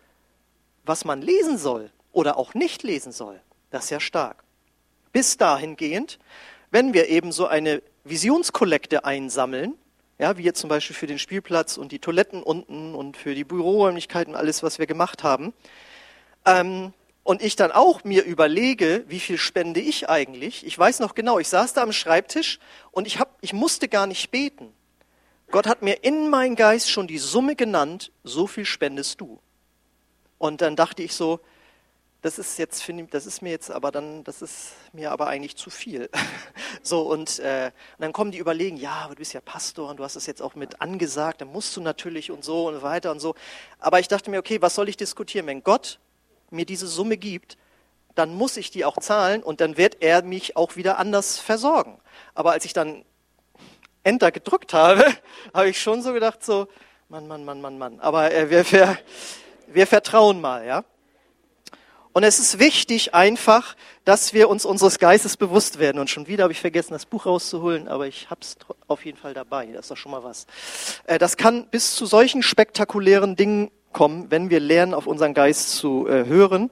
was 0.85 1.07
man 1.07 1.23
lesen 1.23 1.57
soll 1.57 1.91
oder 2.15 2.37
auch 2.37 2.55
nicht 2.55 2.83
lesen 2.83 3.13
soll. 3.13 3.41
Das 3.71 3.85
ist 3.85 3.91
ja 3.91 4.01
stark. 4.01 4.45
Bis 5.13 5.37
dahingehend, 5.37 6.19
wenn 6.71 6.95
wir 6.95 7.09
eben 7.09 7.33
so 7.33 7.47
eine 7.47 7.83
Visionskollekte 8.05 9.05
einsammeln, 9.05 9.75
ja, 10.19 10.39
wie 10.39 10.43
jetzt 10.43 10.61
zum 10.61 10.71
Beispiel 10.71 10.95
für 10.95 11.07
den 11.07 11.19
Spielplatz 11.19 11.77
und 11.77 11.91
die 11.93 11.99
Toiletten 11.99 12.43
unten 12.43 12.95
und 12.95 13.17
für 13.17 13.35
die 13.35 13.45
Büroräumlichkeiten, 13.45 14.35
alles, 14.35 14.63
was 14.63 14.79
wir 14.79 14.87
gemacht 14.87 15.23
haben. 15.23 15.53
Ähm, 16.47 16.93
und 17.25 17.43
ich 17.43 17.57
dann 17.57 17.73
auch 17.73 18.05
mir 18.05 18.23
überlege, 18.25 19.05
wie 19.09 19.19
viel 19.19 19.39
spende 19.39 19.81
ich 19.81 20.09
eigentlich? 20.09 20.65
Ich 20.67 20.79
weiß 20.79 21.01
noch 21.01 21.15
genau, 21.15 21.39
ich 21.39 21.49
saß 21.49 21.73
da 21.73 21.83
am 21.83 21.93
Schreibtisch 21.93 22.59
und 22.91 23.07
ich, 23.07 23.19
hab, 23.19 23.39
ich 23.41 23.53
musste 23.53 23.89
gar 23.89 24.07
nicht 24.07 24.31
beten. 24.31 24.73
Gott 25.51 25.67
hat 25.67 25.83
mir 25.83 26.05
in 26.05 26.29
meinen 26.29 26.55
Geist 26.55 26.91
schon 26.91 27.07
die 27.07 27.19
Summe 27.19 27.57
genannt, 27.57 28.13
so 28.25 28.47
viel 28.47 28.65
spendest 28.67 29.21
du. 29.21 29.41
Und 30.39 30.61
dann 30.61 30.77
dachte 30.77 31.03
ich 31.03 31.15
so, 31.15 31.41
das 32.25 32.39
ist 32.39 32.59
jetzt, 32.59 32.83
finde 32.83 33.05
das 33.11 33.27
ist 33.27 33.43
mir 33.43 33.51
jetzt 33.51 33.71
aber 33.71 33.93
dann, 33.93 34.25
das 34.25 34.41
ist 34.41 34.73
mir 34.95 35.13
aber 35.13 35.27
eigentlich 35.27 35.57
zu 35.57 35.69
viel. 35.69 36.09
so 36.83 37.03
und, 37.03 37.39
äh, 37.39 37.71
und 37.99 38.03
dann 38.03 38.15
kommen 38.15 38.33
die 38.33 38.39
überlegen, 38.39 38.79
ja, 38.79 38.93
aber 38.93 39.15
du 39.15 39.19
bist 39.19 39.35
ja 39.35 39.43
Pastor 39.43 39.91
und 39.91 39.99
du 39.99 40.05
hast 40.05 40.17
es 40.17 40.25
jetzt 40.25 40.41
auch 40.41 40.55
mit 40.55 40.81
angesagt, 40.81 41.43
dann 41.43 41.49
musst 41.49 41.77
du 41.77 41.83
natürlich 41.83 42.31
und 42.31 42.43
so 42.43 42.67
und 42.69 42.81
weiter 42.81 43.11
und 43.11 43.21
so. 43.21 43.35
Aber 43.79 44.01
ich 44.01 44.09
dachte 44.09 44.31
mir, 44.31 44.39
okay, 44.39 44.63
was 44.63 44.75
soll 44.75 44.89
ich 44.89 44.97
diskutieren? 44.97 45.47
Wenn 45.47 45.63
Gott 45.63 45.99
mir 46.49 46.65
diese 46.65 46.87
Summe 46.87 47.19
gibt, 47.19 47.59
dann 48.15 48.33
muss 48.33 48.57
ich 48.57 48.71
die 48.71 48.87
auch 48.87 48.97
zahlen 48.97 49.43
und 49.43 49.61
dann 49.61 49.77
wird 49.77 49.99
er 50.01 50.23
mich 50.23 50.57
auch 50.57 50.77
wieder 50.77 50.97
anders 50.97 51.39
versorgen. 51.39 52.01
Aber 52.35 52.53
als 52.53 52.65
ich 52.65 52.73
dann 52.73 53.05
Enter 54.03 54.33
gedrückt 54.33 54.73
habe, 54.73 55.05
habe 55.53 55.69
ich 55.69 55.79
schon 55.79 56.01
so 56.01 56.15
gedacht, 56.15 56.43
so, 56.43 56.69
Mann, 57.11 57.27
Mann, 57.27 57.45
Mann, 57.45 57.61
Mann, 57.61 57.77
Mann. 57.77 58.01
Aber 58.01 58.33
äh, 58.33 58.49
wir, 58.49 58.73
wir, 58.73 58.99
wir 59.67 59.87
vertrauen 59.87 60.41
mal, 60.41 60.65
ja. 60.65 60.85
Und 62.15 62.23
es 62.23 62.39
ist 62.39 62.61
wichtig 62.61 63.13
einfach, 63.13 63.75
dass 64.05 64.33
wir 64.35 64.49
uns 64.49 64.65
unseres 64.65 65.01
Geistes 65.01 65.37
bewusst 65.37 65.81
werden. 65.81 65.99
Und 65.99 66.09
schon 66.09 66.29
wieder 66.29 66.45
habe 66.45 66.53
ich 66.53 66.61
vergessen, 66.61 66.93
das 66.93 67.07
Buch 67.07 67.27
rauszuholen, 67.27 67.89
aber 67.89 68.07
ich 68.07 68.31
habe 68.31 68.41
es 68.41 68.57
auf 68.87 69.05
jeden 69.05 69.19
Fall 69.19 69.35
dabei. 69.35 69.67
Das 69.67 69.87
ist 69.87 69.91
doch 69.91 69.97
schon 69.97 70.13
mal 70.13 70.23
was. 70.23 70.47
Äh, 71.07 71.19
das 71.19 71.37
kann 71.37 71.67
bis 71.67 71.97
zu 71.97 72.07
solchen 72.07 72.45
spektakulären 72.45 73.35
Dingen 73.35 73.73
kommen, 73.93 74.31
wenn 74.31 74.49
wir 74.49 74.61
lernen, 74.61 74.95
auf 74.95 75.09
unseren 75.09 75.35
Geist 75.35 75.73
zu 75.73 76.07
äh, 76.07 76.25
hören. 76.27 76.71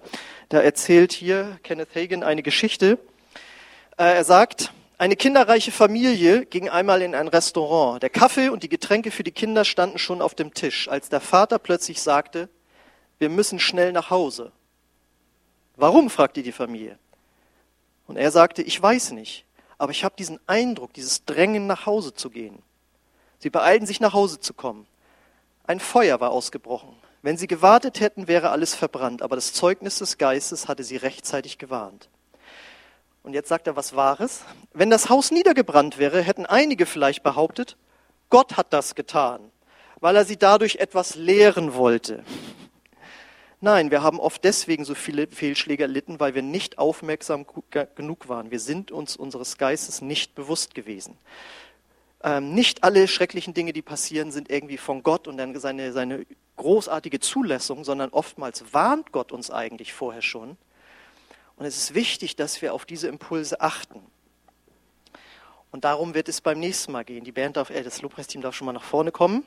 Da 0.48 0.60
erzählt 0.60 1.12
hier 1.12 1.58
Kenneth 1.64 1.96
Hagen 1.96 2.22
eine 2.22 2.44
Geschichte. 2.44 3.00
Äh, 3.96 4.14
er 4.14 4.24
sagt, 4.24 4.72
eine 4.96 5.16
kinderreiche 5.16 5.72
Familie 5.72 6.46
ging 6.46 6.68
einmal 6.68 7.02
in 7.02 7.16
ein 7.16 7.26
Restaurant. 7.26 8.00
Der 8.00 8.10
Kaffee 8.10 8.48
und 8.48 8.62
die 8.62 8.68
Getränke 8.68 9.10
für 9.10 9.24
die 9.24 9.32
Kinder 9.32 9.64
standen 9.64 9.98
schon 9.98 10.22
auf 10.22 10.36
dem 10.36 10.54
Tisch, 10.54 10.86
als 10.86 11.08
der 11.08 11.20
Vater 11.20 11.58
plötzlich 11.58 12.00
sagte, 12.00 12.48
wir 13.18 13.28
müssen 13.28 13.58
schnell 13.58 13.90
nach 13.90 14.10
Hause. 14.10 14.52
Warum? 15.82 16.10
fragte 16.10 16.44
die 16.44 16.52
Familie. 16.52 16.96
Und 18.06 18.16
er 18.16 18.30
sagte, 18.30 18.62
ich 18.62 18.80
weiß 18.80 19.10
nicht, 19.10 19.44
aber 19.78 19.90
ich 19.90 20.04
habe 20.04 20.14
diesen 20.16 20.38
Eindruck, 20.46 20.92
dieses 20.92 21.24
Drängen 21.24 21.66
nach 21.66 21.86
Hause 21.86 22.14
zu 22.14 22.30
gehen. 22.30 22.62
Sie 23.40 23.50
beeilten 23.50 23.84
sich 23.84 23.98
nach 23.98 24.12
Hause 24.12 24.38
zu 24.38 24.54
kommen. 24.54 24.86
Ein 25.66 25.80
Feuer 25.80 26.20
war 26.20 26.30
ausgebrochen. 26.30 26.94
Wenn 27.22 27.36
sie 27.36 27.48
gewartet 27.48 27.98
hätten, 27.98 28.28
wäre 28.28 28.50
alles 28.50 28.76
verbrannt, 28.76 29.22
aber 29.22 29.34
das 29.34 29.54
Zeugnis 29.54 29.98
des 29.98 30.18
Geistes 30.18 30.68
hatte 30.68 30.84
sie 30.84 30.98
rechtzeitig 30.98 31.58
gewarnt. 31.58 32.08
Und 33.24 33.32
jetzt 33.34 33.48
sagt 33.48 33.66
er 33.66 33.74
was 33.74 33.96
Wahres. 33.96 34.44
Wenn 34.72 34.88
das 34.88 35.08
Haus 35.08 35.32
niedergebrannt 35.32 35.98
wäre, 35.98 36.22
hätten 36.22 36.46
einige 36.46 36.86
vielleicht 36.86 37.24
behauptet, 37.24 37.76
Gott 38.30 38.56
hat 38.56 38.72
das 38.72 38.94
getan, 38.94 39.50
weil 39.98 40.14
er 40.14 40.26
sie 40.26 40.36
dadurch 40.36 40.76
etwas 40.76 41.16
lehren 41.16 41.74
wollte. 41.74 42.22
Nein, 43.64 43.92
wir 43.92 44.02
haben 44.02 44.18
oft 44.18 44.42
deswegen 44.42 44.84
so 44.84 44.96
viele 44.96 45.28
Fehlschläge 45.28 45.84
erlitten, 45.84 46.18
weil 46.18 46.34
wir 46.34 46.42
nicht 46.42 46.78
aufmerksam 46.78 47.46
genug 47.94 48.28
waren. 48.28 48.50
Wir 48.50 48.58
sind 48.58 48.90
uns 48.90 49.14
unseres 49.14 49.56
Geistes 49.56 50.02
nicht 50.02 50.34
bewusst 50.34 50.74
gewesen. 50.74 51.16
Ähm, 52.24 52.54
nicht 52.54 52.82
alle 52.82 53.06
schrecklichen 53.06 53.54
Dinge, 53.54 53.72
die 53.72 53.80
passieren, 53.80 54.32
sind 54.32 54.50
irgendwie 54.50 54.78
von 54.78 55.04
Gott 55.04 55.28
und 55.28 55.36
dann 55.36 55.56
seine, 55.60 55.92
seine 55.92 56.26
großartige 56.56 57.20
Zulassung, 57.20 57.84
sondern 57.84 58.10
oftmals 58.10 58.64
warnt 58.74 59.12
Gott 59.12 59.30
uns 59.30 59.52
eigentlich 59.52 59.92
vorher 59.92 60.22
schon. 60.22 60.56
Und 61.54 61.64
es 61.64 61.76
ist 61.76 61.94
wichtig, 61.94 62.34
dass 62.34 62.62
wir 62.62 62.74
auf 62.74 62.84
diese 62.84 63.06
Impulse 63.06 63.60
achten. 63.60 64.00
Und 65.70 65.84
darum 65.84 66.14
wird 66.14 66.28
es 66.28 66.40
beim 66.40 66.58
nächsten 66.58 66.90
Mal 66.90 67.04
gehen. 67.04 67.22
Die 67.22 67.30
Band 67.30 67.56
darf, 67.56 67.70
äh, 67.70 67.84
das 67.84 68.02
Lobpreisteam 68.02 68.42
darf 68.42 68.56
schon 68.56 68.66
mal 68.66 68.72
nach 68.72 68.82
vorne 68.82 69.12
kommen. 69.12 69.44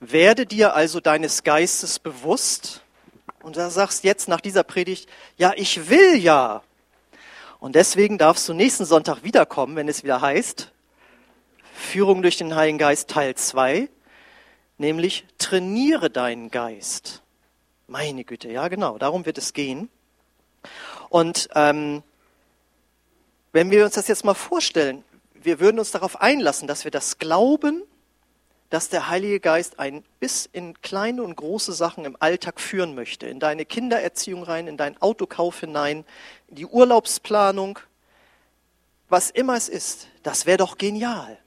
Werde 0.00 0.46
dir 0.46 0.74
also 0.74 1.00
deines 1.00 1.42
Geistes 1.42 1.98
bewusst 1.98 2.82
und 3.42 3.56
da 3.56 3.70
sagst 3.70 4.04
jetzt 4.04 4.28
nach 4.28 4.40
dieser 4.40 4.62
Predigt, 4.62 5.08
ja, 5.36 5.52
ich 5.56 5.88
will 5.88 6.16
ja. 6.16 6.62
Und 7.60 7.74
deswegen 7.74 8.18
darfst 8.18 8.48
du 8.48 8.54
nächsten 8.54 8.84
Sonntag 8.84 9.24
wiederkommen, 9.24 9.74
wenn 9.74 9.88
es 9.88 10.04
wieder 10.04 10.20
heißt, 10.20 10.70
Führung 11.74 12.22
durch 12.22 12.36
den 12.36 12.54
Heiligen 12.54 12.78
Geist 12.78 13.08
Teil 13.10 13.34
2, 13.34 13.88
nämlich 14.76 15.26
trainiere 15.38 16.10
deinen 16.10 16.50
Geist. 16.50 17.22
Meine 17.86 18.24
Güte, 18.24 18.50
ja 18.50 18.68
genau, 18.68 18.98
darum 18.98 19.26
wird 19.26 19.38
es 19.38 19.52
gehen. 19.52 19.88
Und 21.08 21.48
ähm, 21.54 22.02
wenn 23.52 23.70
wir 23.70 23.84
uns 23.84 23.94
das 23.94 24.08
jetzt 24.08 24.24
mal 24.24 24.34
vorstellen, 24.34 25.02
wir 25.34 25.58
würden 25.58 25.78
uns 25.78 25.90
darauf 25.90 26.20
einlassen, 26.20 26.68
dass 26.68 26.84
wir 26.84 26.90
das 26.90 27.18
glauben 27.18 27.82
dass 28.70 28.88
der 28.88 29.08
Heilige 29.08 29.40
Geist 29.40 29.78
ein 29.78 30.04
bis 30.20 30.46
in 30.46 30.80
kleine 30.82 31.22
und 31.22 31.36
große 31.36 31.72
Sachen 31.72 32.04
im 32.04 32.16
Alltag 32.20 32.60
führen 32.60 32.94
möchte, 32.94 33.26
in 33.26 33.40
deine 33.40 33.64
Kindererziehung 33.64 34.42
rein, 34.42 34.66
in 34.66 34.76
deinen 34.76 35.00
Autokauf 35.00 35.60
hinein, 35.60 36.04
in 36.48 36.56
die 36.56 36.66
Urlaubsplanung, 36.66 37.78
was 39.08 39.30
immer 39.30 39.56
es 39.56 39.68
ist, 39.68 40.08
das 40.22 40.44
wäre 40.44 40.58
doch 40.58 40.76
genial. 40.76 41.38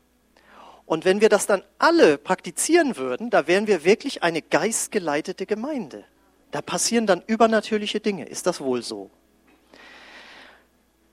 Und 0.86 1.06
wenn 1.06 1.22
wir 1.22 1.30
das 1.30 1.46
dann 1.46 1.64
alle 1.78 2.18
praktizieren 2.18 2.98
würden, 2.98 3.30
da 3.30 3.48
wären 3.48 3.68
wir 3.68 3.86
wirklich 3.86 4.24
eine 4.24 4.42
geistgeleitete 4.42 5.46
Gemeinde. 5.46 6.04
Da 6.50 6.62
passieren 6.62 7.08
dann 7.08 7.24
übernatürliche 7.26 8.00
Dinge. 8.00 8.26
Ist 8.26 8.46
das 8.46 8.60
wohl 8.60 8.82
so? 8.82 9.10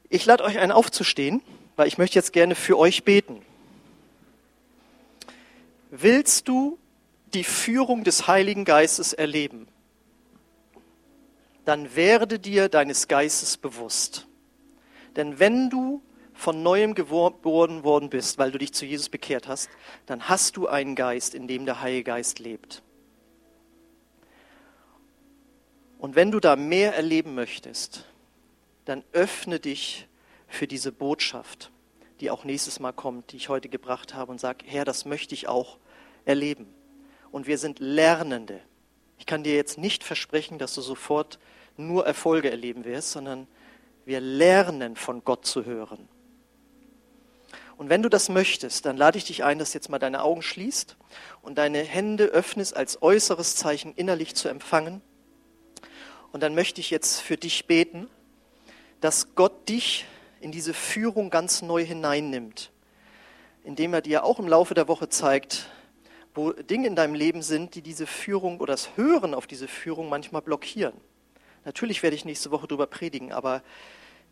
Ich 0.09 0.25
lade 0.27 0.43
euch 0.43 0.59
ein 0.59 0.73
aufzustehen, 0.73 1.43
weil 1.77 1.87
ich 1.87 1.99
möchte 1.99 2.19
jetzt 2.19 2.33
gerne 2.33 2.55
für 2.55 2.79
euch 2.79 3.05
beten. 3.05 3.43
Willst 5.91 6.49
du 6.49 6.79
die 7.35 7.45
Führung 7.45 8.05
des 8.05 8.27
Heiligen 8.27 8.65
Geistes 8.65 9.13
erleben? 9.13 9.69
Dann 11.65 11.95
werde 11.97 12.39
dir 12.39 12.69
deines 12.69 13.09
Geistes 13.09 13.57
bewusst. 13.57 14.27
Denn 15.17 15.39
wenn 15.39 15.71
du 15.71 16.03
von 16.33 16.63
neuem 16.63 16.95
geboren 16.95 17.83
worden 17.85 18.11
bist, 18.11 18.39
weil 18.39 18.53
du 18.53 18.59
dich 18.59 18.73
zu 18.73 18.87
Jesus 18.87 19.09
bekehrt 19.09 19.49
hast, 19.49 19.69
dann 20.07 20.29
hast 20.29 20.57
du 20.57 20.69
einen 20.69 20.95
Geist, 20.95 21.35
in 21.35 21.49
dem 21.49 21.67
der 21.67 21.81
Heilige 21.81 22.05
Geist 22.05 22.39
lebt. 22.39 22.83
Und 25.99 26.15
wenn 26.15 26.31
du 26.31 26.39
da 26.39 26.55
mehr 26.55 26.95
erleben 26.95 27.35
möchtest, 27.35 28.05
dann 28.85 29.03
öffne 29.13 29.59
dich 29.59 30.07
für 30.47 30.69
diese 30.69 30.93
Botschaft 30.93 31.73
die 32.21 32.31
auch 32.31 32.45
nächstes 32.45 32.81
Mal 32.81 32.93
kommt, 32.93 33.33
die 33.33 33.37
ich 33.37 33.49
heute 33.49 33.69
gebracht 33.69 34.15
habe 34.15 34.31
und 34.31 34.41
sage, 34.41 34.65
Herr, 34.67 34.85
das 34.85 35.05
möchte 35.05 35.35
ich 35.35 35.49
auch 35.49 35.79
erleben. 36.25 36.67
Und 37.31 37.47
wir 37.47 37.59
sind 37.59 37.79
Lernende. 37.79 38.61
Ich 39.19 39.27
kann 39.27 39.43
dir 39.43 39.55
jetzt 39.55 39.79
nicht 39.79 40.05
versprechen, 40.05 40.59
dass 40.59 40.75
du 40.75 40.81
sofort 40.81 41.39
nur 41.77 42.07
Erfolge 42.07 42.51
erleben 42.51 42.85
wirst, 42.85 43.13
sondern 43.13 43.47
wir 44.05 44.21
lernen 44.21 44.97
von 44.97 45.25
Gott 45.25 45.45
zu 45.47 45.65
hören. 45.65 46.09
Und 47.77 47.91
wenn 47.91 48.03
du 48.03 48.09
das 48.09 48.29
möchtest, 48.29 48.87
dann 48.87 48.97
lade 48.97 49.19
ich 49.19 49.25
dich 49.25 49.45
ein, 49.45 49.61
dass 49.61 49.73
jetzt 49.73 49.89
mal 49.89 50.01
deine 50.01 50.23
Augen 50.23 50.43
schließt 50.43 50.97
und 51.43 51.59
deine 51.59 51.79
Hände 51.79 52.25
öffnest 52.25 52.77
als 52.77 53.01
äußeres 53.03 53.55
Zeichen 53.55 53.95
innerlich 53.95 54.35
zu 54.35 54.49
empfangen. 54.49 55.01
Und 56.33 56.43
dann 56.43 56.57
möchte 56.57 56.81
ich 56.81 56.91
jetzt 56.91 57.21
für 57.21 57.37
dich 57.37 57.67
beten, 57.67 58.09
dass 59.01 59.37
Gott 59.37 59.69
dich 59.69 60.07
in 60.41 60.53
diese 60.53 60.75
Führung 60.75 61.31
ganz 61.31 61.63
neu 61.63 61.85
hineinnimmt, 61.85 62.71
indem 63.65 63.95
er 63.95 64.01
dir 64.01 64.25
auch 64.25 64.39
im 64.39 64.49
Laufe 64.49 64.75
der 64.75 64.89
Woche 64.89 65.09
zeigt, 65.09 65.69
wo 66.35 66.53
Dinge 66.53 66.87
in 66.87 66.97
deinem 66.97 67.15
Leben 67.15 67.43
sind, 67.43 67.75
die 67.75 67.83
diese 67.83 68.07
Führung 68.07 68.61
oder 68.61 68.73
das 68.73 68.97
Hören 68.97 69.35
auf 69.35 69.47
diese 69.47 69.69
Führung 69.69 70.09
manchmal 70.09 70.43
blockieren. 70.43 70.95
Natürlich 71.65 72.03
werde 72.03 72.17
ich 72.17 72.25
nächste 72.25 72.51
Woche 72.51 72.69
darüber 72.69 72.87
predigen, 72.87 73.33
aber 73.33 73.63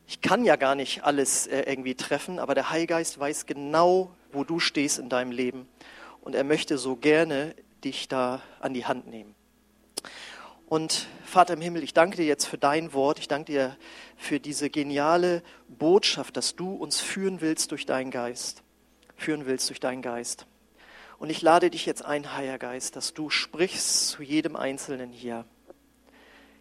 ich 0.07 0.21
kann 0.21 0.45
ja 0.45 0.57
gar 0.57 0.77
nicht 0.77 1.03
alles 1.03 1.49
äh, 1.49 1.63
irgendwie 1.63 1.97
treffen, 1.97 2.39
aber 2.39 2.55
der 2.55 2.71
Heilgeist 2.71 3.19
weiß 3.19 3.47
genau, 3.47 4.11
wo 4.33 4.45
du 4.45 4.61
stehst 4.61 4.99
in 4.99 5.09
deinem 5.09 5.33
Leben 5.33 5.69
und 6.21 6.35
er 6.35 6.45
möchte 6.45 6.79
so 6.79 6.97
gerne 6.97 7.55
dich 7.83 8.09
da 8.09 8.41
an 8.61 8.73
die 8.73 8.87
Hand 8.87 9.09
nehmen. 9.09 9.35
Und 10.67 11.07
Vater 11.25 11.55
im 11.55 11.61
Himmel, 11.61 11.85
ich 11.85 11.95
danke 11.95 12.17
dir 12.17 12.27
jetzt 12.27 12.47
für 12.47 12.59
dein 12.59 12.93
Wort. 12.93 13.21
Ich 13.21 13.29
danke 13.29 13.53
dir 13.53 13.77
für 14.17 14.41
diese 14.41 14.69
geniale 14.69 15.43
Botschaft, 15.69 16.37
dass 16.37 16.57
du 16.57 16.75
uns 16.75 17.01
führen 17.01 17.41
willst 17.41 17.71
durch 17.71 17.87
deinen 17.87 18.11
Geist. 18.11 18.65
Führen 19.15 19.47
willst 19.47 19.69
durch 19.69 19.79
deinen 19.79 20.03
Geist. 20.03 20.47
Und 21.19 21.31
ich 21.31 21.41
lade 21.41 21.71
dich 21.71 21.87
jetzt 21.87 22.05
ein, 22.05 22.35
Heiliger 22.35 22.59
Geist, 22.59 22.97
dass 22.97 23.15
du 23.15 23.31
sprichst 23.31 24.09
zu 24.09 24.23
jedem 24.23 24.57
Einzelnen 24.57 25.13
hier. 25.13 25.45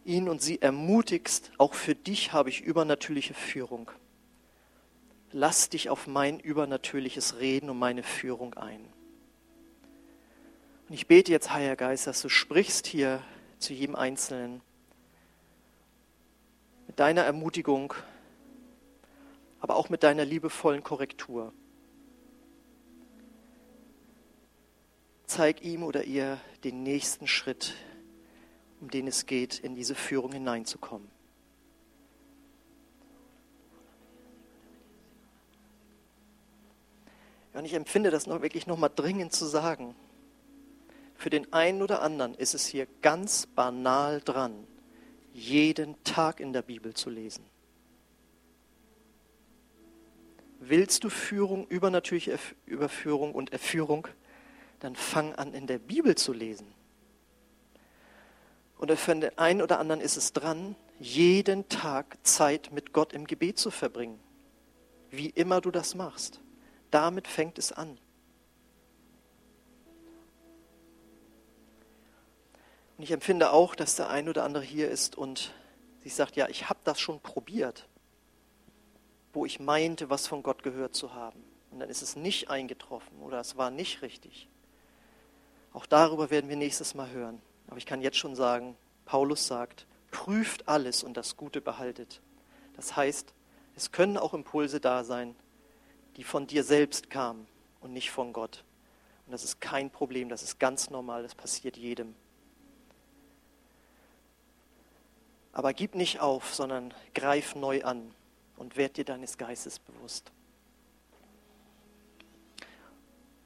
Ihn 0.06 0.30
und 0.30 0.40
sie 0.40 0.62
ermutigst, 0.62 1.52
auch 1.58 1.74
für 1.74 1.96
dich 1.96 2.32
habe 2.32 2.50
ich 2.50 2.62
übernatürliche 2.62 3.34
Führung. 3.34 3.90
lass 5.32 5.68
dich 5.70 5.90
auf 5.90 6.08
mein 6.08 6.40
übernatürliches 6.40 7.40
Reden 7.40 7.70
und 7.70 7.78
meine 7.78 8.04
Führung 8.04 8.54
ein. 8.54 8.80
Und 10.88 10.94
ich 10.94 11.08
bete 11.08 11.32
jetzt, 11.32 11.52
Heiliger 11.52 11.76
Geist, 11.76 12.08
dass 12.08 12.22
du 12.22 12.30
sprichst 12.30 12.88
hier 12.88 13.22
zu 13.60 13.74
jedem 13.74 13.96
Einzelnen 13.96 14.62
mit 16.88 17.00
deiner 17.00 17.24
Ermutigung, 17.24 17.94
aber 19.60 19.76
auch 19.76 19.90
mit 19.90 20.04
deiner 20.04 20.26
liebevollen 20.26 20.84
Korrektur. 20.84 21.54
Zeig 25.26 25.64
ihm 25.64 25.84
oder 25.84 26.04
ihr 26.04 26.40
den 26.64 26.84
nächsten 26.84 27.28
Schritt, 27.28 27.74
um 28.80 28.90
den 28.90 29.08
es 29.08 29.26
geht, 29.26 29.60
in 29.60 29.76
diese 29.76 29.96
Führung 29.96 30.32
hineinzukommen. 30.32 31.10
Und 37.54 37.64
ich 37.64 37.74
empfinde 37.74 38.12
das 38.12 38.28
noch 38.28 38.42
wirklich 38.42 38.68
nochmal 38.68 38.92
dringend 38.94 39.32
zu 39.34 39.46
sagen. 39.46 39.96
Für 41.16 41.30
den 41.30 41.52
einen 41.54 41.82
oder 41.82 42.02
anderen 42.02 42.36
ist 42.36 42.54
es 42.54 42.66
hier 42.66 42.88
ganz 43.02 43.48
banal 43.48 44.22
dran, 44.22 44.68
jeden 45.34 46.02
Tag 46.04 46.40
in 46.40 46.54
der 46.54 46.62
Bibel 46.62 46.94
zu 46.94 47.10
lesen. 47.10 47.46
Willst 50.60 51.04
du 51.04 51.10
Führung, 51.10 51.68
übernatürliche 51.68 52.38
Überführung 52.66 53.34
und 53.34 53.52
Erführung, 53.52 54.08
dann 54.80 54.96
fang 54.96 55.34
an, 55.36 55.54
in 55.54 55.68
der 55.68 55.80
Bibel 55.80 56.16
zu 56.16 56.34
lesen. 56.34 56.68
Oder 58.78 58.98
für 58.98 59.16
den 59.16 59.38
einen 59.38 59.62
oder 59.62 59.80
anderen 59.80 60.02
ist 60.02 60.18
es 60.18 60.34
dran, 60.34 60.76
jeden 61.00 61.70
Tag 61.70 62.18
Zeit 62.24 62.72
mit 62.72 62.94
Gott 62.94 63.14
im 63.14 63.26
Gebet 63.26 63.58
zu 63.58 63.72
verbringen. 63.72 64.20
Wie 65.10 65.30
immer 65.30 65.62
du 65.62 65.72
das 65.72 65.96
machst. 65.96 66.42
Damit 66.92 67.28
fängt 67.28 67.58
es 67.58 67.72
an. 67.72 67.98
Und 72.98 73.04
ich 73.04 73.12
empfinde 73.12 73.52
auch, 73.52 73.76
dass 73.76 73.96
der 73.96 74.10
ein 74.10 74.30
oder 74.30 74.44
andere 74.44 74.64
hier 74.64 74.90
ist 74.90 75.18
und 75.18 75.54
sich 76.02 76.16
sagt, 76.16 76.36
ja, 76.36 76.48
ich 76.48 76.70
habe 76.70 76.80
das 76.84 77.00
schon 77.00 77.20
probiert, 77.20 77.88
wo 79.34 79.46
ich 79.46 79.60
meinte, 79.60 80.10
was 80.10 80.28
von 80.28 80.44
Gott 80.44 80.64
gehört 80.64 80.96
zu 80.96 81.14
haben. 81.14 81.44
Und 81.72 81.80
dann 81.80 81.90
ist 81.90 82.02
es 82.02 82.16
nicht 82.16 82.50
eingetroffen 82.50 83.20
oder 83.20 83.40
es 83.40 83.58
war 83.58 83.70
nicht 83.70 84.02
richtig. 84.02 84.48
Auch 85.74 85.86
darüber 85.86 86.30
werden 86.30 86.50
wir 86.50 86.56
nächstes 86.56 86.94
Mal 86.94 87.10
hören. 87.10 87.42
Aber 87.68 87.78
ich 87.78 87.86
kann 87.86 88.02
jetzt 88.02 88.18
schon 88.18 88.36
sagen, 88.36 88.78
Paulus 89.04 89.46
sagt, 89.46 89.88
prüft 90.12 90.70
alles 90.70 91.04
und 91.04 91.18
das 91.18 91.36
Gute 91.36 91.60
behaltet. 91.60 92.22
Das 92.76 92.96
heißt, 92.96 93.34
es 93.76 93.92
können 93.92 94.18
auch 94.18 94.34
Impulse 94.34 94.80
da 94.80 95.04
sein, 95.04 95.36
die 96.16 96.24
von 96.24 96.48
dir 96.48 96.64
selbst 96.64 97.10
kamen 97.10 97.46
und 97.82 97.92
nicht 97.92 98.12
von 98.12 98.32
Gott. 98.32 98.64
Und 99.26 99.34
das 99.34 99.44
ist 99.44 99.60
kein 99.60 99.90
Problem, 99.90 100.30
das 100.30 100.44
ist 100.44 100.60
ganz 100.60 100.90
normal, 100.90 101.24
das 101.24 101.36
passiert 101.36 101.76
jedem. 101.76 102.16
Aber 105.56 105.74
gib 105.74 105.96
nicht 105.96 106.20
auf, 106.20 106.54
sondern 106.54 106.94
greif 107.14 107.56
neu 107.56 107.82
an 107.84 108.14
und 108.58 108.76
werd 108.76 108.98
dir 108.98 109.06
deines 109.06 109.38
Geistes 109.38 109.80
bewusst. 109.80 110.32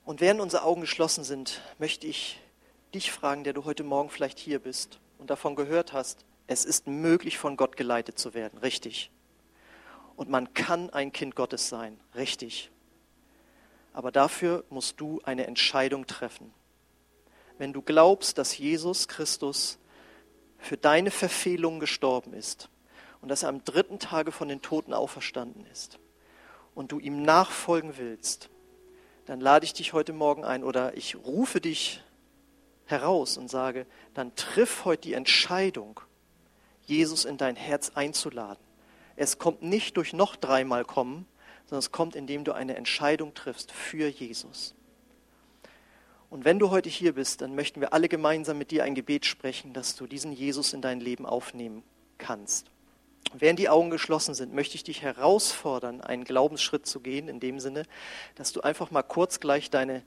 Und 0.06 0.20
während 0.20 0.42
unsere 0.42 0.64
Augen 0.64 0.82
geschlossen 0.82 1.24
sind, 1.24 1.62
möchte 1.78 2.08
ich 2.08 2.42
dich 2.96 3.12
fragen, 3.12 3.44
der 3.44 3.54
du 3.54 3.64
heute 3.64 3.84
Morgen 3.84 4.10
vielleicht 4.10 4.40
hier 4.40 4.58
bist 4.58 5.00
und 5.20 5.30
davon 5.30 5.56
gehört 5.56 5.94
hast, 5.94 6.26
es 6.48 6.66
ist 6.66 6.88
möglich, 6.88 7.38
von 7.38 7.56
Gott 7.56 7.78
geleitet 7.78 8.18
zu 8.18 8.34
werden, 8.34 8.58
richtig. 8.58 9.12
Und 10.16 10.32
man 10.32 10.56
kann 10.56 10.90
ein 10.90 11.14
Kind 11.14 11.36
Gottes 11.36 11.70
sein, 11.70 12.00
richtig. 12.16 12.72
Aber 13.94 14.12
dafür 14.12 14.64
musst 14.72 15.00
du 15.00 15.22
eine 15.26 15.46
Entscheidung 15.46 16.08
treffen. 16.08 16.52
Wenn 17.60 17.72
du 17.72 17.84
glaubst, 17.84 18.40
dass 18.40 18.58
Jesus 18.58 19.08
Christus 19.08 19.78
für 20.60 20.78
deine 20.78 21.10
Verfehlungen 21.12 21.80
gestorben 21.80 22.34
ist 22.34 22.70
und 23.22 23.30
dass 23.30 23.44
er 23.44 23.50
am 23.50 23.64
dritten 23.64 24.00
Tage 24.00 24.32
von 24.32 24.48
den 24.48 24.62
Toten 24.62 24.94
auferstanden 24.94 25.66
ist 25.72 26.00
und 26.76 26.92
du 26.92 27.00
ihm 27.00 27.24
nachfolgen 27.24 27.98
willst, 27.98 28.50
dann 29.26 29.40
lade 29.40 29.66
ich 29.66 29.74
dich 29.74 29.94
heute 29.94 30.14
Morgen 30.14 30.44
ein 30.44 30.64
oder 30.64 30.96
ich 30.96 31.16
rufe 31.16 31.62
dich 31.62 32.04
heraus 32.86 33.38
und 33.38 33.50
sage, 33.50 33.86
dann 34.14 34.36
triff 34.36 34.86
heute 34.86 35.04
die 35.04 35.14
Entscheidung, 35.14 36.02
Jesus 36.86 37.26
in 37.26 37.38
dein 37.38 37.56
Herz 37.56 37.92
einzuladen. 37.94 38.64
Es 39.16 39.38
kommt 39.38 39.62
nicht 39.62 39.98
durch 39.98 40.14
noch 40.14 40.36
dreimal 40.36 40.86
kommen, 40.86 41.28
sondern 41.66 41.80
es 41.80 41.92
kommt, 41.92 42.16
indem 42.16 42.44
du 42.44 42.54
eine 42.54 42.76
Entscheidung 42.76 43.34
triffst 43.34 43.72
für 43.72 44.08
Jesus. 44.08 44.74
Und 46.30 46.46
wenn 46.46 46.60
du 46.60 46.70
heute 46.70 46.90
hier 46.90 47.14
bist, 47.14 47.42
dann 47.42 47.56
möchten 47.56 47.82
wir 47.82 47.94
alle 47.94 48.08
gemeinsam 48.08 48.58
mit 48.58 48.72
dir 48.72 48.84
ein 48.84 48.96
Gebet 48.96 49.26
sprechen, 49.26 49.74
dass 49.74 49.96
du 49.96 50.06
diesen 50.06 50.32
Jesus 50.32 50.74
in 50.74 50.82
dein 50.82 51.00
Leben 51.00 51.26
aufnehmen 51.26 51.84
kannst. 52.18 52.68
Während 53.34 53.60
die 53.60 53.70
Augen 53.70 53.90
geschlossen 53.90 54.34
sind, 54.34 54.54
möchte 54.54 54.76
ich 54.76 54.84
dich 54.84 55.02
herausfordern, 55.02 56.02
einen 56.02 56.24
Glaubensschritt 56.24 56.86
zu 56.86 57.00
gehen, 57.00 57.28
in 57.28 57.40
dem 57.40 57.60
Sinne, 57.60 57.84
dass 58.36 58.52
du 58.52 58.62
einfach 58.62 58.92
mal 58.92 59.04
kurz 59.04 59.40
gleich 59.40 59.70
deine, 59.70 60.04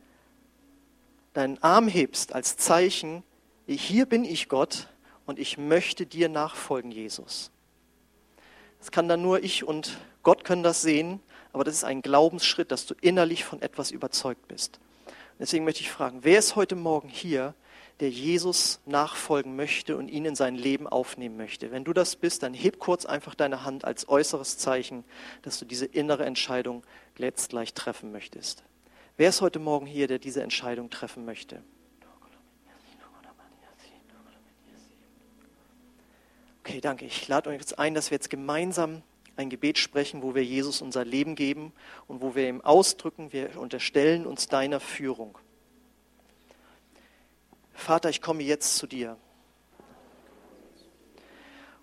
deinen 1.34 1.62
Arm 1.62 1.88
hebst 1.88 2.34
als 2.34 2.56
Zeichen, 2.56 3.22
hier 3.66 4.06
bin 4.06 4.24
ich 4.24 4.48
Gott 4.48 4.88
und 5.26 5.38
ich 5.38 5.56
möchte 5.58 6.06
dir 6.06 6.28
nachfolgen, 6.28 6.90
Jesus. 6.90 7.50
Das 8.78 8.90
kann 8.90 9.08
dann 9.08 9.22
nur 9.22 9.42
ich 9.42 9.64
und 9.64 9.98
Gott 10.22 10.44
können 10.44 10.62
das 10.62 10.82
sehen, 10.82 11.20
aber 11.52 11.64
das 11.64 11.74
ist 11.74 11.84
ein 11.84 12.02
Glaubensschritt, 12.02 12.72
dass 12.72 12.86
du 12.86 12.94
innerlich 13.00 13.44
von 13.44 13.62
etwas 13.62 13.90
überzeugt 13.90 14.48
bist. 14.48 14.80
Deswegen 15.38 15.64
möchte 15.64 15.80
ich 15.80 15.90
fragen, 15.90 16.20
wer 16.22 16.38
ist 16.38 16.56
heute 16.56 16.76
Morgen 16.76 17.08
hier, 17.08 17.54
der 18.00 18.10
Jesus 18.10 18.80
nachfolgen 18.86 19.56
möchte 19.56 19.96
und 19.96 20.08
ihn 20.08 20.24
in 20.24 20.34
sein 20.34 20.54
Leben 20.54 20.86
aufnehmen 20.86 21.36
möchte? 21.36 21.70
Wenn 21.70 21.84
du 21.84 21.92
das 21.92 22.16
bist, 22.16 22.42
dann 22.42 22.54
heb 22.54 22.78
kurz 22.78 23.04
einfach 23.04 23.34
deine 23.34 23.64
Hand 23.64 23.84
als 23.84 24.08
äußeres 24.08 24.58
Zeichen, 24.58 25.04
dass 25.42 25.58
du 25.58 25.64
diese 25.64 25.86
innere 25.86 26.24
Entscheidung 26.24 26.82
jetzt 27.16 27.50
gleich 27.50 27.74
treffen 27.74 28.12
möchtest. 28.12 28.64
Wer 29.16 29.28
ist 29.28 29.40
heute 29.40 29.58
Morgen 29.58 29.86
hier, 29.86 30.08
der 30.08 30.18
diese 30.18 30.42
Entscheidung 30.42 30.90
treffen 30.90 31.24
möchte? 31.24 31.62
Okay, 36.64 36.80
danke. 36.80 37.04
Ich 37.04 37.26
lade 37.26 37.50
euch 37.50 37.58
jetzt 37.58 37.78
ein, 37.78 37.92
dass 37.94 38.10
wir 38.10 38.16
jetzt 38.16 38.30
gemeinsam 38.30 39.02
ein 39.36 39.50
Gebet 39.50 39.78
sprechen, 39.78 40.22
wo 40.22 40.34
wir 40.34 40.44
Jesus 40.44 40.82
unser 40.82 41.04
Leben 41.04 41.34
geben 41.34 41.72
und 42.06 42.20
wo 42.20 42.34
wir 42.34 42.48
ihm 42.48 42.60
ausdrücken, 42.60 43.32
wir 43.32 43.58
unterstellen 43.58 44.26
uns 44.26 44.48
deiner 44.48 44.80
Führung. 44.80 45.38
Vater, 47.72 48.10
ich 48.10 48.20
komme 48.20 48.42
jetzt 48.42 48.76
zu 48.76 48.86
dir. 48.86 49.16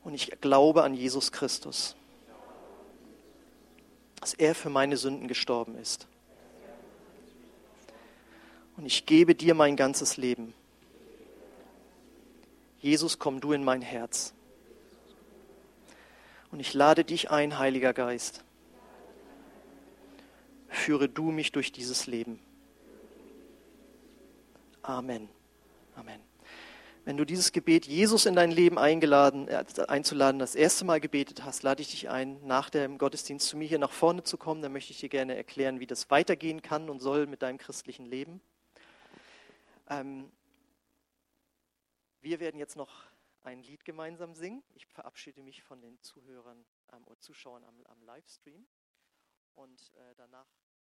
Und 0.03 0.13
ich 0.13 0.39
glaube 0.41 0.83
an 0.83 0.93
Jesus 0.93 1.31
Christus, 1.31 1.95
dass 4.19 4.33
er 4.33 4.55
für 4.55 4.69
meine 4.69 4.97
Sünden 4.97 5.27
gestorben 5.27 5.75
ist. 5.75 6.07
Und 8.77 8.85
ich 8.85 9.05
gebe 9.05 9.35
dir 9.35 9.55
mein 9.55 9.75
ganzes 9.75 10.15
Leben. 10.15 10.53
Jesus, 12.79 13.19
komm 13.19 13.41
du 13.41 13.51
in 13.51 13.63
mein 13.63 13.81
Herz. 13.81 14.33
Und 16.51 16.59
ich 16.59 16.73
lade 16.73 17.03
dich 17.03 17.29
ein, 17.29 17.59
Heiliger 17.59 17.93
Geist. 17.93 18.43
Führe 20.67 21.09
du 21.09 21.31
mich 21.31 21.51
durch 21.51 21.71
dieses 21.71 22.07
Leben. 22.07 22.39
Amen. 24.81 25.29
Amen. 25.95 26.19
Wenn 27.05 27.17
du 27.17 27.25
dieses 27.25 27.51
Gebet, 27.51 27.87
Jesus 27.87 28.25
in 28.25 28.35
dein 28.35 28.51
Leben 28.51 28.77
eingeladen, 28.77 29.47
äh, 29.47 29.63
einzuladen, 29.87 30.39
das 30.39 30.55
erste 30.55 30.85
Mal 30.85 30.99
gebetet 30.99 31.43
hast, 31.43 31.63
lade 31.63 31.81
ich 31.81 31.91
dich 31.91 32.09
ein, 32.09 32.37
nach 32.45 32.69
dem 32.69 32.97
Gottesdienst 32.97 33.47
zu 33.47 33.57
mir 33.57 33.67
hier 33.67 33.79
nach 33.79 33.91
vorne 33.91 34.23
zu 34.23 34.37
kommen. 34.37 34.61
Dann 34.61 34.73
möchte 34.73 34.91
ich 34.91 34.99
dir 34.99 35.09
gerne 35.09 35.35
erklären, 35.35 35.79
wie 35.79 35.87
das 35.87 36.09
weitergehen 36.11 36.61
kann 36.61 36.89
und 36.89 36.99
soll 36.99 37.25
mit 37.25 37.41
deinem 37.41 37.57
christlichen 37.57 38.05
Leben. 38.05 38.41
Ähm, 39.89 40.31
wir 42.21 42.39
werden 42.39 42.59
jetzt 42.59 42.75
noch 42.75 43.08
ein 43.49 43.63
Lied 43.63 43.83
gemeinsam 43.83 44.35
singen. 44.35 44.63
Ich 44.75 44.85
verabschiede 44.85 45.41
mich 45.41 45.63
von 45.63 45.81
den 45.81 45.99
Zuhörern 46.01 46.65
ähm, 46.93 47.03
oder 47.07 47.19
Zuschauern 47.19 47.63
am, 47.63 47.83
am 47.87 48.01
Livestream 48.03 48.67
und 49.55 49.91
äh, 49.95 50.15
danach 50.15 50.47